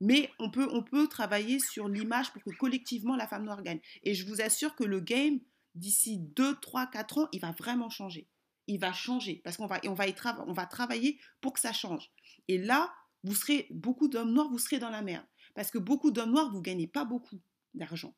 mais 0.00 0.30
on 0.40 0.50
peut, 0.50 0.68
on 0.72 0.82
peut 0.82 1.06
travailler 1.06 1.60
sur 1.60 1.88
l'image 1.88 2.32
pour 2.32 2.42
que 2.42 2.50
collectivement 2.50 3.14
la 3.14 3.28
femme 3.28 3.44
noire 3.44 3.62
gagne. 3.62 3.80
Et 4.02 4.14
je 4.14 4.26
vous 4.26 4.40
assure 4.40 4.74
que 4.74 4.84
le 4.84 4.98
game, 4.98 5.38
d'ici 5.76 6.18
2, 6.18 6.56
3, 6.56 6.86
4 6.88 7.18
ans, 7.18 7.28
il 7.32 7.40
va 7.40 7.52
vraiment 7.52 7.88
changer. 7.88 8.26
Il 8.66 8.78
va 8.78 8.92
changer 8.92 9.40
parce 9.44 9.56
qu'on 9.56 9.66
va, 9.66 10.66
travailler 10.66 11.18
pour 11.40 11.52
que 11.52 11.60
ça 11.60 11.72
change. 11.72 12.10
Et 12.48 12.58
là, 12.58 12.92
vous 13.22 13.34
serez, 13.34 13.66
beaucoup 13.70 14.08
d'hommes 14.08 14.32
noirs, 14.32 14.48
vous 14.48 14.58
serez 14.58 14.78
dans 14.78 14.90
la 14.90 15.02
merde. 15.02 15.24
Parce 15.54 15.70
que 15.70 15.78
beaucoup 15.78 16.10
d'hommes 16.10 16.32
noirs, 16.32 16.50
vous 16.50 16.58
ne 16.58 16.62
gagnez 16.62 16.86
pas 16.86 17.04
beaucoup 17.04 17.40
d'argent. 17.74 18.14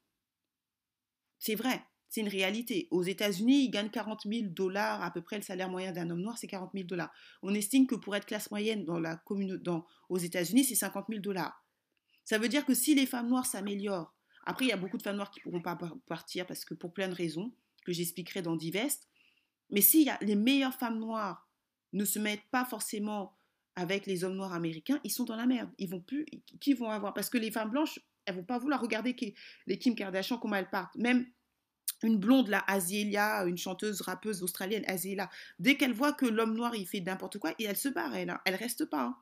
C'est 1.39 1.55
vrai, 1.55 1.83
c'est 2.09 2.21
une 2.21 2.29
réalité. 2.29 2.89
Aux 2.91 3.03
États-Unis, 3.03 3.65
ils 3.65 3.71
gagnent 3.71 3.91
40 3.91 4.23
000 4.25 4.49
dollars, 4.51 5.03
à 5.03 5.11
peu 5.11 5.21
près 5.21 5.37
le 5.37 5.43
salaire 5.43 5.69
moyen 5.69 5.93
d'un 5.93 6.09
homme 6.11 6.23
noir, 6.23 6.39
c'est 6.39 6.47
40 6.47 6.71
000 6.73 6.87
dollars. 6.87 7.13
On 7.43 7.55
estime 7.55 7.87
que 7.87 7.95
pour 7.95 8.17
être 8.17 8.27
classe 8.27 8.51
moyenne 8.51 8.85
dans 8.85 8.99
la 8.99 9.17
commune, 9.17 9.57
dans, 9.57 9.87
aux 10.09 10.19
États-Unis, 10.19 10.65
c'est 10.65 10.75
50 10.75 11.07
000 11.09 11.21
dollars. 11.21 11.65
Ça 12.25 12.39
veut 12.39 12.49
dire 12.49 12.65
que 12.65 12.75
si 12.75 12.95
les 12.95 13.07
femmes 13.07 13.29
noires 13.29 13.47
s'améliorent, 13.47 14.17
après, 14.47 14.65
il 14.65 14.69
y 14.69 14.73
a 14.73 14.77
beaucoup 14.77 14.97
de 14.97 15.03
femmes 15.03 15.17
noires 15.17 15.31
qui 15.31 15.41
ne 15.41 15.43
pourront 15.43 15.61
pas 15.61 15.77
partir 16.07 16.47
parce 16.47 16.65
que 16.65 16.75
pour 16.75 16.93
plein 16.93 17.09
de 17.09 17.15
raisons 17.15 17.53
que 17.85 17.93
j'expliquerai 17.93 18.43
dans 18.43 18.57
Divest. 18.57 19.09
Mais 19.71 19.81
si 19.81 20.09
les 20.21 20.37
meilleures 20.37 20.75
femmes 20.75 20.99
noires 20.99 21.49
ne 21.93 22.05
se 22.05 22.19
mettent 22.19 22.49
pas 22.51 22.65
forcément 22.65 23.37
avec 23.75 24.07
les 24.07 24.25
hommes 24.25 24.37
noirs 24.37 24.53
américains, 24.53 25.01
ils 25.05 25.11
sont 25.11 25.25
dans 25.25 25.37
la 25.37 25.47
merde. 25.47 25.71
Ils 25.79 25.89
vont 25.89 26.01
plus, 26.01 26.27
qui 26.61 26.73
vont 26.73 26.91
avoir 26.91 27.15
Parce 27.15 27.31
que 27.31 27.39
les 27.39 27.51
femmes 27.51 27.71
blanches, 27.71 27.99
elles 28.25 28.35
vont 28.35 28.45
pas 28.45 28.59
vouloir 28.59 28.81
regarder 28.81 29.15
les 29.67 29.79
Kim 29.79 29.95
Kardashian 29.95 30.39
comment 30.39 30.57
elles 30.57 30.71
partent. 30.71 30.97
Même 30.97 31.27
une 32.03 32.19
blonde, 32.19 32.49
la 32.49 32.65
Azélia, 32.67 33.45
une 33.45 33.59
chanteuse 33.59 34.01
rappeuse 34.01 34.43
australienne, 34.43 34.85
Azélia, 34.87 35.31
dès 35.59 35.77
qu'elle 35.77 35.93
voit 35.93 36.13
que 36.13 36.27
l'homme 36.27 36.55
noir 36.55 36.75
il 36.75 36.87
fait 36.87 37.01
n'importe 37.01 37.39
quoi, 37.39 37.55
et 37.59 37.65
elle 37.65 37.77
se 37.77 37.89
barre, 37.89 38.15
elle, 38.15 38.31
hein. 38.31 38.41
reste 38.45 38.85
pas. 38.87 39.05
Hein. 39.05 39.17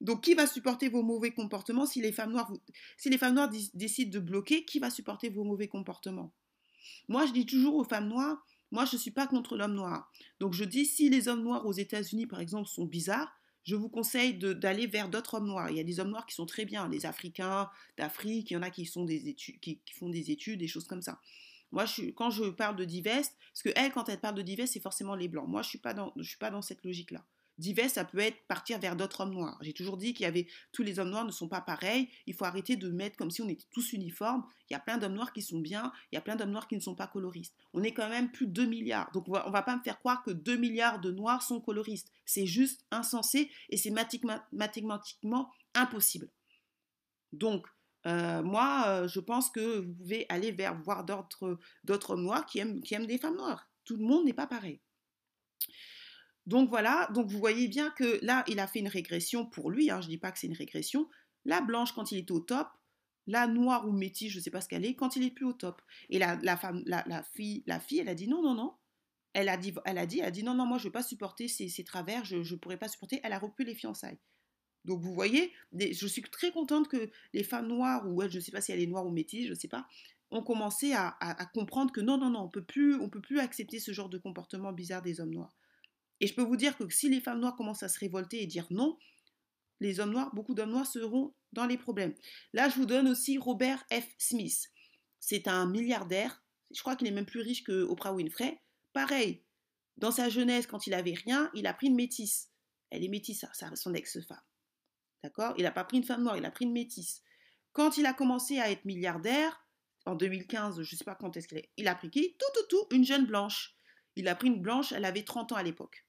Donc 0.00 0.24
qui 0.24 0.34
va 0.34 0.46
supporter 0.46 0.88
vos 0.88 1.02
mauvais 1.02 1.30
comportements 1.30 1.86
si 1.86 2.00
les 2.00 2.12
femmes 2.12 2.32
noires, 2.32 2.52
si 2.96 3.10
les 3.10 3.18
femmes 3.18 3.34
noires 3.34 3.50
décident 3.74 4.10
de 4.10 4.18
bloquer, 4.18 4.64
qui 4.64 4.78
va 4.78 4.90
supporter 4.90 5.28
vos 5.28 5.44
mauvais 5.44 5.68
comportements? 5.68 6.32
Moi, 7.08 7.26
je 7.26 7.32
dis 7.32 7.46
toujours 7.46 7.76
aux 7.76 7.84
femmes 7.84 8.08
noires, 8.08 8.44
moi 8.70 8.84
je 8.84 8.96
ne 8.96 9.00
suis 9.00 9.10
pas 9.10 9.26
contre 9.26 9.56
l'homme 9.56 9.74
noir. 9.74 10.10
Donc 10.38 10.54
je 10.54 10.64
dis 10.64 10.86
si 10.86 11.10
les 11.10 11.28
hommes 11.28 11.42
noirs 11.42 11.66
aux 11.66 11.72
États-Unis 11.72 12.26
par 12.26 12.40
exemple 12.40 12.68
sont 12.68 12.84
bizarres, 12.84 13.32
je 13.62 13.76
vous 13.76 13.88
conseille 13.88 14.34
d'aller 14.34 14.86
vers 14.86 15.08
d'autres 15.08 15.34
hommes 15.34 15.46
noirs. 15.46 15.70
Il 15.70 15.76
y 15.76 15.80
a 15.80 15.84
des 15.84 16.00
hommes 16.00 16.10
noirs 16.10 16.26
qui 16.26 16.34
sont 16.34 16.46
très 16.46 16.64
bien, 16.64 16.88
les 16.88 17.06
Africains 17.06 17.70
d'Afrique, 17.96 18.50
il 18.50 18.54
y 18.54 18.56
en 18.56 18.62
a 18.62 18.70
qui, 18.70 18.82
des 18.82 19.80
font 19.92 20.08
des 20.08 20.30
études, 20.30 20.60
des 20.60 20.68
choses 20.68 20.86
comme 20.86 21.02
ça. 21.02 21.20
Moi, 21.72 21.84
quand 22.16 22.30
je 22.30 22.44
parle 22.44 22.76
de 22.76 22.84
divest, 22.84 23.36
parce 23.52 23.62
que 23.62 23.70
elle, 23.76 23.92
quand 23.92 24.08
elle 24.08 24.18
parle 24.18 24.34
de 24.34 24.42
divest, 24.42 24.72
c'est 24.72 24.80
forcément 24.80 25.14
les 25.14 25.28
blancs. 25.28 25.46
Moi, 25.46 25.62
je 25.62 25.68
suis 25.68 25.80
je 26.16 26.22
suis 26.22 26.38
pas 26.38 26.50
dans 26.50 26.62
cette 26.62 26.82
logique-là. 26.84 27.24
Divers, 27.60 27.90
ça 27.90 28.04
peut 28.04 28.18
être 28.18 28.42
partir 28.48 28.78
vers 28.78 28.96
d'autres 28.96 29.20
hommes 29.20 29.34
noirs. 29.34 29.58
J'ai 29.60 29.72
toujours 29.72 29.96
dit 29.96 30.14
qu'il 30.14 30.24
y 30.24 30.26
avait 30.26 30.46
tous 30.72 30.82
les 30.82 30.98
hommes 30.98 31.10
noirs 31.10 31.24
ne 31.24 31.30
sont 31.30 31.48
pas 31.48 31.60
pareils. 31.60 32.08
Il 32.26 32.34
faut 32.34 32.44
arrêter 32.44 32.76
de 32.76 32.90
mettre 32.90 33.16
comme 33.16 33.30
si 33.30 33.42
on 33.42 33.48
était 33.48 33.66
tous 33.70 33.92
uniformes. 33.92 34.44
Il 34.68 34.72
y 34.72 34.76
a 34.76 34.80
plein 34.80 34.98
d'hommes 34.98 35.14
noirs 35.14 35.32
qui 35.32 35.42
sont 35.42 35.60
bien. 35.60 35.92
Il 36.10 36.14
y 36.16 36.18
a 36.18 36.20
plein 36.20 36.36
d'hommes 36.36 36.50
noirs 36.50 36.66
qui 36.66 36.74
ne 36.74 36.80
sont 36.80 36.94
pas 36.94 37.06
coloristes. 37.06 37.54
On 37.74 37.82
est 37.82 37.92
quand 37.92 38.08
même 38.08 38.32
plus 38.32 38.46
de 38.46 38.52
2 38.52 38.66
milliards. 38.66 39.10
Donc 39.12 39.28
on 39.28 39.32
va, 39.32 39.48
va 39.48 39.62
pas 39.62 39.76
me 39.76 39.82
faire 39.82 39.98
croire 39.98 40.22
que 40.22 40.30
2 40.30 40.56
milliards 40.56 41.00
de 41.00 41.10
noirs 41.10 41.42
sont 41.42 41.60
coloristes. 41.60 42.10
C'est 42.24 42.46
juste 42.46 42.84
insensé 42.90 43.50
et 43.68 43.76
c'est 43.76 43.90
mathématiquement 43.90 45.50
impossible. 45.74 46.28
Donc 47.32 47.66
Euh, 48.06 48.42
moi, 48.42 48.84
euh, 48.86 49.08
je 49.08 49.20
pense 49.20 49.50
que 49.50 49.80
vous 49.80 49.92
pouvez 49.92 50.26
aller 50.28 50.52
vers 50.52 50.74
voir 50.80 51.04
d'autres 51.04 51.58
d'autres 51.84 52.12
hommes 52.12 52.22
noirs 52.24 52.46
qui 52.46 52.58
aiment, 52.58 52.80
qui 52.82 52.94
aiment 52.94 53.06
des 53.06 53.18
femmes 53.18 53.36
noires. 53.36 53.68
Tout 53.84 53.96
le 53.96 54.04
monde 54.04 54.24
n'est 54.24 54.32
pas 54.32 54.46
pareil. 54.46 54.80
Donc 56.46 56.68
voilà, 56.68 57.08
donc 57.14 57.28
vous 57.28 57.38
voyez 57.38 57.68
bien 57.68 57.90
que 57.90 58.18
là, 58.24 58.44
il 58.48 58.58
a 58.60 58.66
fait 58.66 58.80
une 58.80 58.88
régression 58.88 59.46
pour 59.46 59.70
lui. 59.70 59.90
Hein, 59.90 60.00
je 60.00 60.06
ne 60.06 60.10
dis 60.10 60.18
pas 60.18 60.32
que 60.32 60.38
c'est 60.38 60.46
une 60.46 60.54
régression. 60.54 61.08
La 61.44 61.60
blanche, 61.60 61.92
quand 61.92 62.12
il 62.12 62.18
était 62.18 62.32
au 62.32 62.40
top, 62.40 62.68
la 63.26 63.46
noire 63.46 63.86
ou 63.86 63.92
métisse, 63.92 64.32
je 64.32 64.38
ne 64.38 64.42
sais 64.42 64.50
pas 64.50 64.60
ce 64.60 64.68
qu'elle 64.68 64.84
est, 64.84 64.94
quand 64.94 65.16
il 65.16 65.22
est 65.22 65.30
plus 65.30 65.44
au 65.44 65.52
top. 65.52 65.80
Et 66.08 66.18
la, 66.18 66.56
femme, 66.56 66.82
la, 66.86 67.22
fille, 67.22 67.62
la 67.66 67.78
fille, 67.78 67.98
elle 67.98 68.08
a 68.08 68.14
dit 68.14 68.28
non, 68.28 68.42
non, 68.42 68.54
non. 68.54 68.74
Elle 69.32 69.48
a 69.48 69.56
dit, 69.56 69.72
elle 69.84 69.98
a 69.98 70.06
dit, 70.06 70.22
a 70.22 70.30
dit 70.32 70.42
non, 70.42 70.54
non, 70.54 70.66
moi 70.66 70.78
je 70.78 70.84
ne 70.84 70.88
veux 70.88 70.92
pas 70.92 71.04
supporter 71.04 71.46
ces, 71.46 71.84
travers, 71.84 72.24
je 72.24 72.36
ne 72.38 72.56
pourrais 72.56 72.78
pas 72.78 72.88
supporter. 72.88 73.20
Elle 73.22 73.32
a 73.32 73.38
rompu 73.38 73.64
les 73.64 73.74
fiançailles. 73.74 74.18
Donc 74.84 75.02
vous 75.02 75.14
voyez, 75.14 75.52
je 75.72 76.06
suis 76.06 76.22
très 76.22 76.50
contente 76.50 76.88
que 76.88 77.10
les 77.32 77.44
femmes 77.44 77.68
noires, 77.68 78.08
ou 78.08 78.20
je 78.28 78.36
ne 78.36 78.40
sais 78.40 78.50
pas 78.50 78.60
si 78.60 78.72
elle 78.72 78.80
est 78.80 78.86
noire 78.86 79.06
ou 79.06 79.10
métisse, 79.10 79.44
je 79.44 79.50
ne 79.50 79.58
sais 79.58 79.68
pas, 79.68 79.86
ont 80.30 80.42
commencé 80.42 80.92
à, 80.92 81.16
à, 81.20 81.46
comprendre 81.46 81.92
que 81.92 82.00
non, 82.00 82.16
non, 82.16 82.30
non, 82.30 82.40
on 82.40 82.48
peut 82.48 82.64
plus, 82.64 82.94
on 82.94 83.08
peut 83.08 83.20
plus 83.20 83.40
accepter 83.40 83.78
ce 83.78 83.92
genre 83.92 84.08
de 84.08 84.18
comportement 84.18 84.72
bizarre 84.72 85.02
des 85.02 85.20
hommes 85.20 85.34
noirs. 85.34 85.54
Et 86.20 86.26
je 86.26 86.34
peux 86.34 86.42
vous 86.42 86.56
dire 86.56 86.76
que 86.76 86.88
si 86.90 87.08
les 87.08 87.20
femmes 87.20 87.40
noires 87.40 87.56
commencent 87.56 87.82
à 87.82 87.88
se 87.88 87.98
révolter 87.98 88.42
et 88.42 88.46
dire 88.46 88.66
non, 88.70 88.98
les 89.80 90.00
hommes 90.00 90.12
noirs, 90.12 90.34
beaucoup 90.34 90.54
d'hommes 90.54 90.70
noirs 90.70 90.86
seront 90.86 91.34
dans 91.52 91.66
les 91.66 91.78
problèmes. 91.78 92.14
Là, 92.52 92.68
je 92.68 92.76
vous 92.76 92.86
donne 92.86 93.08
aussi 93.08 93.38
Robert 93.38 93.84
F. 93.92 94.06
Smith. 94.18 94.70
C'est 95.18 95.48
un 95.48 95.66
milliardaire. 95.66 96.42
Je 96.70 96.80
crois 96.80 96.96
qu'il 96.96 97.08
est 97.08 97.12
même 97.12 97.26
plus 97.26 97.40
riche 97.40 97.64
que 97.64 97.82
Oprah 97.84 98.12
Winfrey. 98.12 98.60
Pareil, 98.92 99.42
dans 99.96 100.10
sa 100.10 100.28
jeunesse, 100.28 100.66
quand 100.66 100.86
il 100.86 100.94
avait 100.94 101.14
rien, 101.14 101.50
il 101.54 101.66
a 101.66 101.74
pris 101.74 101.88
une 101.88 101.94
métisse. 101.94 102.50
Elle 102.90 103.04
est 103.04 103.08
métisse, 103.08 103.44
son 103.74 103.94
ex-femme. 103.94 104.40
D'accord? 105.22 105.54
Il 105.56 105.64
n'a 105.64 105.70
pas 105.70 105.84
pris 105.84 105.98
une 105.98 106.04
femme 106.04 106.22
noire, 106.22 106.36
il 106.36 106.44
a 106.44 106.50
pris 106.50 106.64
une 106.64 106.72
métisse. 106.72 107.22
Quand 107.72 107.96
il 107.98 108.06
a 108.06 108.12
commencé 108.12 108.58
à 108.58 108.70
être 108.70 108.84
milliardaire, 108.84 109.66
en 110.06 110.14
2015, 110.14 110.82
je 110.82 110.94
ne 110.94 110.98
sais 110.98 111.04
pas 111.04 111.14
quand 111.14 111.36
est-ce 111.36 111.46
qu'il 111.46 111.58
est, 111.58 111.70
il 111.76 111.88
a 111.88 111.94
pris 111.94 112.10
qui? 112.10 112.36
Tout, 112.38 112.46
tout, 112.54 112.66
tout, 112.68 112.96
une 112.96 113.04
jeune 113.04 113.26
blanche. 113.26 113.74
Il 114.16 114.26
a 114.28 114.34
pris 114.34 114.48
une 114.48 114.60
blanche, 114.60 114.92
elle 114.92 115.04
avait 115.04 115.22
30 115.22 115.52
ans 115.52 115.56
à 115.56 115.62
l'époque. 115.62 116.06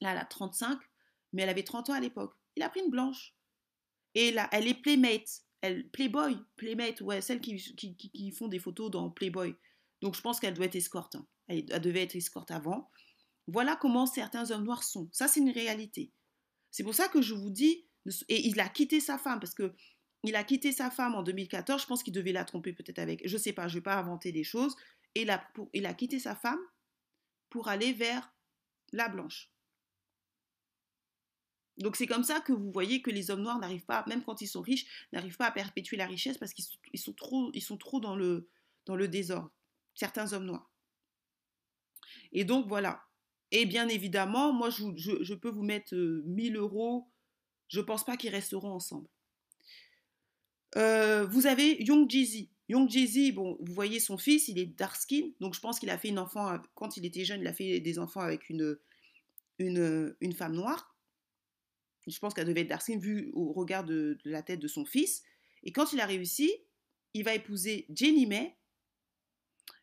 Là, 0.00 0.12
elle 0.12 0.18
a 0.18 0.24
35, 0.24 0.78
mais 1.32 1.42
elle 1.42 1.48
avait 1.48 1.62
30 1.62 1.90
ans 1.90 1.94
à 1.94 2.00
l'époque. 2.00 2.34
Il 2.56 2.62
a 2.62 2.68
pris 2.68 2.80
une 2.80 2.90
blanche. 2.90 3.34
Et 4.14 4.32
là, 4.32 4.48
elle 4.52 4.66
est 4.66 4.74
Playmate. 4.74 5.42
Elle, 5.60 5.88
Playboy, 5.90 6.38
Playmate, 6.56 7.00
ouais, 7.02 7.20
celles 7.20 7.40
qui, 7.40 7.56
qui, 7.56 8.30
font 8.32 8.48
des 8.48 8.58
photos 8.58 8.90
dans 8.90 9.10
Playboy. 9.10 9.54
Donc 10.00 10.16
je 10.16 10.22
pense 10.22 10.40
qu'elle 10.40 10.54
doit 10.54 10.66
être 10.66 10.76
escorte. 10.76 11.16
Hein. 11.16 11.26
Elle, 11.48 11.66
elle, 11.70 11.80
devait 11.82 12.02
être 12.02 12.16
escorte 12.16 12.50
avant. 12.50 12.90
Voilà 13.46 13.76
comment 13.76 14.06
certains 14.06 14.50
hommes 14.50 14.64
noirs 14.64 14.82
sont. 14.82 15.10
Ça, 15.12 15.28
c'est 15.28 15.40
une 15.40 15.50
réalité. 15.50 16.12
C'est 16.70 16.82
pour 16.82 16.94
ça 16.94 17.08
que 17.08 17.20
je 17.20 17.34
vous 17.34 17.50
dis, 17.50 17.84
et 18.28 18.46
il 18.46 18.58
a 18.60 18.68
quitté 18.68 19.00
sa 19.00 19.18
femme 19.18 19.40
parce 19.40 19.54
que 19.54 19.74
il 20.22 20.36
a 20.36 20.44
quitté 20.44 20.72
sa 20.72 20.90
femme 20.90 21.14
en 21.14 21.22
2014. 21.22 21.82
Je 21.82 21.86
pense 21.86 22.02
qu'il 22.02 22.12
devait 22.12 22.32
la 22.32 22.44
tromper 22.44 22.72
peut-être 22.72 22.98
avec. 22.98 23.26
Je 23.26 23.36
sais 23.36 23.52
pas. 23.52 23.68
Je 23.68 23.74
vais 23.74 23.82
pas 23.82 23.96
inventer 23.96 24.32
des 24.32 24.44
choses. 24.44 24.76
Et 25.14 25.22
il 25.22 25.30
a, 25.30 25.42
il 25.72 25.86
a 25.86 25.94
quitté 25.94 26.18
sa 26.18 26.36
femme 26.36 26.60
pour 27.48 27.68
aller 27.68 27.92
vers 27.92 28.32
la 28.92 29.08
blanche. 29.08 29.50
Donc 31.80 31.96
c'est 31.96 32.06
comme 32.06 32.24
ça 32.24 32.40
que 32.40 32.52
vous 32.52 32.70
voyez 32.70 33.00
que 33.00 33.10
les 33.10 33.30
hommes 33.30 33.42
noirs 33.42 33.58
n'arrivent 33.58 33.86
pas, 33.86 34.04
même 34.06 34.22
quand 34.22 34.42
ils 34.42 34.46
sont 34.46 34.60
riches, 34.60 34.86
n'arrivent 35.12 35.38
pas 35.38 35.46
à 35.46 35.50
perpétuer 35.50 35.96
la 35.96 36.06
richesse 36.06 36.36
parce 36.36 36.52
qu'ils 36.52 37.00
sont, 37.00 37.12
trop, 37.14 37.50
ils 37.54 37.62
sont 37.62 37.78
trop 37.78 38.00
dans 38.00 38.14
le, 38.14 38.48
dans 38.84 38.96
le 38.96 39.08
désordre. 39.08 39.50
Certains 39.94 40.32
hommes 40.34 40.44
noirs. 40.44 40.70
Et 42.32 42.44
donc 42.44 42.68
voilà. 42.68 43.02
Et 43.50 43.64
bien 43.64 43.88
évidemment, 43.88 44.52
moi 44.52 44.68
je, 44.70 45.34
peux 45.34 45.48
vous 45.48 45.62
mettre 45.62 45.94
1000 45.94 46.56
euh, 46.56 46.60
euros. 46.60 47.08
Je 47.68 47.80
ne 47.80 47.84
pense 47.84 48.04
pas 48.04 48.16
qu'ils 48.16 48.30
resteront 48.30 48.72
ensemble. 48.72 49.08
Euh, 50.76 51.26
vous 51.26 51.46
avez 51.46 51.82
Young 51.82 52.08
Jeezy. 52.08 52.50
Young 52.68 52.88
Jeezy, 52.88 53.32
bon, 53.32 53.56
vous 53.60 53.72
voyez 53.72 53.98
son 53.98 54.18
fils, 54.18 54.48
il 54.48 54.58
est 54.58 54.66
dark 54.66 54.94
skin, 54.94 55.30
donc 55.40 55.54
je 55.54 55.60
pense 55.60 55.80
qu'il 55.80 55.90
a 55.90 55.98
fait 55.98 56.08
une 56.08 56.20
enfant, 56.20 56.56
quand 56.76 56.96
il 56.96 57.04
était 57.04 57.24
jeune, 57.24 57.40
il 57.40 57.48
a 57.48 57.52
fait 57.52 57.80
des 57.80 57.98
enfants 57.98 58.20
avec 58.20 58.48
une, 58.48 58.78
une, 59.58 60.14
une 60.20 60.32
femme 60.32 60.54
noire. 60.54 60.89
Je 62.10 62.18
pense 62.18 62.34
qu'elle 62.34 62.46
devait 62.46 62.62
être 62.62 62.82
skin 62.82 62.98
vu 62.98 63.30
au 63.32 63.52
regard 63.52 63.84
de, 63.84 64.18
la 64.24 64.42
tête 64.42 64.60
de 64.60 64.68
son 64.68 64.84
fils. 64.84 65.22
Et 65.62 65.72
quand 65.72 65.92
il 65.92 66.00
a 66.00 66.06
réussi, 66.06 66.50
il 67.14 67.24
va 67.24 67.34
épouser 67.34 67.86
Jenny 67.94 68.26
May. 68.26 68.56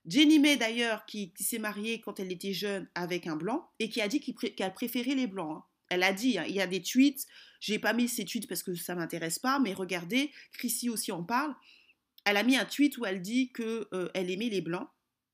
Jenny 0.05 0.39
May 0.39 0.57
d'ailleurs, 0.57 1.05
qui, 1.05 1.33
s'est 1.39 1.59
mariée 1.59 1.99
quand 1.99 2.19
elle 2.19 2.31
était 2.31 2.53
jeune 2.53 2.89
avec 2.95 3.27
un 3.27 3.35
blanc 3.35 3.69
et 3.79 3.89
qui 3.89 4.01
a 4.01 4.07
dit 4.07 4.21
qu'elle 4.21 4.73
préférait 4.73 5.15
les 5.15 5.27
blancs. 5.27 5.57
Hein. 5.57 5.63
Elle 5.89 6.03
a 6.03 6.13
dit, 6.13 6.37
hein, 6.37 6.45
il 6.47 6.55
y 6.55 6.61
a 6.61 6.67
des 6.67 6.81
tweets, 6.81 7.25
j'ai 7.61 7.79
pas 7.79 7.93
mis 7.93 8.09
ces 8.09 8.25
tweets 8.25 8.47
parce 8.47 8.61
que 8.61 8.75
ça 8.75 8.93
m'intéresse 8.93 9.39
pas, 9.39 9.59
mais 9.59 9.73
regardez, 9.73 10.31
Chrissy 10.51 10.89
aussi 10.89 11.13
en 11.13 11.23
parle 11.23 11.55
elle 12.27 12.35
a 12.35 12.43
mis 12.43 12.57
un 12.57 12.65
tweet 12.65 12.97
où 12.97 13.05
elle 13.05 13.21
dit 13.21 13.53
qu'elle 13.53 13.85
euh, 13.93 14.09
aimait 14.13 14.49
les 14.49 14.59
blancs, 14.59 14.89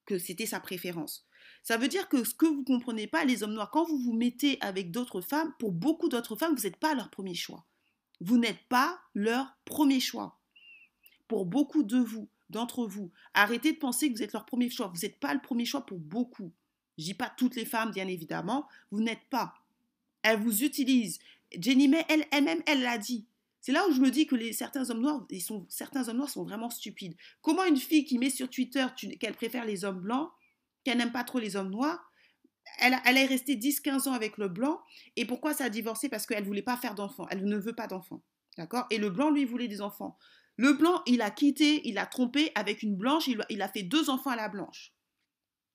que 0.06 0.20
c'était 0.20 0.46
sa 0.46 0.60
préférence. 0.60 1.26
Ça 1.64 1.78
veut 1.78 1.88
dire 1.88 2.10
que 2.10 2.26
ce 2.26 2.34
que 2.34 2.46
vous 2.46 2.60
ne 2.60 2.66
comprenez 2.66 3.08
pas, 3.08 3.24
les 3.24 3.42
hommes 3.42 3.54
noirs, 3.54 3.72
quand 3.72 3.86
vous 3.86 3.98
vous 3.98 4.14
mettez 4.14 4.58
avec 4.62 4.92
d'autres 4.92 5.22
femmes, 5.22 5.54
pour 5.60 5.72
beaucoup 5.72 6.10
d'autres 6.10 6.36
femmes, 6.36 6.56
vous 6.56 6.64
n'êtes 6.64 6.78
pas 6.78 6.94
leur 6.94 7.10
premier 7.10 7.36
choix. 7.36 7.64
Vous 8.20 8.38
n'êtes 8.38 8.62
pas 8.68 9.00
leur 9.16 9.56
premier 9.64 10.02
choix. 10.02 10.38
Pour 11.30 11.46
beaucoup 11.46 11.84
de 11.84 11.98
vous, 11.98 12.28
d'entre 12.50 12.86
vous, 12.86 13.12
arrêtez 13.34 13.72
de 13.72 13.78
penser 13.78 14.10
que 14.12 14.18
vous 14.18 14.24
êtes 14.24 14.34
leur 14.34 14.46
premier 14.46 14.70
choix. 14.70 14.88
Vous 14.94 15.02
n'êtes 15.02 15.20
pas 15.20 15.34
le 15.34 15.42
premier 15.42 15.66
choix 15.66 15.86
pour 15.86 16.00
beaucoup. 16.00 16.52
Je 16.98 17.06
dis 17.06 17.14
pas 17.14 17.34
toutes 17.38 17.56
les 17.56 17.66
femmes, 17.66 17.92
bien 17.92 18.08
évidemment. 18.08 18.68
Vous 18.92 19.02
n'êtes 19.02 19.24
pas. 19.30 19.56
Elles 20.22 20.40
vous 20.40 20.64
utilisent. 20.64 21.20
Jenny 21.58 21.88
May, 21.88 22.06
elle-même, 22.32 22.62
elle 22.66 22.82
l'a 22.82 22.98
dit. 22.98 23.26
C'est 23.62 23.72
là 23.72 23.88
où 23.88 23.94
je 23.94 24.02
me 24.02 24.12
dis 24.12 24.28
que 24.28 24.36
les, 24.36 24.52
certains, 24.52 24.90
hommes 24.90 25.02
noirs, 25.02 25.26
sont, 25.40 25.66
certains 25.70 26.10
hommes 26.10 26.18
noirs 26.18 26.30
sont 26.30 26.44
vraiment 26.44 26.70
stupides. 26.70 27.16
Comment 27.42 27.64
une 27.64 27.78
fille 27.78 28.04
qui 28.04 28.18
met 28.18 28.30
sur 28.30 28.50
Twitter 28.50 28.86
qu'elle 29.20 29.34
préfère 29.34 29.64
les 29.64 29.86
hommes 29.86 30.02
blancs, 30.02 30.30
qu'elle 30.84 30.98
n'aime 30.98 31.12
pas 31.12 31.24
trop 31.24 31.40
les 31.40 31.56
hommes 31.56 31.70
noirs, 31.70 32.12
elle, 32.80 33.18
est 33.18 33.26
restée 33.26 33.56
10-15 33.56 34.10
ans 34.10 34.14
avec 34.14 34.38
le 34.38 34.48
blanc, 34.48 34.82
et 35.16 35.26
pourquoi 35.26 35.54
ça 35.54 35.66
a 35.66 35.70
divorcé? 35.70 36.10
Parce 36.10 36.26
qu'elle 36.26 36.42
ne 36.42 36.48
voulait 36.48 36.62
pas 36.62 36.78
faire 36.78 36.96
d'enfants, 36.96 37.28
elle 37.30 37.46
ne 37.46 37.58
veut 37.58 37.76
pas 37.76 37.88
d'enfants. 37.88 38.24
D'accord? 38.58 38.86
Et 38.90 38.98
le 38.98 39.10
blanc, 39.10 39.32
lui, 39.32 39.46
voulait 39.46 39.68
des 39.68 39.82
enfants. 39.82 40.18
Le 40.56 40.74
blanc, 40.74 41.02
il 41.08 41.22
a 41.22 41.32
quitté, 41.32 41.88
il 41.88 41.98
a 41.98 42.06
trompé 42.06 42.52
avec 42.56 42.84
une 42.84 42.96
blanche, 42.96 43.28
il, 43.28 43.44
il 43.50 43.62
a 43.62 43.68
fait 43.68 43.84
deux 43.84 44.10
enfants 44.10 44.30
à 44.30 44.36
la 44.36 44.50
blanche. 44.50 44.94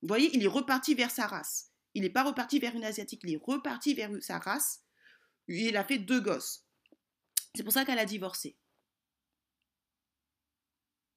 Vous 0.03 0.09
voyez, 0.09 0.31
il 0.35 0.44
est 0.44 0.49
reparti 0.49 0.94
vers 0.94 1.11
sa 1.11 1.27
race. 1.27 1.73
Il 1.94 2.03
n'est 2.03 2.11
pas 2.11 2.23
reparti 2.23 2.59
vers 2.59 2.75
une 2.75 2.85
asiatique, 2.85 3.23
il 3.25 3.35
est 3.35 3.40
reparti 3.42 3.94
vers 3.94 4.11
sa 4.21 4.38
race. 4.38 4.85
Il 5.49 5.77
a 5.77 5.85
fait 5.85 5.99
deux 5.99 6.21
gosses. 6.21 6.64
C'est 7.55 7.64
pour 7.64 7.73
ça 7.73 7.85
qu'elle 7.85 7.99
a 7.99 8.05
divorcé. 8.05 8.57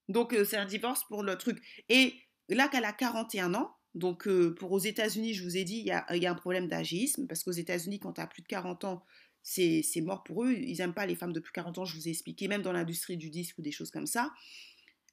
Donc 0.08 0.34
euh, 0.34 0.44
c'est 0.44 0.58
un 0.58 0.66
divorce 0.66 1.04
pour 1.06 1.24
le 1.24 1.38
truc. 1.38 1.62
Et 1.90 2.20
là 2.50 2.68
qu'elle 2.68 2.86
a 2.86 2.94
41 2.94 3.54
ans, 3.54 3.78
donc 3.94 4.28
euh, 4.28 4.56
pour 4.56 4.72
aux 4.72 4.80
États-Unis, 4.80 5.34
je 5.34 5.44
vous 5.44 5.58
ai 5.58 5.64
dit, 5.64 5.78
il 5.78 5.86
y 5.86 5.92
a, 5.92 6.06
un 6.10 6.36
problème 6.36 6.68
d'agisme, 6.68 7.28
parce 7.28 7.44
qu'aux 7.44 7.52
États-Unis, 7.52 8.00
quand 8.00 8.14
tu 8.14 8.22
as 8.22 8.28
plus 8.28 8.42
de 8.42 8.48
40 8.48 8.86
ans, 8.86 9.06
c'est 9.44 9.84
mort 10.02 10.24
pour 10.24 10.46
eux. 10.46 10.54
Ils 10.54 10.78
n'aiment 10.78 10.94
pas 10.94 11.06
les 11.06 11.16
femmes 11.16 11.34
de 11.34 11.40
plus 11.40 11.52
de 11.52 11.56
40 11.56 11.80
ans, 11.80 11.86
je 11.86 11.96
vous 11.96 12.08
ai 12.08 12.12
expliqué, 12.12 12.48
même 12.48 12.62
dans 12.62 12.72
l'industrie 12.72 13.18
du 13.18 13.30
disque 13.30 13.58
ou 13.58 13.62
des 13.62 13.72
choses 13.72 13.92
comme 13.92 14.08
ça. 14.08 14.32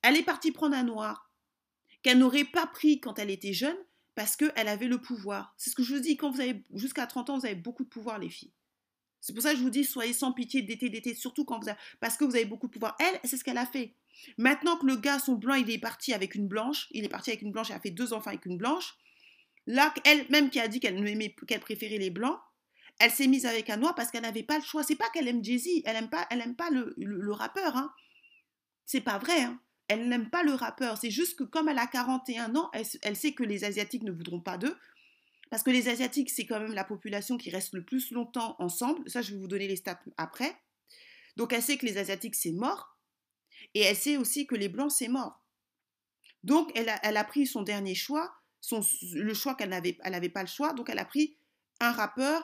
Elle 0.02 0.16
est 0.16 0.22
partie 0.22 0.52
prendre 0.52 0.76
un 0.76 0.84
noir 0.84 1.32
qu'elle 2.02 2.18
n'aurait 2.18 2.44
pas 2.44 2.66
pris 2.66 3.00
quand 3.00 3.18
elle 3.18 3.30
était 3.30 3.52
jeune, 3.52 3.76
parce 4.14 4.36
qu'elle 4.36 4.68
avait 4.68 4.86
le 4.86 5.00
pouvoir. 5.00 5.54
C'est 5.56 5.70
ce 5.70 5.74
que 5.74 5.82
je 5.82 5.94
vous 5.94 6.00
dis, 6.00 6.16
quand 6.16 6.30
vous 6.30 6.40
avez 6.40 6.64
jusqu'à 6.74 7.06
30 7.06 7.30
ans, 7.30 7.38
vous 7.38 7.46
avez 7.46 7.54
beaucoup 7.54 7.84
de 7.84 7.88
pouvoir, 7.88 8.18
les 8.18 8.28
filles. 8.28 8.52
C'est 9.20 9.32
pour 9.32 9.42
ça 9.42 9.52
que 9.52 9.58
je 9.58 9.62
vous 9.62 9.70
dis, 9.70 9.84
soyez 9.84 10.12
sans 10.12 10.32
pitié 10.32 10.62
d'été, 10.62 10.88
d'été, 10.88 11.14
surtout 11.14 11.44
quand 11.44 11.58
vous 11.58 11.68
avez, 11.68 11.78
parce 12.00 12.16
que 12.16 12.24
vous 12.24 12.36
avez 12.36 12.44
beaucoup 12.44 12.68
de 12.68 12.72
pouvoir. 12.72 12.96
Elle, 13.00 13.18
c'est 13.24 13.36
ce 13.36 13.44
qu'elle 13.44 13.58
a 13.58 13.66
fait. 13.66 13.94
Maintenant 14.36 14.76
que 14.76 14.86
le 14.86 14.96
gars, 14.96 15.18
son 15.18 15.34
blanc, 15.34 15.54
il 15.54 15.70
est 15.70 15.78
parti 15.78 16.12
avec 16.12 16.34
une 16.34 16.48
blanche, 16.48 16.88
il 16.92 17.04
est 17.04 17.08
parti 17.08 17.30
avec 17.30 17.42
une 17.42 17.52
blanche, 17.52 17.70
elle 17.70 17.76
a 17.76 17.80
fait 17.80 17.90
deux 17.90 18.12
enfants 18.12 18.30
avec 18.30 18.46
une 18.46 18.56
blanche. 18.56 18.94
Là, 19.66 19.92
elle-même 20.04 20.50
qui 20.50 20.60
a 20.60 20.68
dit 20.68 20.80
qu'elle 20.80 20.96
qu'elle 21.46 21.60
préférait 21.60 21.98
les 21.98 22.10
blancs, 22.10 22.38
elle 22.98 23.10
s'est 23.10 23.26
mise 23.26 23.46
avec 23.46 23.70
un 23.70 23.76
noir 23.76 23.94
parce 23.94 24.10
qu'elle 24.10 24.22
n'avait 24.22 24.42
pas 24.42 24.58
le 24.58 24.64
choix. 24.64 24.82
C'est 24.82 24.96
pas 24.96 25.08
qu'elle 25.10 25.28
aime 25.28 25.44
Jay-Z, 25.44 25.82
elle 25.84 25.96
aime 25.96 26.10
pas, 26.10 26.26
elle 26.30 26.40
aime 26.40 26.56
pas 26.56 26.70
le, 26.70 26.94
le, 26.96 27.32
rappeur. 27.32 27.76
Hein. 27.76 27.92
C'est 28.86 29.00
pas 29.00 29.18
vrai. 29.18 29.42
Hein. 29.42 29.60
Elle 29.86 30.08
n'aime 30.08 30.30
pas 30.30 30.42
le 30.42 30.52
rappeur. 30.52 30.98
C'est 30.98 31.10
juste 31.10 31.38
que 31.38 31.44
comme 31.44 31.68
elle 31.68 31.78
a 31.78 31.86
41 31.86 32.56
ans, 32.56 32.70
elle, 32.72 32.86
elle 33.02 33.16
sait 33.16 33.32
que 33.32 33.44
les 33.44 33.64
Asiatiques 33.64 34.02
ne 34.02 34.10
voudront 34.10 34.40
pas 34.40 34.58
d'eux. 34.58 34.76
Parce 35.50 35.62
que 35.62 35.70
les 35.70 35.88
Asiatiques, 35.88 36.30
c'est 36.30 36.46
quand 36.46 36.60
même 36.60 36.74
la 36.74 36.84
population 36.84 37.38
qui 37.38 37.50
reste 37.50 37.74
le 37.74 37.84
plus 37.84 38.10
longtemps 38.10 38.56
ensemble. 38.58 39.08
Ça, 39.08 39.22
je 39.22 39.32
vais 39.32 39.38
vous 39.38 39.48
donner 39.48 39.68
les 39.68 39.76
stats 39.76 40.00
après. 40.16 40.54
Donc, 41.36 41.52
elle 41.52 41.62
sait 41.62 41.78
que 41.78 41.86
les 41.86 41.98
Asiatiques, 41.98 42.34
c'est 42.34 42.52
mort. 42.52 42.98
Et 43.74 43.80
elle 43.80 43.96
sait 43.96 44.16
aussi 44.16 44.46
que 44.46 44.54
les 44.54 44.68
Blancs, 44.68 44.92
c'est 44.92 45.08
mort. 45.08 45.44
Donc, 46.44 46.70
elle 46.74 46.88
a, 46.88 47.24
pris 47.24 47.46
son 47.46 47.62
dernier 47.62 47.94
choix, 47.94 48.32
le 49.12 49.34
choix 49.34 49.54
qu'elle 49.54 49.70
n'avait 49.70 50.28
pas 50.28 50.42
le 50.42 50.48
choix. 50.48 50.72
Donc, 50.72 50.88
elle 50.90 50.98
a 50.98 51.04
pris 51.04 51.36
un 51.80 51.92
rappeur. 51.92 52.42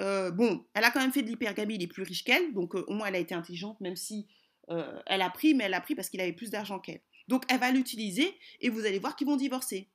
Euh, 0.00 0.30
bon, 0.30 0.66
elle 0.74 0.84
a 0.84 0.90
quand 0.90 1.00
même 1.00 1.12
fait 1.12 1.22
de 1.22 1.28
l'hypergamie, 1.28 1.76
il 1.76 1.82
est 1.82 1.86
plus 1.86 2.02
riche 2.02 2.24
qu'elle. 2.24 2.52
Donc, 2.54 2.74
euh, 2.74 2.84
au 2.86 2.94
moins, 2.94 3.08
elle 3.08 3.14
a 3.16 3.18
été 3.18 3.34
intelligente, 3.34 3.80
même 3.80 3.96
si 3.96 4.28
euh, 4.70 5.00
elle 5.06 5.22
a 5.22 5.30
pris, 5.30 5.54
mais 5.54 5.64
elle 5.64 5.74
a 5.74 5.80
pris 5.80 5.94
parce 5.94 6.08
qu'il 6.08 6.20
avait 6.20 6.32
plus 6.32 6.50
d'argent 6.50 6.78
qu'elle. 6.78 7.00
Donc, 7.28 7.44
elle 7.48 7.60
va 7.60 7.70
l'utiliser 7.70 8.36
et 8.60 8.68
vous 8.68 8.84
allez 8.84 8.98
voir 8.98 9.16
qu'ils 9.16 9.26
vont 9.26 9.36
divorcer. 9.36 9.90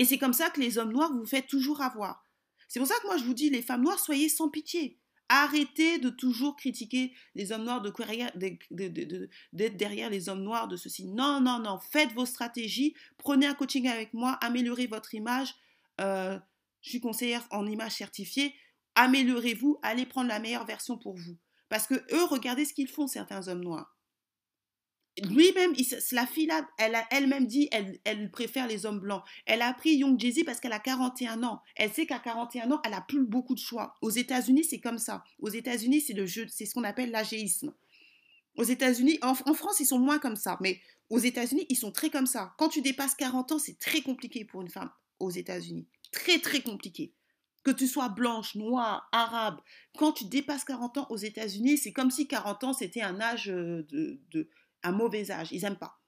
Et 0.00 0.06
c'est 0.06 0.16
comme 0.16 0.32
ça 0.32 0.48
que 0.48 0.60
les 0.60 0.78
hommes 0.78 0.92
noirs 0.92 1.12
vous 1.12 1.26
faites 1.26 1.46
toujours 1.46 1.82
avoir. 1.82 2.24
C'est 2.68 2.80
pour 2.80 2.88
ça 2.88 2.94
que 3.02 3.06
moi 3.06 3.18
je 3.18 3.24
vous 3.24 3.34
dis, 3.34 3.50
les 3.50 3.60
femmes 3.60 3.82
noires, 3.82 3.98
soyez 3.98 4.30
sans 4.30 4.48
pitié. 4.48 4.98
Arrêtez 5.28 5.98
de 5.98 6.08
toujours 6.08 6.56
critiquer 6.56 7.12
les 7.34 7.52
hommes 7.52 7.64
noirs, 7.64 7.82
de 7.82 7.92
d'être 9.52 9.76
derrière 9.76 10.08
les 10.08 10.30
hommes 10.30 10.42
noirs, 10.42 10.68
de 10.68 10.78
ceci. 10.78 11.04
Non, 11.06 11.42
non, 11.42 11.58
non. 11.58 11.78
Faites 11.78 12.12
vos 12.14 12.24
stratégies. 12.24 12.94
Prenez 13.18 13.46
un 13.46 13.52
coaching 13.52 13.86
avec 13.88 14.14
moi. 14.14 14.38
Améliorez 14.40 14.86
votre 14.86 15.14
image. 15.14 15.54
Euh, 16.00 16.38
je 16.80 16.88
suis 16.88 17.00
conseillère 17.00 17.46
en 17.50 17.66
image 17.66 17.92
certifiée. 17.92 18.54
Améliorez-vous. 18.94 19.78
Allez 19.82 20.06
prendre 20.06 20.28
la 20.28 20.40
meilleure 20.40 20.64
version 20.64 20.96
pour 20.96 21.14
vous. 21.14 21.36
Parce 21.68 21.86
que 21.86 21.94
eux, 21.94 22.24
regardez 22.24 22.64
ce 22.64 22.72
qu'ils 22.72 22.88
font, 22.88 23.06
certains 23.06 23.48
hommes 23.48 23.62
noirs 23.62 23.99
lui-même, 25.18 25.74
la 26.12 26.26
fille-là, 26.26 26.68
elle 26.78 26.94
a 26.94 27.04
elle-même 27.10 27.46
dit, 27.46 27.68
elle, 27.72 28.30
préfère 28.30 28.66
les 28.66 28.86
hommes 28.86 29.00
blancs. 29.00 29.22
Elle 29.44 29.62
a 29.62 29.72
pris 29.74 29.96
Young 29.96 30.18
Jay-Z 30.18 30.44
parce 30.44 30.60
qu'elle 30.60 30.72
a 30.72 30.78
41 30.78 31.42
ans. 31.42 31.60
Elle 31.76 31.92
sait 31.92 32.06
qu'à 32.06 32.18
41 32.18 32.70
ans, 32.70 32.80
elle 32.84 32.94
a 32.94 33.00
plus 33.00 33.24
beaucoup 33.24 33.54
de 33.54 33.60
choix. 33.60 33.94
Aux 34.02 34.10
États-Unis, 34.10 34.64
c'est 34.64 34.80
comme 34.80 34.98
ça. 34.98 35.24
Aux 35.38 35.48
États-Unis, 35.48 36.00
c'est 36.00 36.66
ce 36.66 36.74
qu'on 36.74 36.84
appelle 36.84 37.10
l'agéisme. 37.10 37.74
Aux 38.56 38.64
États-Unis, 38.64 39.18
en, 39.22 39.34
France, 39.34 39.80
ils 39.80 39.86
sont 39.86 39.98
moins 39.98 40.18
comme 40.18 40.36
ça, 40.36 40.58
mais 40.60 40.80
aux 41.08 41.18
États-Unis, 41.18 41.66
ils 41.68 41.76
sont 41.76 41.92
très 41.92 42.10
comme 42.10 42.26
ça. 42.26 42.54
Quand 42.58 42.68
tu 42.68 42.82
dépasses 42.82 43.14
40 43.14 43.52
ans, 43.52 43.58
c'est 43.58 43.78
très 43.78 44.02
compliqué 44.02 44.44
pour 44.44 44.62
une 44.62 44.70
femme 44.70 44.90
aux 45.18 45.30
États-Unis. 45.30 45.86
Très, 46.12 46.38
très 46.38 46.60
compliqué. 46.60 47.12
Que 47.62 47.70
tu 47.70 47.86
sois 47.86 48.08
blanche, 48.08 48.54
noire, 48.54 49.08
arabe, 49.12 49.60
quand 49.98 50.12
tu 50.12 50.24
dépasses 50.24 50.64
40 50.64 50.98
ans 50.98 51.06
aux 51.10 51.16
États-Unis, 51.16 51.76
c'est 51.76 51.92
comme 51.92 52.10
si 52.10 52.26
40 52.26 52.64
ans, 52.64 52.72
c'était 52.72 53.02
un 53.02 53.20
âge 53.20 53.50
euh, 53.50 53.86
de 53.90 54.48
un 54.82 54.92
mauvais 54.92 55.30
âge. 55.30 55.48
Ils 55.52 55.62
n'aiment 55.62 55.78
pas. 55.78 56.00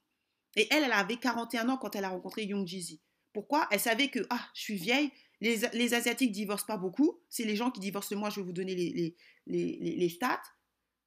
Et 0.55 0.67
elle, 0.71 0.83
elle 0.83 0.91
avait 0.91 1.17
41 1.17 1.69
ans 1.69 1.77
quand 1.77 1.95
elle 1.95 2.05
a 2.05 2.09
rencontré 2.09 2.43
Young 2.43 2.67
Jeezy. 2.67 3.01
Pourquoi? 3.33 3.67
Elle 3.71 3.79
savait 3.79 4.09
que, 4.09 4.19
ah, 4.29 4.47
je 4.53 4.61
suis 4.61 4.75
vieille, 4.75 5.11
les, 5.41 5.57
les 5.73 5.93
Asiatiques 5.93 6.31
divorcent 6.31 6.65
pas 6.65 6.77
beaucoup. 6.77 7.19
C'est 7.29 7.43
les 7.43 7.55
gens 7.55 7.71
qui 7.71 7.79
divorcent 7.79 8.11
le 8.11 8.17
moins. 8.17 8.29
Je 8.29 8.37
vais 8.37 8.45
vous 8.45 8.53
donner 8.53 8.75
les, 8.75 9.15
les, 9.47 9.95
les, 9.97 10.09
stats. 10.09 10.41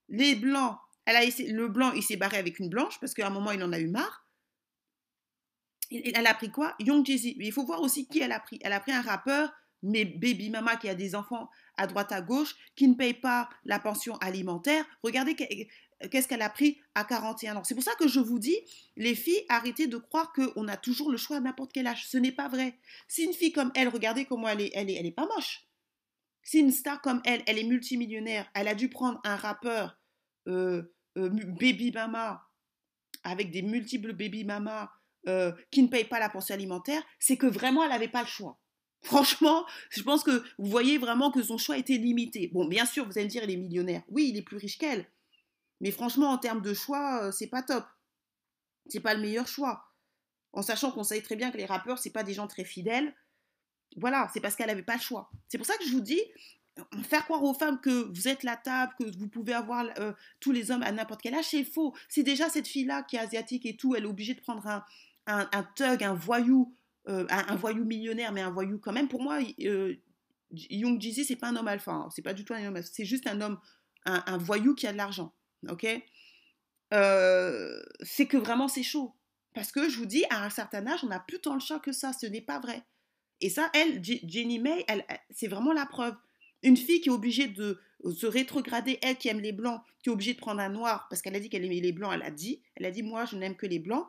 Les 0.09 0.35
Blancs, 0.35 0.77
elle 1.05 1.17
a 1.17 1.25
le 1.25 1.69
Blanc, 1.69 1.93
il 1.93 2.03
s'est 2.03 2.17
barré 2.17 2.37
avec 2.37 2.59
une 2.59 2.69
Blanche 2.69 2.99
parce 3.01 3.15
qu'à 3.15 3.27
un 3.27 3.31
moment, 3.31 3.53
il 3.53 3.63
en 3.63 3.73
a 3.73 3.79
eu 3.79 3.89
marre. 3.89 4.27
Elle 5.91 6.27
a 6.27 6.35
pris 6.35 6.51
quoi? 6.51 6.75
Young 6.81 7.07
Jeezy. 7.07 7.37
Il 7.39 7.53
faut 7.53 7.65
voir 7.65 7.81
aussi 7.81 8.09
qui 8.09 8.19
elle 8.19 8.33
a 8.33 8.41
pris. 8.41 8.59
Elle 8.63 8.73
a 8.73 8.81
pris 8.81 8.93
un 8.93 9.03
rappeur, 9.03 9.53
mais 9.83 10.05
baby 10.05 10.51
mama 10.51 10.77
qui 10.77 10.89
a 10.89 10.95
des 10.95 11.15
enfants 11.15 11.49
à 11.77 11.87
droite 11.87 12.11
à 12.13 12.21
gauche, 12.21 12.57
qui 12.75 12.89
ne 12.89 12.95
paye 12.95 13.15
pas 13.15 13.49
la 13.65 13.79
pension 13.79 14.17
alimentaire. 14.17 14.85
Regardez 15.03 15.37
qu'est-ce 16.11 16.29
qu'elle 16.29 16.43
a 16.43 16.51
pris 16.51 16.79
à 16.95 17.05
41 17.05 17.57
ans? 17.57 17.65
C'est 17.65 17.75
pour 17.75 17.85
ça 17.85 17.95
que 17.99 18.09
je 18.09 18.21
vous 18.21 18.39
dis, 18.39 18.57
les 18.97 19.15
filles, 19.15 19.45
arrêtez 19.49 19.87
de 19.87 19.97
croire 19.97 20.33
qu'on 20.33 20.69
a 20.69 20.77
toujours 20.77 21.11
le 21.11 21.17
choix 21.17 21.39
à 21.39 21.41
n'importe 21.41 21.73
quel 21.73 21.87
âge. 21.87 22.07
Ce 22.09 22.17
n'est 22.19 22.33
pas 22.33 22.49
vrai. 22.49 22.79
Si 23.09 23.25
une 23.25 23.33
fille 23.33 23.53
comme 23.53 23.73
elle, 23.75 23.89
regardez 23.89 24.25
comment 24.25 24.49
elle 24.49 24.61
est, 24.61 24.71
elle 24.75 24.91
est, 24.91 24.95
elle 24.95 25.07
est 25.07 25.13
pas 25.13 25.27
moche. 25.35 25.67
Si 26.43 26.61
une 26.61 26.71
star 26.71 27.01
comme 27.01 27.21
elle, 27.25 27.43
elle 27.47 27.59
est 27.59 27.65
multimillionnaire, 27.65 28.49
elle 28.55 28.69
a 28.69 28.75
dû 28.75 28.89
prendre 28.89 29.21
un 29.25 29.37
rappeur 29.37 29.99
euh, 30.47 30.83
euh, 31.17 31.29
baby 31.29 31.91
mama 31.91 32.47
avec 33.25 33.51
des 33.51 33.63
multiples 33.63 34.13
baby 34.13 34.45
mama 34.45 34.93
euh, 35.27 35.51
qui 35.73 35.83
ne 35.83 35.89
paye 35.89 36.05
pas 36.05 36.21
la 36.21 36.29
pension 36.29 36.55
alimentaire, 36.55 37.03
c'est 37.19 37.37
que 37.37 37.47
vraiment 37.47 37.83
elle 37.83 37.91
n'avait 37.91 38.07
pas 38.07 38.23
le 38.23 38.29
choix. 38.29 38.61
Franchement, 39.03 39.67
je 39.91 40.03
pense 40.03 40.23
que 40.23 40.45
vous 40.59 40.71
voyez 40.71 40.99
vraiment 40.99 41.33
que 41.33 41.43
son 41.43 41.59
choix 41.59 41.79
était 41.79 41.97
limité. 41.97 42.49
Bon, 42.53 42.67
bien 42.67 42.87
sûr, 42.87 43.05
vous 43.05 43.19
allez 43.19 43.25
me 43.25 43.31
dire, 43.31 43.43
il 43.45 43.51
est 43.51 43.57
millionnaire. 43.57 44.03
Oui, 44.09 44.31
il 44.33 44.37
est 44.37 44.43
plus 44.43 44.57
riche 44.57 44.79
qu'elle. 44.79 45.07
Mais 45.81 45.91
franchement, 45.91 46.31
en 46.31 46.39
termes 46.39 46.63
de 46.63 46.75
choix, 46.75 47.25
euh, 47.25 47.33
c'est 47.33 47.49
pas 47.49 47.63
top. 47.63 47.85
C'est 48.89 49.01
pas 49.01 49.15
le 49.15 49.21
meilleur 49.21 49.47
choix. 49.47 49.85
En 50.53 50.63
sachant 50.63 50.91
qu'on 50.91 51.05
sait 51.05 51.21
très 51.21 51.37
bien 51.37 51.51
que 51.51 51.57
les 51.57 51.67
rappeurs, 51.67 51.99
c'est 51.99 52.11
pas 52.11 52.23
des 52.23 52.33
gens 52.33 52.47
très 52.47 52.65
fidèles. 52.65 53.15
Voilà, 53.97 54.31
c'est 54.33 54.41
parce 54.41 54.57
qu'elle 54.57 54.69
n'avait 54.69 54.83
pas 54.83 54.95
le 54.95 55.01
choix. 55.01 55.31
C'est 55.49 55.59
pour 55.59 55.67
ça 55.67 55.77
que 55.77 55.85
je 55.85 55.93
vous 55.93 56.01
dis, 56.01 56.21
faire 57.05 57.25
croire 57.25 57.43
aux 57.43 57.55
femmes 57.55 57.81
que 57.81 58.11
vous 58.13 58.29
êtes 58.29 58.43
la 58.43 58.57
table, 58.57 58.95
que 58.99 59.19
vous 59.19 59.29
pouvez 59.29 59.53
avoir 59.53 59.87
euh, 59.99 60.13
tous 60.41 60.53
les 60.53 60.71
hommes 60.71 60.83
à 60.83 60.93
n'importe 60.93 61.23
quel 61.23 61.35
âge, 61.35 61.47
c'est 61.51 61.65
faux. 61.65 61.95
C'est 62.09 62.23
déjà 62.23 62.49
cette 62.49 62.67
fille-là 62.67 63.03
qui 63.03 63.17
est 63.17 63.21
asiatique 63.21 63.67
et 63.67 63.77
tout, 63.77 63.95
elle 63.95 64.05
est 64.05 64.09
obligée 64.09 64.35
de 64.35 64.41
prendre 64.41 64.67
un, 64.67 64.85
un, 65.27 65.49
un 65.53 65.63
thug, 65.63 66.03
un 66.03 66.15
voyou, 66.15 66.75
euh, 67.09 67.27
un, 67.29 67.57
voyou 67.57 67.85
millionnaire, 67.85 68.33
mais 68.33 68.41
un 68.43 68.51
voyou 68.51 68.79
quand 68.79 68.93
même. 68.93 69.09
Pour 69.09 69.23
moi, 69.23 69.41
Young 70.51 71.01
Jeezy, 71.01 71.25
c'est 71.25 71.37
pas 71.37 71.49
un 71.49 71.57
homme 71.57 71.69
alpha. 71.69 71.93
Hein. 71.93 72.09
C'est 72.15 72.23
pas 72.23 72.35
du 72.35 72.45
tout 72.45 72.55
un 72.55 72.67
homme 72.67 72.77
alpha. 72.77 72.89
C'est 72.93 73.05
juste 73.05 73.27
un 73.27 73.41
homme, 73.41 73.59
un 74.05 74.39
voyou 74.39 74.75
qui 74.75 74.87
a 74.87 74.93
de 74.93 74.97
l'argent 74.97 75.36
ok? 75.69 75.87
Euh, 76.93 77.83
C'est 78.01 78.27
que 78.27 78.37
vraiment 78.37 78.69
c'est 78.69 78.83
chaud. 78.83 79.15
Parce 79.55 79.73
que 79.73 79.89
je 79.89 79.97
vous 79.97 80.07
dis, 80.07 80.25
à 80.29 80.45
un 80.45 80.51
certain 80.51 80.87
âge, 80.87 81.03
on 81.03 81.09
n'a 81.09 81.21
plus 81.21 81.41
tant 81.41 81.55
le 81.55 81.61
choix 81.61 81.81
que 81.81 81.93
ça. 81.93 82.13
Ce 82.13 82.27
n'est 82.27 82.43
pas 82.43 82.61
vrai. 82.61 82.83
Et 83.41 83.49
ça, 83.49 83.71
elle, 83.75 84.03
Jenny 84.05 84.59
May, 84.59 84.85
elle, 84.87 85.05
c'est 85.31 85.49
vraiment 85.49 85.73
la 85.73 85.87
preuve. 85.87 86.15
Une 86.63 86.77
fille 86.77 87.01
qui 87.01 87.09
est 87.09 87.13
obligée 87.13 87.49
de 87.49 87.81
se 88.15 88.27
rétrograder, 88.27 88.99
elle 89.03 89.17
qui 89.17 89.29
aime 89.29 89.41
les 89.41 89.53
blancs, 89.53 89.81
qui 90.03 90.11
est 90.11 90.13
obligée 90.13 90.35
de 90.35 90.39
prendre 90.39 90.61
un 90.61 90.69
noir, 90.69 91.07
parce 91.09 91.23
qu'elle 91.23 91.35
a 91.35 91.41
dit 91.41 91.49
qu'elle 91.49 91.65
aimait 91.65 91.81
les 91.81 91.93
blancs, 91.93 92.13
elle 92.15 92.23
a 92.23 92.31
dit, 92.31 92.63
elle 92.75 92.87
a 92.87 92.91
dit, 92.91 93.03
moi, 93.03 93.25
je 93.25 93.37
n'aime 93.37 93.57
que 93.57 93.67
les 93.67 93.79
blancs, 93.79 94.07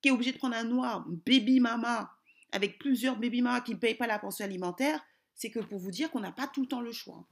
qui 0.00 0.08
est 0.08 0.12
obligée 0.12 0.32
de 0.32 0.38
prendre 0.38 0.56
un 0.56 0.64
noir, 0.64 1.04
baby 1.26 1.60
mama, 1.60 2.12
avec 2.52 2.78
plusieurs 2.78 3.16
baby 3.16 3.42
mama 3.42 3.60
qui 3.60 3.74
ne 3.74 3.78
payent 3.78 3.94
pas 3.94 4.06
la 4.06 4.18
pension 4.18 4.44
alimentaire, 4.44 5.04
c'est 5.34 5.50
que 5.50 5.60
pour 5.60 5.78
vous 5.78 5.90
dire 5.90 6.10
qu'on 6.10 6.20
n'a 6.20 6.32
pas 6.32 6.46
tout 6.46 6.62
le 6.62 6.68
temps 6.68 6.80
le 6.80 6.92
choix. 6.92 7.26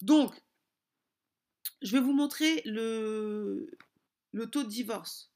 Donc, 0.00 0.34
je 1.82 1.92
vais 1.92 2.02
vous 2.02 2.12
montrer 2.12 2.62
le, 2.64 3.68
taux 4.50 4.62
de 4.62 4.68
divorce. 4.68 5.32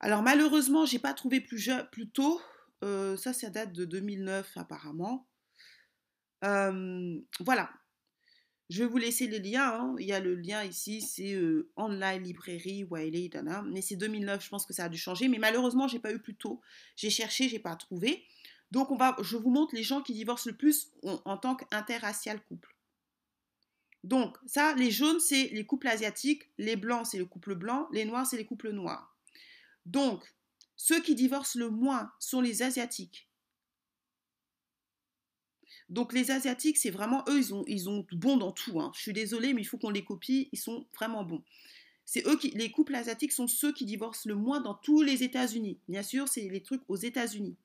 Alors 0.00 0.22
malheureusement, 0.22 0.86
j'ai 0.86 0.98
pas 0.98 1.14
trouvé 1.14 1.40
plus, 1.40 1.70
tôt. 2.12 2.40
Euh, 2.84 3.16
ça, 3.16 3.32
ça 3.32 3.50
date 3.50 3.72
de 3.72 3.84
2009 3.84 4.56
apparemment. 4.56 5.28
Euh, 6.44 7.20
voilà. 7.40 7.70
Je 8.70 8.82
vais 8.82 8.88
vous 8.88 8.96
laisser 8.96 9.26
les 9.26 9.38
liens. 9.38 9.68
Hein. 9.68 9.96
Il 9.98 10.06
y 10.06 10.12
a 10.12 10.20
le 10.20 10.34
lien 10.34 10.64
ici, 10.64 11.02
c'est 11.02 11.34
euh, 11.34 11.70
Online 11.76 12.22
Librairie 12.22 12.84
Wiley 12.84 13.28
Dana. 13.28 13.62
Mais 13.62 13.82
c'est 13.82 13.96
2009, 13.96 14.42
je 14.42 14.48
pense 14.48 14.64
que 14.64 14.72
ça 14.72 14.84
a 14.84 14.88
dû 14.88 14.96
changer. 14.96 15.28
Mais 15.28 15.38
malheureusement, 15.38 15.88
j'ai 15.88 15.98
pas 15.98 16.12
eu 16.12 16.18
plus 16.18 16.34
tôt. 16.34 16.60
J'ai 16.96 17.10
cherché, 17.10 17.48
j'ai 17.48 17.58
pas 17.58 17.76
trouvé. 17.76 18.24
Donc 18.70 18.90
on 18.90 18.96
va, 18.96 19.14
je 19.20 19.36
vous 19.36 19.50
montre 19.50 19.74
les 19.74 19.82
gens 19.82 20.00
qui 20.00 20.14
divorcent 20.14 20.48
le 20.48 20.56
plus 20.56 20.90
en 21.02 21.36
tant 21.36 21.54
qu'interracial 21.54 22.42
couple. 22.44 22.74
Donc, 24.04 24.36
ça, 24.46 24.74
les 24.74 24.90
jaunes, 24.90 25.20
c'est 25.20 25.48
les 25.52 25.64
couples 25.64 25.88
asiatiques, 25.88 26.50
les 26.58 26.76
blancs, 26.76 27.06
c'est 27.06 27.18
le 27.18 27.24
couple 27.24 27.54
blanc, 27.54 27.88
les 27.92 28.04
noirs, 28.04 28.26
c'est 28.26 28.36
les 28.36 28.46
couples 28.46 28.70
noirs. 28.70 29.16
Donc, 29.86 30.24
ceux 30.76 31.00
qui 31.00 31.14
divorcent 31.14 31.58
le 31.58 31.70
moins 31.70 32.12
sont 32.18 32.40
les 32.40 32.62
asiatiques. 32.62 33.28
Donc, 35.88 36.12
les 36.12 36.30
asiatiques, 36.30 36.78
c'est 36.78 36.90
vraiment 36.90 37.22
eux, 37.28 37.38
ils 37.38 37.54
ont, 37.54 37.64
ils 37.66 37.88
ont 37.88 38.04
bon 38.12 38.36
dans 38.36 38.50
tout. 38.50 38.80
Hein. 38.80 38.90
Je 38.94 39.02
suis 39.02 39.12
désolée, 39.12 39.52
mais 39.54 39.60
il 39.60 39.66
faut 39.66 39.78
qu'on 39.78 39.90
les 39.90 40.04
copie, 40.04 40.48
ils 40.50 40.58
sont 40.58 40.86
vraiment 40.94 41.22
bons. 41.22 41.44
C'est 42.04 42.26
eux 42.26 42.36
qui, 42.36 42.50
les 42.50 42.70
couples 42.70 42.94
asiatiques 42.94 43.32
sont 43.32 43.46
ceux 43.46 43.72
qui 43.72 43.84
divorcent 43.84 44.26
le 44.26 44.34
moins 44.34 44.60
dans 44.60 44.74
tous 44.74 45.02
les 45.02 45.22
États-Unis. 45.22 45.78
Bien 45.88 46.02
sûr, 46.02 46.28
c'est 46.28 46.48
les 46.48 46.62
trucs 46.62 46.82
aux 46.88 46.96
États-Unis. 46.96 47.56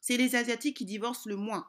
C'est 0.00 0.16
les 0.16 0.36
asiatiques 0.36 0.76
qui 0.76 0.84
divorcent 0.84 1.28
le 1.28 1.36
moins. 1.36 1.66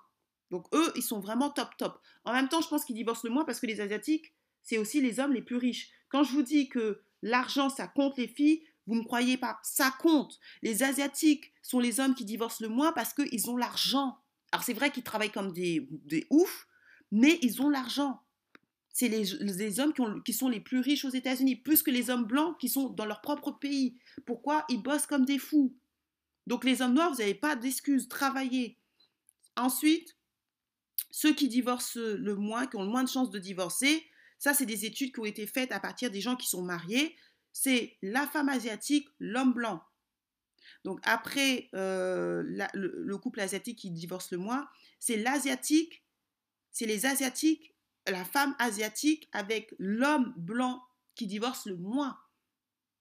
Donc 0.55 0.73
eux, 0.73 0.93
ils 0.95 1.03
sont 1.03 1.19
vraiment 1.19 1.49
top 1.49 1.75
top. 1.77 1.99
En 2.23 2.31
même 2.31 2.47
temps, 2.47 2.61
je 2.61 2.69
pense 2.69 2.85
qu'ils 2.85 2.95
divorcent 2.95 3.27
le 3.27 3.29
moins 3.29 3.43
parce 3.43 3.59
que 3.59 3.65
les 3.65 3.81
Asiatiques, 3.81 4.33
c'est 4.63 4.77
aussi 4.77 5.01
les 5.01 5.19
hommes 5.19 5.33
les 5.33 5.41
plus 5.41 5.57
riches. 5.57 5.89
Quand 6.07 6.23
je 6.23 6.31
vous 6.31 6.43
dis 6.43 6.69
que 6.69 7.01
l'argent, 7.21 7.67
ça 7.67 7.89
compte 7.89 8.17
les 8.17 8.29
filles, 8.29 8.63
vous 8.87 8.95
ne 8.95 9.03
croyez 9.03 9.35
pas, 9.35 9.59
ça 9.63 9.93
compte. 9.99 10.39
Les 10.61 10.81
Asiatiques 10.81 11.51
sont 11.61 11.81
les 11.81 11.99
hommes 11.99 12.15
qui 12.15 12.23
divorcent 12.23 12.61
le 12.61 12.69
moins 12.69 12.93
parce 12.93 13.13
qu'ils 13.13 13.49
ont 13.49 13.57
l'argent. 13.57 14.17
Alors 14.53 14.63
c'est 14.63 14.71
vrai 14.71 14.91
qu'ils 14.91 15.03
travaillent 15.03 15.29
comme 15.29 15.51
des, 15.51 15.89
des 15.91 16.25
oufs, 16.29 16.69
mais 17.11 17.37
ils 17.41 17.61
ont 17.61 17.69
l'argent. 17.69 18.21
C'est 18.93 19.09
les, 19.09 19.79
hommes 19.81 19.91
qui, 19.91 20.03
qui, 20.23 20.31
sont 20.31 20.47
les 20.47 20.61
plus 20.61 20.79
riches 20.79 21.03
aux 21.03 21.09
États-Unis, 21.09 21.57
plus 21.57 21.83
que 21.83 21.91
les 21.91 22.09
hommes 22.09 22.23
blancs 22.23 22.57
qui 22.61 22.69
sont 22.69 22.91
dans 22.91 23.05
leur 23.05 23.19
propre 23.19 23.51
pays. 23.51 23.97
Pourquoi? 24.25 24.63
Ils 24.69 24.81
bossent 24.81 25.05
comme 25.05 25.25
des 25.25 25.37
fous. 25.37 25.75
Donc 26.47 26.63
les 26.63 26.81
hommes 26.81 26.93
noirs, 26.93 27.11
vous 27.11 27.17
n'avez 27.17 27.35
pas 27.35 27.57
d'excuses, 27.57 28.07
travaillez. 28.07 28.79
Ensuite, 29.57 30.14
ceux 31.15 31.33
qui 31.33 31.47
divorcent 31.47 31.95
le 31.95 32.35
moins, 32.35 32.67
qui 32.67 32.75
ont 32.75 32.83
le 32.83 32.89
moins 32.89 33.05
de 33.05 33.07
chances 33.07 33.29
de 33.29 33.39
divorcer, 33.39 34.05
ça, 34.37 34.53
c'est 34.53 34.65
des 34.65 34.83
études 34.83 35.13
qui 35.13 35.21
ont 35.21 35.25
été 35.25 35.47
faites 35.47 35.71
à 35.71 35.79
partir 35.79 36.11
des 36.11 36.19
gens 36.19 36.35
qui 36.35 36.45
sont 36.45 36.61
mariés. 36.61 37.15
C'est 37.53 37.97
la 38.01 38.27
femme 38.27 38.49
asiatique, 38.49 39.07
l'homme 39.19 39.53
blanc. 39.53 39.81
Donc 40.83 40.99
après 41.03 41.69
euh, 41.73 42.43
le, 42.73 43.17
couple 43.17 43.39
asiatique 43.39 43.79
qui 43.79 43.91
divorce 43.91 44.29
le 44.31 44.39
moins, 44.39 44.67
c'est 44.99 45.15
l'asiatique, 45.15 46.03
c'est 46.73 46.85
les 46.85 47.05
asiatiques, 47.05 47.73
la 48.07 48.25
femme 48.25 48.53
asiatique 48.59 49.29
avec 49.31 49.73
l'homme 49.79 50.33
blanc 50.35 50.83
qui 51.15 51.27
divorce 51.27 51.65
le 51.65 51.77
moins. 51.77 52.19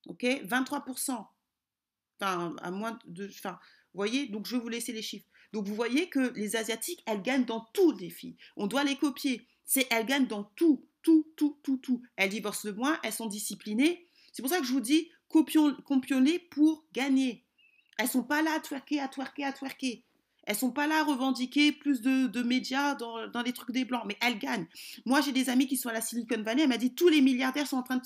Ok 0.06 0.22
23%. 0.22 1.26
Enfin, 2.20 2.54
à 2.62 2.70
moins 2.70 2.96
de. 3.06 3.26
Enfin, 3.26 3.58
vous 3.92 3.98
voyez 3.98 4.28
Donc 4.28 4.46
je 4.46 4.54
vais 4.54 4.62
vous 4.62 4.68
laisser 4.68 4.92
les 4.92 5.02
chiffres. 5.02 5.26
Donc 5.54 5.68
vous 5.68 5.74
voyez 5.76 6.08
que 6.08 6.32
les 6.34 6.56
Asiatiques, 6.56 7.00
elles 7.06 7.22
gagnent 7.22 7.44
dans 7.44 7.60
tout, 7.72 7.92
les 7.92 8.10
filles. 8.10 8.36
On 8.56 8.66
doit 8.66 8.82
les 8.82 8.96
copier. 8.96 9.46
C'est 9.64 9.86
elles 9.88 10.04
gagnent 10.04 10.26
dans 10.26 10.42
tout, 10.56 10.84
tout, 11.00 11.32
tout, 11.36 11.56
tout, 11.62 11.76
tout. 11.76 12.02
Elles 12.16 12.30
divorcent 12.30 12.66
le 12.66 12.74
moins, 12.74 12.98
elles 13.04 13.12
sont 13.12 13.28
disciplinées. 13.28 14.04
C'est 14.32 14.42
pour 14.42 14.50
ça 14.50 14.58
que 14.58 14.64
je 14.64 14.72
vous 14.72 14.80
dis, 14.80 15.12
copions, 15.28 15.76
les 16.20 16.40
pour 16.40 16.84
gagner. 16.92 17.44
Elles 17.98 18.08
sont 18.08 18.24
pas 18.24 18.42
là 18.42 18.54
à 18.56 18.58
twerker, 18.58 18.98
à 18.98 19.06
twerker, 19.06 19.44
à 19.44 19.52
twerker. 19.52 20.02
Elles 20.46 20.56
sont 20.56 20.70
pas 20.70 20.86
là 20.86 21.00
à 21.00 21.04
revendiquer 21.04 21.72
plus 21.72 22.02
de, 22.02 22.42
médias 22.42 22.94
dans, 22.94 23.28
dans, 23.28 23.42
les 23.42 23.52
trucs 23.52 23.72
des 23.72 23.84
blancs, 23.84 24.04
mais 24.06 24.16
elles 24.20 24.38
gagnent. 24.38 24.66
Moi, 25.06 25.20
j'ai 25.20 25.32
des 25.32 25.48
amis 25.48 25.66
qui 25.66 25.76
sont 25.76 25.88
à 25.88 25.92
la 25.92 26.00
Silicon 26.00 26.42
Valley. 26.42 26.62
Elle 26.62 26.68
m'a 26.68 26.76
dit 26.76 26.94
tous 26.94 27.08
les 27.08 27.20
milliardaires 27.20 27.66
sont 27.66 27.78
en 27.78 27.82
train 27.82 27.96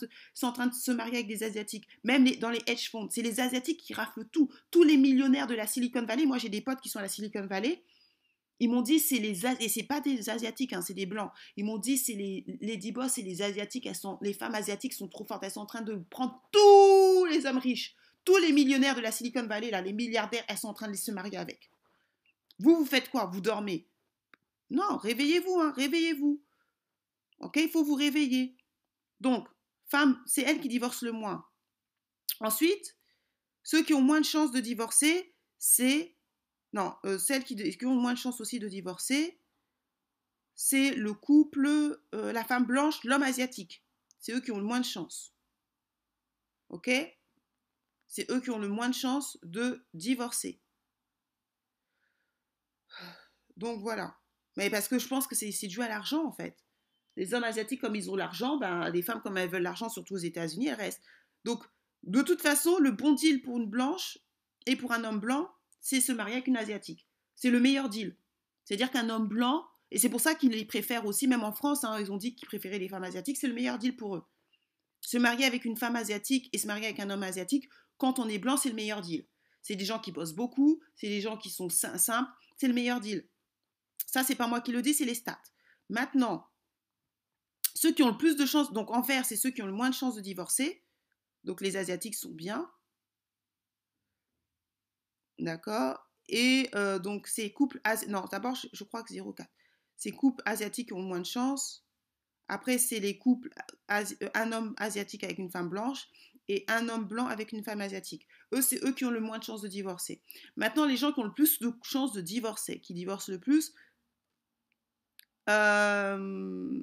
de 0.66 0.74
se, 0.74 0.90
marier 0.90 1.16
avec 1.16 1.26
des 1.26 1.42
asiatiques, 1.42 1.86
même 2.04 2.24
dans 2.36 2.50
les 2.50 2.62
hedge 2.66 2.90
funds. 2.90 3.08
C'est 3.10 3.22
les 3.22 3.40
asiatiques 3.40 3.80
qui 3.80 3.92
raflent 3.92 4.24
tout. 4.30 4.48
Tous 4.70 4.84
les 4.84 4.96
millionnaires 4.96 5.46
de 5.46 5.54
la 5.54 5.66
Silicon 5.66 6.04
Valley. 6.04 6.26
Moi, 6.26 6.38
j'ai 6.38 6.48
des 6.48 6.60
potes 6.60 6.80
qui 6.80 6.88
sont 6.88 6.98
à 6.98 7.02
la 7.02 7.08
Silicon 7.08 7.46
Valley. 7.46 7.82
Ils 8.60 8.68
m'ont 8.68 8.82
dit 8.82 8.98
c'est 8.98 9.18
les 9.18 9.46
et 9.46 9.68
c'est 9.68 9.84
pas 9.84 10.00
des 10.00 10.30
asiatiques, 10.30 10.72
hein, 10.72 10.82
c'est 10.82 10.94
des 10.94 11.06
blancs. 11.06 11.30
Ils 11.56 11.64
m'ont 11.64 11.78
dit 11.78 11.96
c'est 11.96 12.14
les 12.14 12.44
les 12.60 12.92
boss 12.92 13.16
et 13.18 13.22
les 13.22 13.40
asiatiques, 13.40 13.86
elles 13.86 13.94
sont 13.94 14.18
les 14.20 14.32
femmes 14.32 14.56
asiatiques 14.56 14.94
sont 14.94 15.06
trop 15.06 15.24
fortes. 15.24 15.44
Elles 15.44 15.52
sont 15.52 15.60
en 15.60 15.66
train 15.66 15.82
de 15.82 15.94
prendre 16.10 16.42
tous 16.50 17.24
les 17.26 17.46
hommes 17.46 17.58
riches, 17.58 17.94
tous 18.24 18.36
les 18.38 18.52
millionnaires 18.52 18.96
de 18.96 19.00
la 19.00 19.12
Silicon 19.12 19.46
Valley 19.46 19.70
là, 19.70 19.80
les 19.80 19.92
milliardaires, 19.92 20.42
elles 20.48 20.58
sont 20.58 20.68
en 20.68 20.74
train 20.74 20.90
de 20.90 20.96
se 20.96 21.12
marier 21.12 21.36
avec. 21.36 21.70
Vous, 22.58 22.76
vous 22.76 22.86
faites 22.86 23.10
quoi? 23.10 23.26
Vous 23.26 23.40
dormez? 23.40 23.88
Non, 24.70 24.96
réveillez-vous, 24.98 25.60
hein, 25.60 25.72
réveillez-vous. 25.72 26.42
Ok, 27.40 27.56
il 27.56 27.70
faut 27.70 27.84
vous 27.84 27.94
réveiller. 27.94 28.56
Donc, 29.20 29.48
femme, 29.86 30.22
c'est 30.26 30.42
elle 30.42 30.60
qui 30.60 30.68
divorce 30.68 31.02
le 31.02 31.12
moins. 31.12 31.46
Ensuite, 32.40 32.96
ceux 33.62 33.82
qui 33.82 33.94
ont 33.94 34.02
moins 34.02 34.20
de 34.20 34.26
chances 34.26 34.50
de 34.50 34.60
divorcer, 34.60 35.34
c'est 35.58 36.18
non, 36.72 36.94
euh, 37.04 37.18
celles 37.18 37.44
qui, 37.44 37.86
ont 37.86 37.94
moins 37.94 38.12
de 38.12 38.18
chances 38.18 38.40
aussi 38.40 38.58
de 38.58 38.68
divorcer, 38.68 39.40
c'est 40.54 40.94
le 40.94 41.14
couple, 41.14 41.66
euh, 42.14 42.32
la 42.32 42.44
femme 42.44 42.66
blanche, 42.66 43.02
l'homme 43.04 43.22
asiatique. 43.22 43.84
C'est 44.18 44.32
eux 44.32 44.40
qui 44.40 44.50
ont 44.50 44.58
le 44.58 44.64
moins 44.64 44.80
de 44.80 44.84
chances. 44.84 45.34
Ok? 46.68 46.90
C'est 48.06 48.30
eux 48.30 48.40
qui 48.40 48.50
ont 48.50 48.58
le 48.58 48.68
moins 48.68 48.88
de 48.88 48.94
chances 48.94 49.38
de 49.42 49.86
divorcer. 49.94 50.60
Donc 53.58 53.80
voilà. 53.80 54.16
Mais 54.56 54.70
parce 54.70 54.88
que 54.88 54.98
je 54.98 55.06
pense 55.06 55.26
que 55.26 55.34
c'est 55.34 55.66
dû 55.66 55.82
à 55.82 55.88
l'argent 55.88 56.24
en 56.24 56.32
fait. 56.32 56.56
Les 57.16 57.34
hommes 57.34 57.44
asiatiques, 57.44 57.80
comme 57.80 57.96
ils 57.96 58.10
ont 58.10 58.16
l'argent, 58.16 58.58
ben, 58.58 58.88
les 58.90 59.02
femmes, 59.02 59.20
comme 59.20 59.36
elles 59.36 59.50
veulent 59.50 59.62
l'argent, 59.62 59.88
surtout 59.88 60.14
aux 60.14 60.18
États-Unis, 60.18 60.68
elles 60.68 60.74
restent. 60.74 61.02
Donc, 61.44 61.64
de 62.04 62.22
toute 62.22 62.40
façon, 62.40 62.78
le 62.78 62.92
bon 62.92 63.12
deal 63.12 63.42
pour 63.42 63.58
une 63.58 63.66
blanche 63.66 64.18
et 64.66 64.76
pour 64.76 64.92
un 64.92 65.02
homme 65.02 65.18
blanc, 65.18 65.50
c'est 65.80 66.00
se 66.00 66.12
marier 66.12 66.34
avec 66.34 66.46
une 66.46 66.56
asiatique. 66.56 67.08
C'est 67.34 67.50
le 67.50 67.58
meilleur 67.58 67.88
deal. 67.88 68.16
C'est-à-dire 68.64 68.92
qu'un 68.92 69.10
homme 69.10 69.26
blanc, 69.26 69.66
et 69.90 69.98
c'est 69.98 70.08
pour 70.08 70.20
ça 70.20 70.36
qu'ils 70.36 70.50
les 70.50 70.64
préfèrent 70.64 71.06
aussi, 71.06 71.26
même 71.26 71.42
en 71.42 71.52
France, 71.52 71.82
hein, 71.82 71.98
ils 71.98 72.12
ont 72.12 72.16
dit 72.16 72.36
qu'ils 72.36 72.46
préféraient 72.46 72.78
les 72.78 72.88
femmes 72.88 73.02
asiatiques, 73.02 73.36
c'est 73.36 73.48
le 73.48 73.54
meilleur 73.54 73.78
deal 73.78 73.96
pour 73.96 74.14
eux. 74.14 74.24
Se 75.00 75.18
marier 75.18 75.44
avec 75.44 75.64
une 75.64 75.76
femme 75.76 75.96
asiatique 75.96 76.48
et 76.52 76.58
se 76.58 76.68
marier 76.68 76.86
avec 76.86 77.00
un 77.00 77.10
homme 77.10 77.24
asiatique, 77.24 77.68
quand 77.96 78.20
on 78.20 78.28
est 78.28 78.38
blanc, 78.38 78.56
c'est 78.56 78.68
le 78.68 78.76
meilleur 78.76 79.00
deal. 79.00 79.26
C'est 79.62 79.74
des 79.74 79.84
gens 79.84 79.98
qui 79.98 80.12
bossent 80.12 80.34
beaucoup, 80.34 80.80
c'est 80.94 81.08
des 81.08 81.20
gens 81.20 81.36
qui 81.36 81.50
sont 81.50 81.68
simples, 81.68 82.30
c'est 82.56 82.68
le 82.68 82.74
meilleur 82.74 83.00
deal. 83.00 83.26
Ça, 84.08 84.24
c'est 84.24 84.34
pas 84.34 84.46
moi 84.46 84.60
qui 84.62 84.72
le 84.72 84.80
dis, 84.80 84.94
c'est 84.94 85.04
les 85.04 85.14
stats. 85.14 85.40
Maintenant, 85.90 86.48
ceux 87.74 87.92
qui 87.92 88.02
ont 88.02 88.10
le 88.10 88.16
plus 88.16 88.36
de 88.36 88.46
chances, 88.46 88.72
donc 88.72 88.90
en 88.90 89.02
vert, 89.02 89.24
c'est 89.24 89.36
ceux 89.36 89.50
qui 89.50 89.62
ont 89.62 89.66
le 89.66 89.72
moins 89.72 89.90
de 89.90 89.94
chances 89.94 90.14
de 90.14 90.20
divorcer. 90.20 90.82
Donc 91.44 91.60
les 91.60 91.76
Asiatiques 91.76 92.16
sont 92.16 92.30
bien. 92.30 92.70
D'accord 95.38 96.10
Et 96.28 96.68
euh, 96.74 96.98
donc 96.98 97.28
ces 97.28 97.52
couples, 97.52 97.80
non, 98.08 98.24
d'abord, 98.30 98.56
je, 98.72 98.84
crois 98.84 99.02
que 99.02 99.12
0,4. 99.12 99.46
Ces 99.96 100.10
couples 100.10 100.42
asiatiques 100.46 100.92
ont 100.92 101.02
moins 101.02 101.20
de 101.20 101.26
chances. 101.26 101.84
Après, 102.48 102.78
c'est 102.78 103.00
les 103.00 103.18
couples, 103.18 103.50
euh, 103.90 104.04
un 104.34 104.52
homme 104.52 104.74
asiatique 104.78 105.22
avec 105.22 105.38
une 105.38 105.50
femme 105.50 105.68
blanche 105.68 106.08
et 106.48 106.64
un 106.66 106.88
homme 106.88 107.04
blanc 107.04 107.26
avec 107.26 107.52
une 107.52 107.62
femme 107.62 107.82
asiatique. 107.82 108.26
Eux, 108.54 108.62
c'est 108.62 108.82
eux 108.84 108.92
qui 108.92 109.04
ont 109.04 109.10
le 109.10 109.20
moins 109.20 109.38
de 109.38 109.44
chances 109.44 109.60
de 109.60 109.68
divorcer. 109.68 110.22
Maintenant, 110.56 110.86
les 110.86 110.96
gens 110.96 111.12
qui 111.12 111.20
ont 111.20 111.24
le 111.24 111.34
plus 111.34 111.60
de 111.60 111.72
chances 111.82 112.12
de 112.12 112.22
divorcer, 112.22 112.80
qui 112.80 112.94
divorcent 112.94 113.30
le 113.30 113.38
plus, 113.38 113.74
euh, 115.48 116.80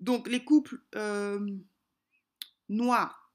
donc 0.00 0.28
les 0.28 0.44
couples 0.44 0.80
euh, 0.94 1.38
noirs, 2.68 3.32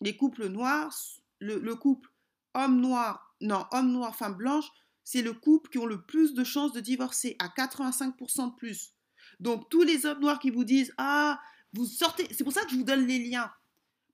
les 0.00 0.16
couples 0.16 0.48
noirs, 0.48 0.94
le, 1.40 1.74
couple 1.74 2.10
homme 2.54 2.80
noir, 2.80 3.36
non, 3.40 3.64
homme 3.72 3.92
noir, 3.92 4.16
femme 4.16 4.34
blanche, 4.34 4.66
c'est 5.02 5.22
le 5.22 5.32
couple 5.32 5.70
qui 5.70 5.78
ont 5.78 5.86
le 5.86 6.02
plus 6.02 6.34
de 6.34 6.44
chances 6.44 6.72
de 6.72 6.80
divorcer, 6.80 7.36
à 7.38 7.48
85% 7.48 8.50
de 8.50 8.54
plus. 8.56 8.94
Donc 9.40 9.68
tous 9.68 9.82
les 9.82 10.06
hommes 10.06 10.20
noirs 10.20 10.38
qui 10.38 10.50
vous 10.50 10.64
disent 10.64 10.92
Ah, 10.96 11.40
vous 11.72 11.86
sortez, 11.86 12.26
c'est 12.32 12.44
pour 12.44 12.52
ça 12.52 12.64
que 12.64 12.70
je 12.70 12.76
vous 12.76 12.84
donne 12.84 13.06
les 13.06 13.18
liens. 13.18 13.50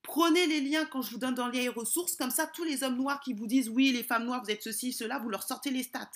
Prenez 0.03 0.47
les 0.47 0.61
liens 0.61 0.87
quand 0.87 1.03
je 1.03 1.13
vous 1.13 1.19
donne 1.19 1.35
dans 1.35 1.49
les 1.49 1.69
ressources, 1.69 2.17
comme 2.17 2.31
ça 2.31 2.47
tous 2.47 2.65
les 2.65 2.83
hommes 2.83 2.97
noirs 2.97 3.21
qui 3.21 3.35
vous 3.35 3.47
disent 3.47 3.69
Oui, 3.69 3.93
les 3.93 4.03
femmes 4.03 4.25
noires, 4.25 4.43
vous 4.43 4.51
êtes 4.51 4.63
ceci, 4.63 4.93
cela, 4.93 5.19
vous 5.19 5.29
leur 5.29 5.43
sortez 5.43 5.71
les 5.71 5.83
stats. 5.83 6.11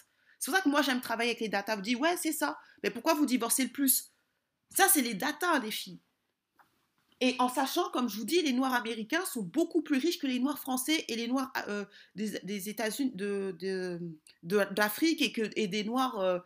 C'est 0.44 0.50
pour 0.50 0.58
ça 0.58 0.62
que 0.62 0.68
moi 0.68 0.82
j'aime 0.82 1.00
travailler 1.00 1.30
avec 1.30 1.40
les 1.40 1.48
datas. 1.48 1.74
Vous 1.74 1.80
dites 1.80 1.96
ouais 1.96 2.18
c'est 2.18 2.32
ça. 2.32 2.58
Mais 2.82 2.90
pourquoi 2.90 3.14
vous 3.14 3.24
divorcez 3.24 3.62
le 3.62 3.70
plus? 3.70 4.12
Ça 4.76 4.88
c'est 4.88 5.00
les 5.00 5.14
datas 5.14 5.58
des 5.60 5.70
filles. 5.70 6.02
Et 7.22 7.34
en 7.38 7.48
sachant, 7.48 7.88
comme 7.92 8.10
je 8.10 8.18
vous 8.18 8.26
dis, 8.26 8.42
les 8.42 8.52
Noirs 8.52 8.74
américains 8.74 9.24
sont 9.24 9.40
beaucoup 9.40 9.80
plus 9.80 9.96
riches 9.96 10.18
que 10.18 10.26
les 10.26 10.40
Noirs 10.40 10.58
français 10.58 11.06
et 11.08 11.16
les 11.16 11.28
Noirs 11.28 11.50
euh, 11.68 11.86
des, 12.14 12.68
États-Unis, 12.68 13.14
d'Afrique 14.42 15.40
de, 15.40 15.50
et, 15.56 15.66
des 15.66 15.84
Noirs 15.84 16.20
euh, 16.20 16.38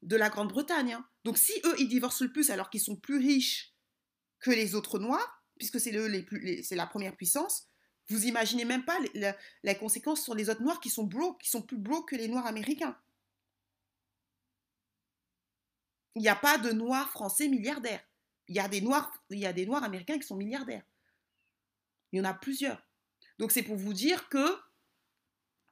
de 0.00 0.16
la 0.16 0.30
Grande-Bretagne. 0.30 0.94
Hein. 0.94 1.04
Donc 1.24 1.36
si 1.36 1.52
eux, 1.66 1.74
ils 1.78 1.88
divorcent 1.88 2.24
le 2.24 2.32
plus 2.32 2.48
alors 2.48 2.70
qu'ils 2.70 2.80
sont 2.80 2.96
plus 2.96 3.18
riches 3.18 3.74
que 4.40 4.52
les 4.52 4.74
autres 4.74 4.98
Noirs, 4.98 5.44
puisque 5.58 5.78
c'est 5.78 5.92
les 5.92 6.64
la 6.70 6.86
première 6.86 7.14
puissance, 7.14 7.68
vous 8.08 8.24
imaginez 8.24 8.64
même 8.64 8.86
pas 8.86 8.98
la, 9.62 9.74
conséquence 9.74 10.22
sur 10.22 10.34
les 10.34 10.48
autres 10.48 10.62
Noirs 10.62 10.80
qui 10.80 10.88
sont 10.88 11.06
qui 11.38 11.50
sont 11.50 11.60
plus 11.60 11.76
broke 11.76 12.08
que 12.08 12.16
les 12.16 12.28
Noirs 12.28 12.46
américains. 12.46 12.96
Il 16.14 16.22
n'y 16.22 16.28
a 16.28 16.36
pas 16.36 16.58
de 16.58 16.70
Noirs 16.72 17.10
français 17.10 17.48
milliardaires. 17.48 18.02
Il 18.48 18.54
y 18.54 18.60
a 18.60 18.68
des 18.68 18.80
Noirs, 18.80 19.12
américains 19.82 20.18
qui 20.18 20.26
sont 20.26 20.36
milliardaires. 20.36 20.84
Il 22.12 22.18
y 22.18 22.20
en 22.20 22.24
a 22.24 22.34
plusieurs. 22.34 22.82
Donc 23.38 23.50
c'est 23.52 23.62
pour 23.62 23.76
vous 23.76 23.94
dire 23.94 24.28
que 24.28 24.58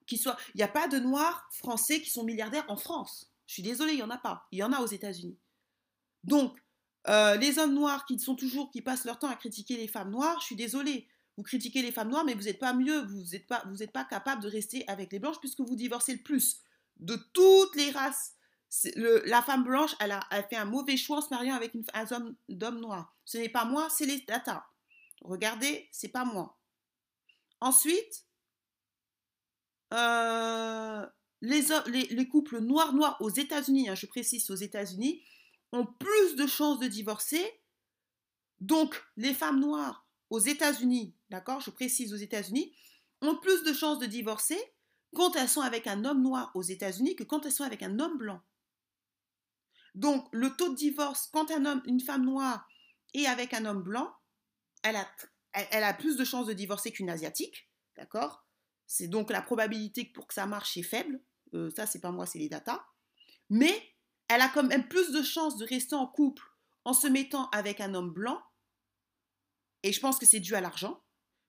qu'il 0.06 0.18
il 0.18 0.56
n'y 0.56 0.62
a 0.62 0.68
pas 0.68 0.88
de 0.88 0.98
Noirs 0.98 1.48
français 1.52 2.00
qui 2.00 2.10
sont 2.10 2.24
milliardaires 2.24 2.64
en 2.68 2.76
France. 2.76 3.32
Je 3.46 3.54
suis 3.54 3.62
désolée, 3.62 3.92
il 3.92 3.96
n'y 3.96 4.02
en 4.02 4.10
a 4.10 4.18
pas. 4.18 4.46
Il 4.50 4.58
y 4.58 4.62
en 4.62 4.72
a 4.72 4.80
aux 4.80 4.86
États-Unis. 4.86 5.38
Donc 6.24 6.56
euh, 7.08 7.36
les 7.36 7.58
hommes 7.58 7.74
noirs 7.74 8.04
qui 8.06 8.18
sont 8.18 8.36
toujours, 8.36 8.70
qui 8.70 8.80
passent 8.80 9.04
leur 9.04 9.18
temps 9.18 9.28
à 9.28 9.36
critiquer 9.36 9.76
les 9.76 9.88
femmes 9.88 10.10
noires, 10.10 10.38
je 10.40 10.46
suis 10.46 10.56
désolée. 10.56 11.08
Vous 11.36 11.42
critiquez 11.42 11.82
les 11.82 11.92
femmes 11.92 12.10
noires, 12.10 12.24
mais 12.24 12.34
vous 12.34 12.42
n'êtes 12.42 12.58
pas 12.58 12.74
mieux, 12.74 13.02
vous 13.06 13.24
n'êtes 13.32 13.46
pas, 13.46 13.64
pas 13.92 14.04
capable 14.04 14.42
de 14.42 14.48
rester 14.48 14.86
avec 14.88 15.12
les 15.12 15.18
blanches 15.18 15.40
puisque 15.40 15.60
vous 15.60 15.76
divorcez 15.76 16.14
le 16.14 16.22
plus 16.22 16.60
de 16.98 17.16
toutes 17.32 17.74
les 17.76 17.90
races 17.90 18.34
la 18.94 19.42
femme 19.42 19.64
blanche, 19.64 19.94
elle 20.00 20.12
a, 20.12 20.42
fait 20.48 20.56
un 20.56 20.64
mauvais 20.64 20.96
choix 20.96 21.18
en 21.18 21.20
se 21.20 21.28
mariant 21.30 21.54
avec 21.54 21.72
un 21.92 22.06
homme 22.10 22.80
noir. 22.80 23.14
Ce 23.24 23.38
n'est 23.38 23.48
pas 23.48 23.64
moi, 23.64 23.88
c'est 23.90 24.06
les 24.06 24.20
data. 24.20 24.66
Regardez, 25.20 25.88
c'est 25.92 26.08
pas 26.08 26.24
moi. 26.24 26.58
Ensuite, 27.60 28.26
euh, 29.92 31.06
les, 31.42 31.62
les, 32.10 32.28
couples 32.28 32.60
noirs-noirs 32.60 33.16
aux 33.20 33.30
États-Unis, 33.30 33.88
hein, 33.88 33.94
je 33.94 34.06
précise 34.06 34.50
aux 34.50 34.56
États-Unis, 34.56 35.22
ont 35.72 35.86
plus 35.86 36.34
de 36.36 36.46
chances 36.46 36.80
de 36.80 36.86
divorcer. 36.86 37.44
Donc, 38.60 39.02
les 39.16 39.34
femmes 39.34 39.60
noires 39.60 40.06
aux 40.30 40.38
États-Unis, 40.38 41.14
d'accord, 41.30 41.60
je 41.60 41.70
précise 41.70 42.12
aux 42.14 42.16
États-Unis, 42.16 42.74
ont 43.20 43.36
plus 43.36 43.62
de 43.64 43.72
chances 43.72 43.98
de 43.98 44.06
divorcer 44.06 44.58
quand 45.14 45.36
elles 45.36 45.48
sont 45.48 45.60
avec 45.60 45.86
un 45.86 46.04
homme 46.04 46.22
noir 46.22 46.50
aux 46.54 46.62
États-Unis 46.62 47.16
que 47.16 47.24
quand 47.24 47.44
elles 47.44 47.52
sont 47.52 47.64
avec 47.64 47.82
un 47.82 47.98
homme 47.98 48.16
blanc. 48.16 48.40
Donc, 49.94 50.26
le 50.32 50.50
taux 50.56 50.70
de 50.70 50.74
divorce, 50.74 51.28
quand 51.32 51.50
une 51.50 52.00
femme 52.00 52.24
noire 52.24 52.66
est 53.14 53.26
avec 53.26 53.52
un 53.52 53.66
homme 53.66 53.82
blanc, 53.82 54.14
elle 54.82 54.96
a, 54.96 55.06
elle, 55.52 55.84
a 55.84 55.94
plus 55.94 56.16
de 56.16 56.24
chances 56.24 56.46
de 56.46 56.52
divorcer 56.52 56.92
qu'une 56.92 57.10
asiatique, 57.10 57.70
d'accord? 57.96 58.46
C'est 58.86 59.08
donc 59.08 59.30
la 59.30 59.42
probabilité 59.42 60.04
pour 60.04 60.26
que 60.26 60.34
ça 60.34 60.46
marche 60.46 60.76
est 60.76 60.82
faible. 60.82 61.22
Euh, 61.54 61.70
ça, 61.70 61.86
c'est 61.86 62.00
pas 62.00 62.10
moi, 62.10 62.26
c'est 62.26 62.38
les 62.38 62.48
datas. 62.48 62.84
Mais 63.50 63.94
elle 64.28 64.40
a 64.40 64.48
quand 64.48 64.62
même 64.62 64.88
plus 64.88 65.12
de 65.12 65.22
chances 65.22 65.58
de 65.58 65.66
rester 65.66 65.94
en 65.94 66.06
couple 66.06 66.42
en 66.84 66.94
se 66.94 67.06
mettant 67.06 67.48
avec 67.50 67.80
un 67.80 67.94
homme 67.94 68.10
blanc, 68.10 68.42
et 69.82 69.92
je 69.92 70.00
pense 70.00 70.18
que 70.18 70.26
c'est 70.26 70.40
dû 70.40 70.54
à 70.54 70.60
l'argent, 70.60 71.02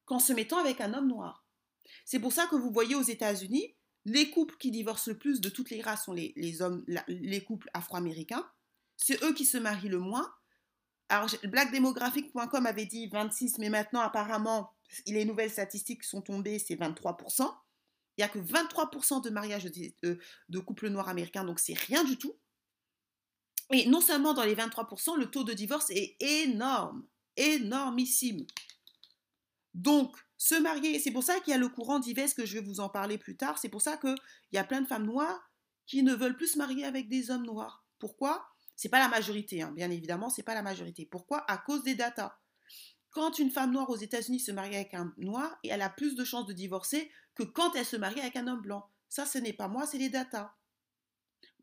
qu'en 0.05 0.19
se 0.19 0.33
mettant 0.33 0.57
avec 0.57 0.81
un 0.81 0.93
homme 0.93 1.07
noir. 1.07 1.45
C'est 2.05 2.19
pour 2.19 2.33
ça 2.33 2.47
que 2.47 2.55
vous 2.55 2.71
voyez 2.71 2.95
aux 2.95 3.01
États-Unis, 3.01 3.75
les 4.05 4.29
couples 4.29 4.57
qui 4.57 4.71
divorcent 4.71 5.07
le 5.09 5.17
plus 5.17 5.41
de 5.41 5.49
toutes 5.49 5.69
les 5.69 5.81
races 5.81 6.05
sont 6.05 6.13
les, 6.13 6.61
hommes, 6.61 6.85
les 7.07 7.43
couples 7.43 7.69
afro-américains. 7.73 8.45
C'est 8.97 9.23
eux 9.23 9.33
qui 9.33 9.45
se 9.45 9.57
marient 9.57 9.89
le 9.89 9.99
moins. 9.99 10.33
Alors, 11.09 11.29
blackdemographic.com 11.43 12.65
avait 12.65 12.85
dit 12.85 13.07
26, 13.07 13.57
mais 13.59 13.69
maintenant, 13.69 14.01
apparemment, 14.01 14.71
les 15.07 15.25
nouvelles 15.25 15.51
statistiques 15.51 16.03
sont 16.03 16.21
tombées, 16.21 16.59
c'est 16.59 16.75
23%. 16.75 17.53
Il 18.17 18.21
n'y 18.21 18.23
a 18.23 18.29
que 18.29 18.39
23% 18.39 19.23
de 19.23 19.29
mariages 19.29 19.65
de, 19.65 20.19
de, 20.49 20.59
couples 20.59 20.89
noirs 20.89 21.09
américains, 21.09 21.43
donc 21.43 21.59
c'est 21.59 21.77
rien 21.77 22.03
du 22.03 22.17
tout. 22.17 22.35
Et 23.71 23.87
non 23.87 24.01
seulement 24.01 24.33
dans 24.33 24.43
les 24.43 24.55
23%, 24.55 25.17
le 25.17 25.31
taux 25.31 25.43
de 25.43 25.53
divorce 25.53 25.89
est 25.89 26.15
énorme, 26.21 27.07
énormissime. 27.37 28.45
Donc, 29.73 30.15
Se 30.43 30.55
marier, 30.55 30.99
c'est 30.99 31.11
pour 31.11 31.23
ça 31.23 31.39
qu'il 31.39 31.51
y 31.51 31.55
a 31.55 31.57
le 31.57 31.69
courant 31.69 31.99
divers 31.99 32.35
que 32.35 32.45
je 32.45 32.55
vais 32.55 32.65
vous 32.65 32.81
en 32.81 32.89
parler 32.89 33.17
plus 33.17 33.37
tard. 33.37 33.57
C'est 33.57 33.69
pour 33.69 33.81
ça 33.81 33.95
qu'il 33.95 34.13
y 34.51 34.57
a 34.57 34.65
plein 34.65 34.81
de 34.81 34.85
femmes 34.85 35.05
noires 35.05 35.49
qui 35.85 36.03
ne 36.03 36.13
veulent 36.13 36.35
plus 36.35 36.49
se 36.49 36.57
marier 36.57 36.83
avec 36.83 37.07
des 37.07 37.31
hommes 37.31 37.45
noirs. 37.45 37.85
Pourquoi? 37.97 38.45
C'est 38.75 38.89
pas 38.89 38.99
la 38.99 39.07
majorité, 39.07 39.61
hein. 39.61 39.71
bien 39.71 39.89
évidemment, 39.89 40.29
c'est 40.29 40.43
pas 40.43 40.53
la 40.53 40.61
majorité. 40.61 41.05
Pourquoi? 41.05 41.49
À 41.49 41.57
cause 41.59 41.83
des 41.83 41.95
datas. 41.95 42.37
Quand 43.11 43.39
une 43.39 43.51
femme 43.51 43.71
noire 43.71 43.89
aux 43.89 43.95
États-Unis 43.95 44.41
se 44.41 44.51
marie 44.51 44.75
avec 44.75 44.93
un 44.93 45.13
noir, 45.15 45.57
elle 45.63 45.81
a 45.81 45.89
plus 45.89 46.13
de 46.13 46.25
chances 46.25 46.45
de 46.45 46.51
divorcer 46.51 47.09
que 47.35 47.43
quand 47.43 47.73
elle 47.75 47.85
se 47.85 47.95
marie 47.95 48.19
avec 48.19 48.35
un 48.35 48.47
homme 48.47 48.61
blanc. 48.61 48.89
Ça, 49.07 49.25
ce 49.25 49.37
n'est 49.37 49.53
pas 49.53 49.69
moi, 49.69 49.87
c'est 49.87 49.97
les 49.97 50.09
datas. 50.09 50.51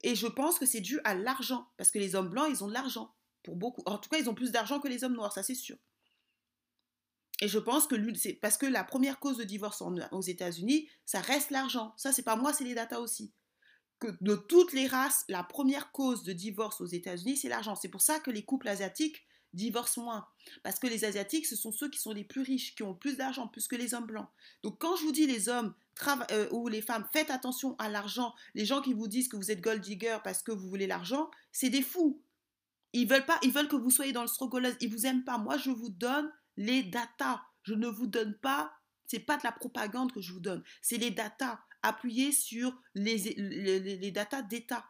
Et 0.03 0.15
je 0.15 0.27
pense 0.27 0.59
que 0.59 0.65
c'est 0.65 0.81
dû 0.81 1.01
à 1.05 1.15
l'argent, 1.15 1.69
parce 1.77 1.91
que 1.91 1.99
les 1.99 2.15
hommes 2.15 2.31
blancs, 2.31 2.49
ils 2.49 2.65
ont 2.65 2.69
de 2.69 2.73
l'argent. 2.73 3.15
Pour 3.43 3.57
beaucoup. 3.57 3.83
En 3.85 3.99
tout 3.99 4.09
cas, 4.09 4.17
ils 4.17 4.31
ont 4.31 4.35
plus 4.35 4.53
d'argent 4.53 4.81
que 4.81 4.89
les 4.89 5.05
hommes 5.05 5.17
noirs, 5.17 5.35
ça 5.35 5.43
c'est 5.43 5.55
sûr. 5.55 5.77
Et 7.41 7.49
je 7.49 7.59
pense 7.59 7.87
que 7.87 7.97
c'est 8.15 8.35
parce 8.35 8.59
que 8.59 8.67
la 8.67 8.85
première 8.85 9.19
cause 9.19 9.39
de 9.39 9.45
divorce 9.45 9.83
aux 9.83 10.21
États-Unis, 10.21 10.89
ça 11.07 11.21
reste 11.21 11.51
l'argent. 11.51 11.95
Ça, 11.97 12.13
c'est 12.13 12.23
pas 12.23 12.37
moi, 12.37 12.53
c'est 12.53 12.65
les 12.65 12.75
datas 12.75 13.01
aussi. 13.01 13.33
Que 13.99 14.09
de 14.21 14.35
toutes 14.35 14.73
les 14.73 14.87
races, 14.87 15.25
la 15.29 15.43
première 15.43 15.93
cause 15.93 16.23
de 16.23 16.33
divorce 16.33 16.81
aux 16.81 16.87
États-Unis, 16.87 17.37
c'est 17.37 17.49
l'argent. 17.49 17.75
C'est 17.75 17.89
pour 17.89 18.03
ça 18.03 18.19
que 18.19 18.31
les 18.31 18.45
couples 18.45 18.69
asiatiques 18.69 19.25
divorcent 19.53 20.03
moins. 20.03 20.27
Parce 20.63 20.79
que 20.79 20.87
les 20.87 21.05
Asiatiques, 21.05 21.47
ce 21.47 21.57
sont 21.57 21.73
ceux 21.73 21.91
qui 21.91 21.99
sont 21.99 22.13
les 22.13 22.25
plus 22.25 22.43
riches, 22.43 22.75
qui 22.75 22.83
ont 22.83 22.95
plus 22.95 23.17
d'argent, 23.17 23.49
plus 23.49 23.69
que 23.69 23.77
les 23.77 23.95
hommes 23.95 24.07
blancs. 24.07 24.29
Donc 24.63 24.79
quand 24.79 24.97
je 24.97 25.05
vous 25.05 25.13
dis 25.13 25.27
les 25.27 25.49
hommes 25.49 25.75
euh, 26.31 26.49
ou 26.51 26.69
les 26.69 26.83
femmes, 26.83 27.07
faites 27.13 27.31
attention 27.31 27.77
à 27.79 27.89
l'argent, 27.89 28.35
les 28.55 28.65
gens 28.65 28.81
qui 28.81 28.95
vous 28.95 29.09
disent 29.09 29.29
que 29.29 29.37
vous 29.37 29.51
êtes 29.51 29.61
gold 29.61 29.81
digger 29.81 30.19
parce 30.23 30.43
que 30.43 30.53
vous 30.53 30.69
voulez 30.69 30.87
l'argent, 30.87 31.31
c'est 31.53 31.71
des 31.71 31.83
fous. 31.83 32.23
Ils 32.93 33.09
veulent 33.09 33.27
pas, 33.27 33.39
ils 33.43 33.53
veulent 33.53 33.69
que 33.69 33.77
vous 33.77 33.91
soyez 33.91 34.13
dans 34.13 34.23
le 34.23 34.29
struggle, 34.29 34.77
ils 34.81 34.91
vous 34.91 35.07
aiment 35.07 35.25
pas. 35.25 35.39
Moi, 35.39 35.57
je 35.57 35.71
vous 35.71 35.91
donne 35.91 36.31
les 36.61 36.83
datas. 36.83 37.43
Je 37.63 37.75
ne 37.75 37.89
vous 37.89 38.07
donne 38.07 38.35
pas, 38.35 38.73
c'est 39.07 39.19
pas 39.19 39.37
de 39.37 39.43
la 39.45 39.53
propagande 39.53 40.13
que 40.13 40.21
je 40.21 40.33
vous 40.33 40.41
donne, 40.41 40.63
c'est 40.83 40.99
les 40.99 41.11
datas 41.11 41.59
appuyées 41.83 42.33
sur 42.33 42.79
les, 42.95 43.17
les, 43.17 43.97
les 43.97 44.11
datas 44.11 44.43
d'État. 44.43 44.85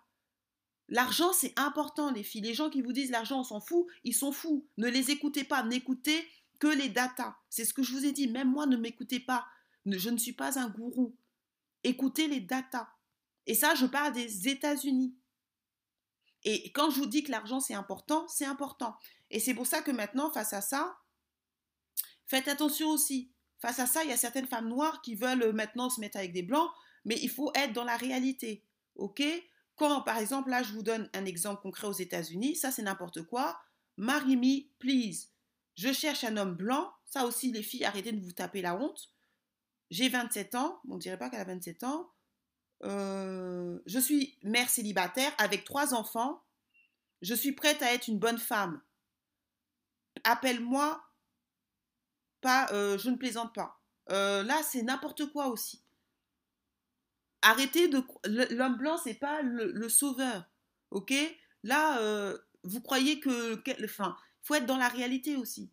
L'argent, 0.88 1.32
c'est 1.32 1.56
important, 1.56 2.10
les 2.10 2.24
filles. 2.24 2.40
Les 2.40 2.54
gens 2.54 2.68
qui 2.68 2.82
vous 2.82 2.92
disent 2.92 3.12
l'argent, 3.12 3.40
on 3.40 3.44
s'en 3.44 3.60
fout, 3.60 3.86
ils 4.02 4.14
sont 4.14 4.32
fous. 4.32 4.66
Ne 4.76 4.88
les 4.88 5.12
écoutez 5.12 5.44
pas, 5.44 5.62
n'écoutez 5.62 6.28
que 6.58 6.66
les 6.66 6.88
datas. 6.88 7.36
C'est 7.48 7.64
ce 7.64 7.72
que 7.72 7.84
je 7.84 7.92
vous 7.92 8.04
ai 8.04 8.10
dit. 8.10 8.26
Même 8.26 8.50
moi, 8.50 8.66
ne 8.66 8.76
m'écoutez 8.76 9.20
pas. 9.20 9.46
Je 9.86 10.10
ne 10.10 10.16
suis 10.16 10.32
pas 10.32 10.58
un 10.58 10.68
gourou. 10.68 11.14
Écoutez 11.84 12.26
les 12.26 12.40
datas. 12.40 12.88
Et 13.46 13.54
ça, 13.54 13.76
je 13.76 13.86
parle 13.86 14.12
des 14.12 14.48
États-Unis. 14.48 15.14
Et 16.42 16.72
quand 16.72 16.90
je 16.90 16.98
vous 16.98 17.06
dis 17.06 17.22
que 17.22 17.30
l'argent, 17.30 17.60
c'est 17.60 17.74
important, 17.74 18.26
c'est 18.26 18.46
important. 18.46 18.96
Et 19.30 19.38
c'est 19.38 19.54
pour 19.54 19.68
ça 19.68 19.82
que 19.82 19.92
maintenant, 19.92 20.30
face 20.32 20.52
à 20.52 20.60
ça, 20.60 20.98
faites 22.30 22.48
attention 22.48 22.88
aussi. 22.90 23.32
Face 23.58 23.80
à 23.80 23.86
ça, 23.86 24.04
il 24.04 24.10
y 24.10 24.12
a 24.12 24.16
certaines 24.16 24.46
femmes 24.46 24.68
noires 24.68 25.02
qui 25.02 25.16
veulent 25.16 25.52
maintenant 25.52 25.90
se 25.90 26.00
mettre 26.00 26.16
avec 26.16 26.32
des 26.32 26.42
blancs, 26.42 26.70
mais 27.04 27.18
il 27.20 27.28
faut 27.28 27.52
être 27.54 27.72
dans 27.72 27.84
la 27.84 27.96
réalité. 27.96 28.64
OK? 28.94 29.22
Quand, 29.74 30.02
par 30.02 30.18
exemple, 30.18 30.50
là, 30.50 30.62
je 30.62 30.72
vous 30.72 30.82
donne 30.82 31.10
un 31.12 31.24
exemple 31.24 31.60
concret 31.62 31.88
aux 31.88 31.92
États-Unis, 31.92 32.56
ça 32.56 32.70
c'est 32.70 32.82
n'importe 32.82 33.22
quoi. 33.22 33.60
Marry 33.96 34.36
me, 34.36 34.68
please. 34.78 35.28
Je 35.74 35.92
cherche 35.92 36.24
un 36.24 36.36
homme 36.36 36.54
blanc. 36.54 36.92
Ça 37.06 37.26
aussi, 37.26 37.50
les 37.50 37.62
filles, 37.62 37.84
arrêtez 37.84 38.12
de 38.12 38.24
vous 38.24 38.32
taper 38.32 38.62
la 38.62 38.76
honte. 38.76 39.10
J'ai 39.90 40.08
27 40.08 40.54
ans. 40.54 40.80
on 40.88 40.94
ne 40.94 41.00
dirait 41.00 41.18
pas 41.18 41.28
qu'elle 41.28 41.40
a 41.40 41.44
27 41.44 41.82
ans. 41.84 42.10
Euh, 42.84 43.78
je 43.86 43.98
suis 43.98 44.38
mère 44.42 44.70
célibataire 44.70 45.32
avec 45.38 45.64
trois 45.64 45.94
enfants. 45.94 46.42
Je 47.20 47.34
suis 47.34 47.52
prête 47.52 47.82
à 47.82 47.92
être 47.92 48.08
une 48.08 48.18
bonne 48.18 48.38
femme. 48.38 48.80
Appelle-moi. 50.24 51.02
Pas, 52.40 52.68
euh, 52.72 52.98
je 52.98 53.10
ne 53.10 53.16
plaisante 53.16 53.54
pas. 53.54 53.80
Euh, 54.10 54.42
là, 54.42 54.62
c'est 54.62 54.82
n'importe 54.82 55.26
quoi 55.26 55.48
aussi. 55.48 55.82
Arrêtez 57.42 57.88
de. 57.88 58.02
L'homme 58.54 58.76
blanc, 58.76 58.96
c'est 58.96 59.14
pas 59.14 59.42
le, 59.42 59.88
sauveur. 59.88 60.44
Ok? 60.90 61.12
Là, 61.62 62.00
euh, 62.00 62.36
vous 62.62 62.80
croyez 62.80 63.20
que. 63.20 63.62
Enfin, 63.84 64.16
il 64.42 64.46
faut 64.46 64.54
être 64.54 64.66
dans 64.66 64.76
la 64.76 64.88
réalité 64.88 65.36
aussi. 65.36 65.70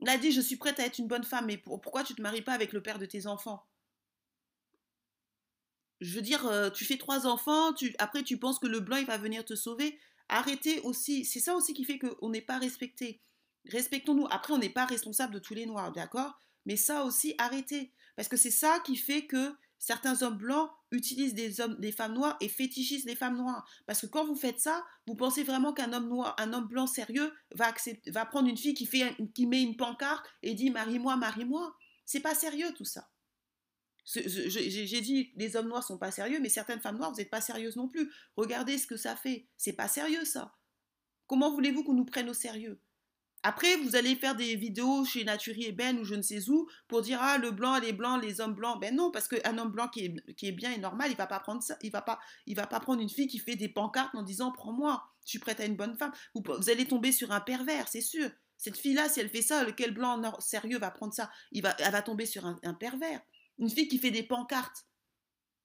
Il 0.00 0.08
a 0.08 0.18
dit 0.18 0.32
Je 0.32 0.40
suis 0.40 0.56
prête 0.56 0.80
à 0.80 0.86
être 0.86 0.98
une 0.98 1.08
bonne 1.08 1.24
femme, 1.24 1.46
mais 1.46 1.58
pourquoi 1.58 2.04
tu 2.04 2.14
te 2.14 2.22
maries 2.22 2.42
pas 2.42 2.52
avec 2.52 2.72
le 2.72 2.82
père 2.82 2.98
de 2.98 3.06
tes 3.06 3.26
enfants? 3.26 3.66
Je 6.00 6.14
veux 6.14 6.22
dire, 6.22 6.48
tu 6.74 6.84
fais 6.84 6.96
trois 6.96 7.26
enfants, 7.26 7.74
après 7.98 8.22
tu 8.22 8.38
penses 8.38 8.60
que 8.60 8.68
le 8.68 8.80
blanc, 8.80 8.98
il 8.98 9.06
va 9.06 9.18
venir 9.18 9.44
te 9.44 9.56
sauver. 9.56 9.98
Arrêtez 10.28 10.80
aussi. 10.80 11.24
C'est 11.24 11.40
ça 11.40 11.54
aussi 11.54 11.74
qui 11.74 11.84
fait 11.84 11.98
qu'on 11.98 12.30
n'est 12.30 12.42
pas 12.42 12.58
respecté. 12.58 13.20
Respectons-nous. 13.68 14.26
Après, 14.30 14.52
on 14.52 14.58
n'est 14.58 14.68
pas 14.68 14.86
responsable 14.86 15.34
de 15.34 15.38
tous 15.38 15.54
les 15.54 15.66
noirs, 15.66 15.92
d'accord? 15.92 16.40
Mais 16.66 16.76
ça 16.76 17.04
aussi, 17.04 17.34
arrêtez. 17.38 17.92
Parce 18.16 18.28
que 18.28 18.36
c'est 18.36 18.50
ça 18.50 18.80
qui 18.84 18.96
fait 18.96 19.26
que 19.26 19.54
certains 19.78 20.22
hommes 20.22 20.38
blancs 20.38 20.70
utilisent 20.90 21.34
des 21.34 21.92
femmes 21.92 22.14
noires 22.14 22.36
et 22.40 22.48
fétichisent 22.48 23.04
les 23.04 23.14
femmes 23.14 23.36
noires. 23.36 23.68
Parce 23.86 24.00
que 24.00 24.06
quand 24.06 24.26
vous 24.26 24.34
faites 24.34 24.58
ça, 24.58 24.84
vous 25.06 25.14
pensez 25.14 25.44
vraiment 25.44 25.72
qu'un 25.72 25.92
homme 25.92 26.08
noir, 26.08 26.34
un 26.38 26.52
homme 26.52 26.66
blanc 26.66 26.86
sérieux 26.86 27.32
va 27.54 27.66
accepter, 27.66 28.10
va 28.10 28.26
prendre 28.26 28.48
une 28.48 28.56
fille 28.56 28.74
qui 28.74 28.86
fait, 28.86 29.16
qui 29.34 29.46
met 29.46 29.62
une 29.62 29.76
pancarte 29.76 30.26
et 30.42 30.54
dit 30.54 30.70
marie-moi, 30.70 31.16
marie-moi. 31.16 31.76
C'est 32.04 32.20
pas 32.20 32.34
sérieux 32.34 32.72
tout 32.74 32.84
ça. 32.84 33.08
J'ai 34.04 35.00
dit 35.00 35.32
les 35.36 35.54
hommes 35.56 35.68
noirs 35.68 35.84
sont 35.84 35.98
pas 35.98 36.10
sérieux, 36.10 36.40
mais 36.40 36.48
certaines 36.48 36.80
femmes 36.80 36.96
noires, 36.96 37.12
vous 37.12 37.18
n'êtes 37.18 37.30
pas 37.30 37.42
sérieuses 37.42 37.76
non 37.76 37.88
plus. 37.88 38.10
Regardez 38.36 38.78
ce 38.78 38.86
que 38.86 38.96
ça 38.96 39.14
fait. 39.14 39.46
C'est 39.58 39.74
pas 39.74 39.88
sérieux 39.88 40.24
ça. 40.24 40.56
Comment 41.26 41.52
voulez-vous 41.52 41.84
qu'on 41.84 41.94
nous 41.94 42.06
prenne 42.06 42.30
au 42.30 42.34
sérieux? 42.34 42.80
Après, 43.48 43.76
vous 43.76 43.96
allez 43.96 44.14
faire 44.14 44.36
des 44.36 44.56
vidéos 44.56 45.06
chez 45.06 45.24
Naturi 45.24 45.64
et 45.64 45.72
Ben 45.72 45.98
ou 45.98 46.04
je 46.04 46.14
ne 46.14 46.20
sais 46.20 46.50
où 46.50 46.68
pour 46.86 47.00
dire 47.00 47.18
ah 47.22 47.38
le 47.38 47.50
blanc, 47.50 47.78
les 47.78 47.94
blancs, 47.94 48.22
les 48.22 48.42
hommes 48.42 48.52
blancs. 48.52 48.78
Ben 48.78 48.94
non, 48.94 49.10
parce 49.10 49.26
qu'un 49.26 49.56
homme 49.56 49.70
blanc 49.70 49.88
qui 49.88 50.04
est, 50.04 50.52
bien 50.52 50.70
et 50.70 50.76
normal, 50.76 51.10
il 51.10 51.16
va 51.16 51.26
pas 51.26 51.40
prendre 51.40 51.62
ça, 51.62 51.78
il 51.80 51.90
va 51.90 52.02
pas, 52.02 52.20
va 52.46 52.66
pas 52.66 52.78
prendre 52.78 53.00
une 53.00 53.08
fille 53.08 53.26
qui 53.26 53.38
fait 53.38 53.56
des 53.56 53.70
pancartes 53.70 54.14
en 54.14 54.22
disant 54.22 54.52
prends-moi, 54.52 55.02
je 55.24 55.30
suis 55.30 55.38
prête 55.38 55.60
à 55.60 55.64
une 55.64 55.76
bonne 55.76 55.96
femme. 55.96 56.12
Vous, 56.34 56.42
vous 56.46 56.68
allez 56.68 56.84
tomber 56.86 57.10
sur 57.10 57.32
un 57.32 57.40
pervers, 57.40 57.88
c'est 57.88 58.02
sûr. 58.02 58.28
Cette 58.58 58.76
fille-là, 58.76 59.08
si 59.08 59.20
elle 59.20 59.30
fait 59.30 59.40
ça, 59.40 59.64
lequel 59.64 59.94
blanc 59.94 60.20
sérieux 60.40 60.78
va 60.78 60.90
prendre 60.90 61.14
ça? 61.14 61.30
Il 61.50 61.62
va, 61.62 61.74
Elle 61.78 61.92
va 61.92 62.02
tomber 62.02 62.26
sur 62.26 62.44
un, 62.44 62.74
pervers. 62.74 63.22
Une 63.58 63.70
fille 63.70 63.88
qui 63.88 63.96
fait 63.96 64.10
des 64.10 64.24
pancartes. 64.24 64.84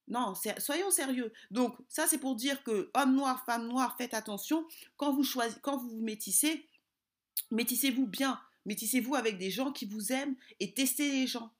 Non, 0.08 0.36
soyons 0.58 0.90
sérieux. 0.90 1.34
Donc, 1.52 1.76
ça, 1.90 2.08
c'est 2.08 2.18
pour 2.18 2.38
dire 2.38 2.64
que 2.64 2.92
homme 2.94 3.14
noir, 3.14 3.44
femme 3.46 3.68
noire, 3.68 3.98
faites 3.98 4.14
attention. 4.14 4.66
Quand 4.96 5.12
vous, 5.12 5.26
choisissez, 5.26 5.60
quand 5.62 5.76
vous 5.76 5.90
vous 5.90 6.02
métissez, 6.02 6.66
Métissez-vous 7.52 8.08
bien. 8.08 8.40
Métissez-vous 8.66 9.16
avec 9.16 9.38
des 9.38 9.52
gens 9.52 9.72
qui 9.72 9.86
vous 9.86 10.12
aiment 10.12 10.36
et 10.60 10.74
testez 10.74 11.12
les 11.12 11.28
gens. 11.28 11.54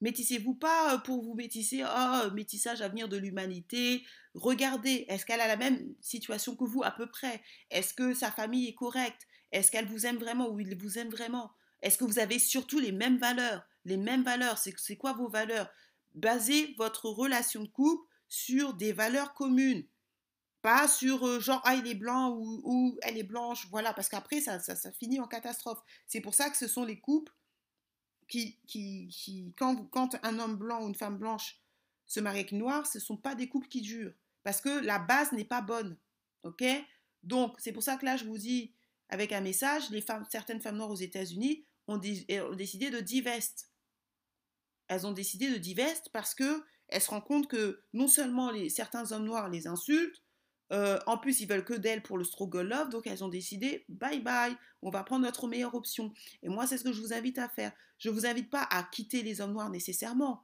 Métissez-vous 0.00 0.54
pas 0.54 0.94
euh, 0.94 0.98
pour 0.98 1.22
vous 1.22 1.34
métisser, 1.34 1.82
oh, 1.84 2.30
métissage 2.32 2.82
à 2.82 2.88
venir 2.88 3.08
de 3.08 3.16
l'humanité. 3.16 4.04
Regardez, 4.34 5.06
est-ce 5.08 5.24
qu'elle 5.24 5.40
a 5.40 5.48
la 5.48 5.56
même 5.56 5.94
situation 6.00 6.56
que 6.56 6.64
vous 6.64 6.82
à 6.82 6.90
peu 6.90 7.06
près? 7.06 7.42
Est-ce 7.70 7.94
que 7.94 8.12
sa 8.12 8.30
famille 8.30 8.68
est 8.68 8.74
correcte? 8.74 9.26
Est-ce 9.52 9.70
qu'elle 9.70 9.86
vous 9.86 10.04
aime 10.04 10.18
vraiment 10.18 10.50
ou 10.50 10.60
il 10.60 10.76
vous 10.76 10.98
aime 10.98 11.08
vraiment? 11.08 11.52
Est-ce 11.80 11.96
que 11.96 12.04
vous 12.04 12.18
avez 12.18 12.38
surtout 12.38 12.80
les 12.80 12.92
mêmes 12.92 13.18
valeurs? 13.18 13.64
Les 13.84 13.96
mêmes 13.96 14.24
valeurs, 14.24 14.58
c'est 14.58 14.96
quoi 14.96 15.12
vos 15.12 15.28
valeurs? 15.28 15.70
Basez 16.14 16.74
votre 16.76 17.08
relation 17.08 17.62
de 17.62 17.68
couple 17.68 18.06
sur 18.28 18.74
des 18.74 18.92
valeurs 18.92 19.32
communes. 19.34 19.84
Pas 20.64 20.88
sur 20.88 21.26
euh, 21.26 21.40
genre, 21.40 21.60
ah, 21.64 21.74
il 21.74 21.86
est 21.86 21.94
blanc 21.94 22.38
ou, 22.38 22.98
elle 23.02 23.18
est 23.18 23.22
blanche, 23.22 23.68
voilà, 23.68 23.92
parce 23.92 24.08
qu'après, 24.08 24.40
ça, 24.40 24.58
ça, 24.60 24.92
finit 24.92 25.20
en 25.20 25.28
catastrophe. 25.28 25.82
C'est 26.06 26.22
pour 26.22 26.32
ça 26.32 26.48
que 26.48 26.56
ce 26.56 26.66
sont 26.66 26.86
les 26.86 27.00
couples 27.00 27.34
qui, 28.28 28.58
qui, 28.66 29.08
qui 29.08 29.52
quand, 29.58 29.84
quand 29.90 30.16
un 30.22 30.38
homme 30.38 30.56
blanc 30.56 30.82
ou 30.82 30.88
une 30.88 30.94
femme 30.94 31.18
blanche 31.18 31.60
se 32.06 32.18
marie 32.18 32.38
avec 32.38 32.52
une 32.52 32.60
noire, 32.60 32.86
ce 32.86 32.96
ne 32.96 33.02
sont 33.02 33.18
pas 33.18 33.34
des 33.34 33.46
couples 33.46 33.68
qui 33.68 33.82
durent. 33.82 34.14
Parce 34.42 34.62
que 34.62 34.70
la 34.70 34.98
base 34.98 35.32
n'est 35.32 35.44
pas 35.44 35.60
bonne. 35.60 35.98
OK? 36.44 36.64
Donc, 37.22 37.56
c'est 37.58 37.72
pour 37.72 37.82
ça 37.82 37.98
que 37.98 38.06
là, 38.06 38.16
je 38.16 38.24
vous 38.24 38.38
dis, 38.38 38.72
avec 39.10 39.32
un 39.32 39.42
message, 39.42 39.90
les 39.90 40.00
femmes, 40.00 40.24
certaines 40.30 40.62
femmes 40.62 40.78
noires 40.78 40.90
aux 40.90 40.96
États-Unis 40.96 41.66
ont, 41.88 41.98
décidé 41.98 42.88
de 42.88 43.00
divest. 43.00 43.70
Elles 44.88 45.06
ont 45.06 45.12
décidé 45.12 45.50
de 45.50 45.58
divest 45.58 46.08
parce 46.10 46.34
que 46.34 46.64
elles 46.88 47.02
se 47.02 47.10
rendent 47.10 47.26
compte 47.26 47.48
que 47.48 47.82
non 47.92 48.08
seulement 48.08 48.50
certains 48.70 49.12
hommes 49.12 49.26
noirs 49.26 49.50
les 49.50 49.66
insultent, 49.66 50.23
euh, 50.72 50.98
en 51.06 51.18
plus, 51.18 51.40
ils 51.40 51.48
veulent 51.48 51.64
que 51.64 51.74
d'elle 51.74 52.02
pour 52.02 52.18
le 52.18 52.24
struggle 52.24 52.62
love, 52.62 52.88
donc 52.88 53.06
elles 53.06 53.22
ont 53.22 53.28
décidé, 53.28 53.84
bye 53.88 54.20
bye, 54.20 54.56
on 54.82 54.90
va 54.90 55.04
prendre 55.04 55.24
notre 55.24 55.46
meilleure 55.46 55.74
option. 55.74 56.12
Et 56.42 56.48
moi, 56.48 56.66
c'est 56.66 56.78
ce 56.78 56.84
que 56.84 56.92
je 56.92 57.00
vous 57.00 57.12
invite 57.12 57.38
à 57.38 57.48
faire. 57.48 57.72
Je 57.98 58.08
ne 58.08 58.14
vous 58.14 58.26
invite 58.26 58.50
pas 58.50 58.66
à 58.70 58.82
quitter 58.82 59.22
les 59.22 59.40
hommes 59.40 59.52
noirs 59.52 59.70
nécessairement. 59.70 60.42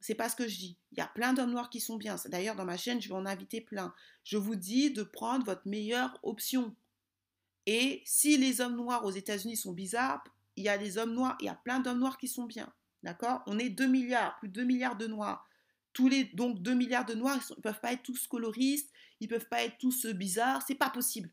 C'est 0.00 0.14
pas 0.14 0.28
ce 0.28 0.36
que 0.36 0.48
je 0.48 0.56
dis. 0.56 0.78
Il 0.92 0.98
y 0.98 1.02
a 1.02 1.06
plein 1.06 1.32
d'hommes 1.34 1.50
noirs 1.50 1.70
qui 1.70 1.80
sont 1.80 1.96
bien. 1.96 2.16
D'ailleurs, 2.26 2.56
dans 2.56 2.64
ma 2.64 2.76
chaîne, 2.76 3.00
je 3.00 3.08
vais 3.08 3.14
en 3.14 3.26
inviter 3.26 3.60
plein. 3.60 3.94
Je 4.24 4.38
vous 4.38 4.56
dis 4.56 4.90
de 4.90 5.02
prendre 5.02 5.44
votre 5.44 5.66
meilleure 5.66 6.18
option. 6.22 6.74
Et 7.66 8.02
si 8.06 8.38
les 8.38 8.60
hommes 8.60 8.76
noirs 8.76 9.04
aux 9.04 9.10
États-Unis 9.10 9.56
sont 9.56 9.72
bizarres, 9.72 10.24
il 10.56 10.64
y 10.64 10.68
a 10.68 10.78
des 10.78 10.98
hommes 10.98 11.14
noirs, 11.14 11.36
il 11.40 11.46
y 11.46 11.50
a 11.50 11.54
plein 11.54 11.80
d'hommes 11.80 11.98
noirs 12.00 12.18
qui 12.18 12.28
sont 12.28 12.44
bien. 12.44 12.72
D'accord? 13.02 13.42
On 13.46 13.58
est 13.58 13.70
2 13.70 13.86
milliards, 13.86 14.38
plus 14.38 14.48
de 14.48 14.54
2 14.54 14.64
milliards 14.64 14.96
de 14.96 15.06
noirs. 15.06 15.46
Tous 15.92 16.08
les 16.08 16.24
donc 16.24 16.62
2 16.62 16.74
milliards 16.74 17.04
de 17.04 17.14
noirs, 17.14 17.38
ils 17.50 17.54
ne 17.56 17.62
peuvent 17.62 17.80
pas 17.80 17.92
être 17.92 18.02
tous 18.02 18.26
coloristes, 18.26 18.90
ils 19.20 19.28
peuvent 19.28 19.48
pas 19.48 19.62
être 19.62 19.78
tous 19.78 20.06
euh, 20.06 20.12
bizarres, 20.12 20.62
c'est 20.66 20.74
pas 20.74 20.90
possible. 20.90 21.30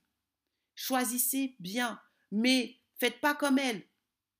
Choisissez 0.75 1.55
bien, 1.59 1.99
mais 2.31 2.79
faites 2.99 3.19
pas 3.21 3.35
comme 3.35 3.59
elle. 3.59 3.83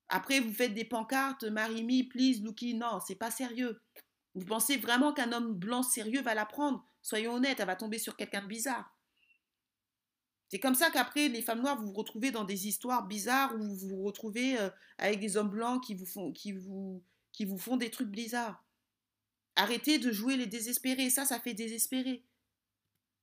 Après, 0.10 0.40
vous 0.40 0.54
faites 0.54 0.74
des 0.74 0.86
pancartes, 0.86 1.44
marry 1.44 1.84
me, 1.84 2.08
please, 2.08 2.42
Lucky. 2.42 2.74
Non, 2.74 3.00
c'est 3.06 3.16
pas 3.16 3.32
sérieux. 3.32 3.82
Vous 4.36 4.46
pensez 4.46 4.78
vraiment 4.78 5.14
qu'un 5.14 5.32
homme 5.32 5.54
blanc 5.54 5.84
sérieux 5.84 6.22
va 6.22 6.34
la 6.34 6.46
prendre? 6.46 6.86
Soyons 7.02 7.34
honnêtes, 7.34 7.60
elle 7.60 7.68
va 7.68 7.76
tomber 7.76 8.00
sur 8.00 8.16
quelqu'un 8.16 8.42
de 8.42 8.48
bizarre. 8.48 8.94
C'est 10.50 10.60
comme 10.60 10.76
ça 10.76 10.90
qu'après, 10.90 11.28
les 11.28 11.42
femmes 11.42 11.62
noires, 11.62 11.78
vous 11.78 11.88
vous 11.88 11.94
retrouvez 11.94 12.32
dans 12.32 12.46
des 12.46 12.68
histoires 12.68 13.06
bizarres 13.06 13.54
où 13.56 13.76
vous 13.76 13.90
vous 13.90 14.04
retrouvez 14.04 14.58
euh, 14.60 14.70
avec 14.98 15.20
des 15.20 15.36
hommes 15.36 15.50
blancs 15.50 15.84
qui 15.84 15.94
vous, 15.94 16.06
font, 16.06 16.32
qui, 16.32 16.54
vous, 16.54 17.04
qui 17.34 17.44
vous 17.44 17.58
font 17.58 17.76
des 17.76 17.90
trucs 17.90 18.10
bizarres. 18.10 18.64
Arrêtez 19.58 19.98
de 19.98 20.12
jouer 20.12 20.38
les 20.38 20.46
désespérés. 20.46 21.10
Ça, 21.10 21.26
ça 21.26 21.40
fait 21.40 21.56
désespérer. 21.56 22.24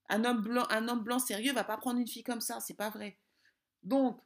Un 0.08 0.24
homme 0.24 0.42
blanc, 0.42 0.66
un 0.68 0.88
homme 0.88 1.18
sérieux 1.20 1.52
va 1.52 1.64
pas 1.64 1.76
prendre 1.76 2.00
une 2.00 2.08
fille 2.08 2.24
comme 2.24 2.40
ça. 2.40 2.60
C'est 2.60 2.74
pas 2.74 2.90
vrai. 2.90 3.16
Donc, 3.84 4.20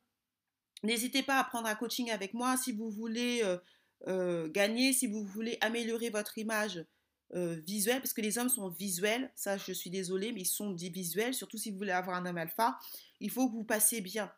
n'hésitez 0.83 1.23
pas 1.23 1.39
à 1.39 1.45
prendre 1.45 1.69
un 1.69 1.75
coaching 1.75 2.11
avec 2.11 2.33
moi 2.33 2.57
si 2.57 2.73
vous 2.73 2.91
voulez 2.91 3.43
euh, 3.45 3.59
euh, 4.07 4.49
gagner, 4.49 4.95
si 4.95 5.07
vous 5.07 5.23
voulez 5.23 5.59
améliorer 5.61 6.09
votre 6.09 6.39
image 6.39 6.83
euh, 7.35 7.61
visuel, 7.67 8.01
parce 8.01 8.15
que 8.15 8.23
les 8.23 8.39
hommes 8.39 8.49
sont 8.49 8.71
visuels, 8.71 9.31
ça 9.35 9.59
je 9.59 9.73
suis 9.73 9.91
désolée, 9.91 10.33
mais 10.33 10.41
ils 10.41 10.47
sont 10.47 10.71
dit 10.71 10.89
visuels, 10.89 11.35
surtout 11.35 11.59
si 11.59 11.71
vous 11.71 11.77
voulez 11.77 11.93
avoir 11.93 12.17
un 12.17 12.25
homme 12.25 12.39
alpha, 12.39 12.79
il 13.21 13.31
faut 13.31 13.49
que 13.49 13.55
vous 13.55 13.65
passiez 13.65 14.01
bien. 14.01 14.33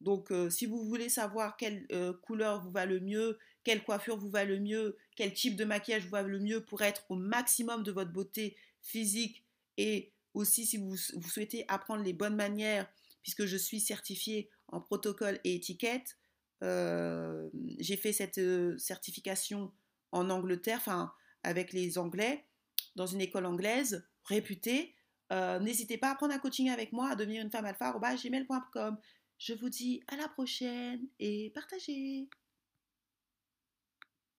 Donc 0.00 0.30
si 0.50 0.66
vous 0.66 0.84
voulez 0.84 1.08
savoir 1.08 1.56
quelle 1.56 1.88
couleur 2.22 2.62
vous 2.62 2.70
va 2.70 2.84
le 2.84 3.00
mieux, 3.00 3.38
quelle 3.66 3.82
coiffure 3.82 4.16
vous 4.16 4.30
va 4.30 4.44
le 4.44 4.60
mieux, 4.60 4.96
quel 5.16 5.34
type 5.34 5.56
de 5.56 5.64
maquillage 5.64 6.04
vous 6.04 6.10
va 6.10 6.22
le 6.22 6.38
mieux 6.38 6.64
pour 6.64 6.82
être 6.82 7.04
au 7.08 7.16
maximum 7.16 7.82
de 7.82 7.90
votre 7.90 8.12
beauté 8.12 8.56
physique 8.80 9.44
et 9.76 10.12
aussi 10.34 10.64
si 10.66 10.76
vous, 10.76 10.96
souhaitez 10.96 11.64
apprendre 11.66 12.04
les 12.04 12.12
bonnes 12.12 12.36
manières, 12.36 12.88
puisque 13.22 13.44
je 13.44 13.56
suis 13.56 13.80
certifiée 13.80 14.50
en 14.68 14.80
protocole 14.80 15.40
et 15.42 15.56
étiquette, 15.56 16.16
j'ai 16.62 17.96
fait 17.96 18.12
cette 18.12 18.40
certification 18.78 19.72
en 20.12 20.30
Angleterre, 20.30 20.78
enfin 20.78 21.12
avec 21.42 21.72
les 21.72 21.98
Anglais 21.98 22.46
dans 22.94 23.06
une 23.06 23.20
école 23.20 23.46
anglaise 23.46 24.06
réputée. 24.26 24.94
Euh, 25.32 25.58
n'hésitez 25.58 25.98
pas 25.98 26.12
à 26.12 26.14
prendre 26.14 26.34
un 26.34 26.38
coaching 26.38 26.70
avec 26.70 26.92
moi, 26.92 27.10
à 27.10 27.16
devenir 27.16 27.42
une 27.42 27.50
femme 27.50 27.64
alpha, 27.64 27.92
gmail.com. 27.92 28.96
Je 29.38 29.54
vous 29.54 29.68
dis 29.68 30.04
à 30.06 30.16
la 30.16 30.28
prochaine 30.28 31.08
et 31.18 31.50
partagez. 31.52 32.28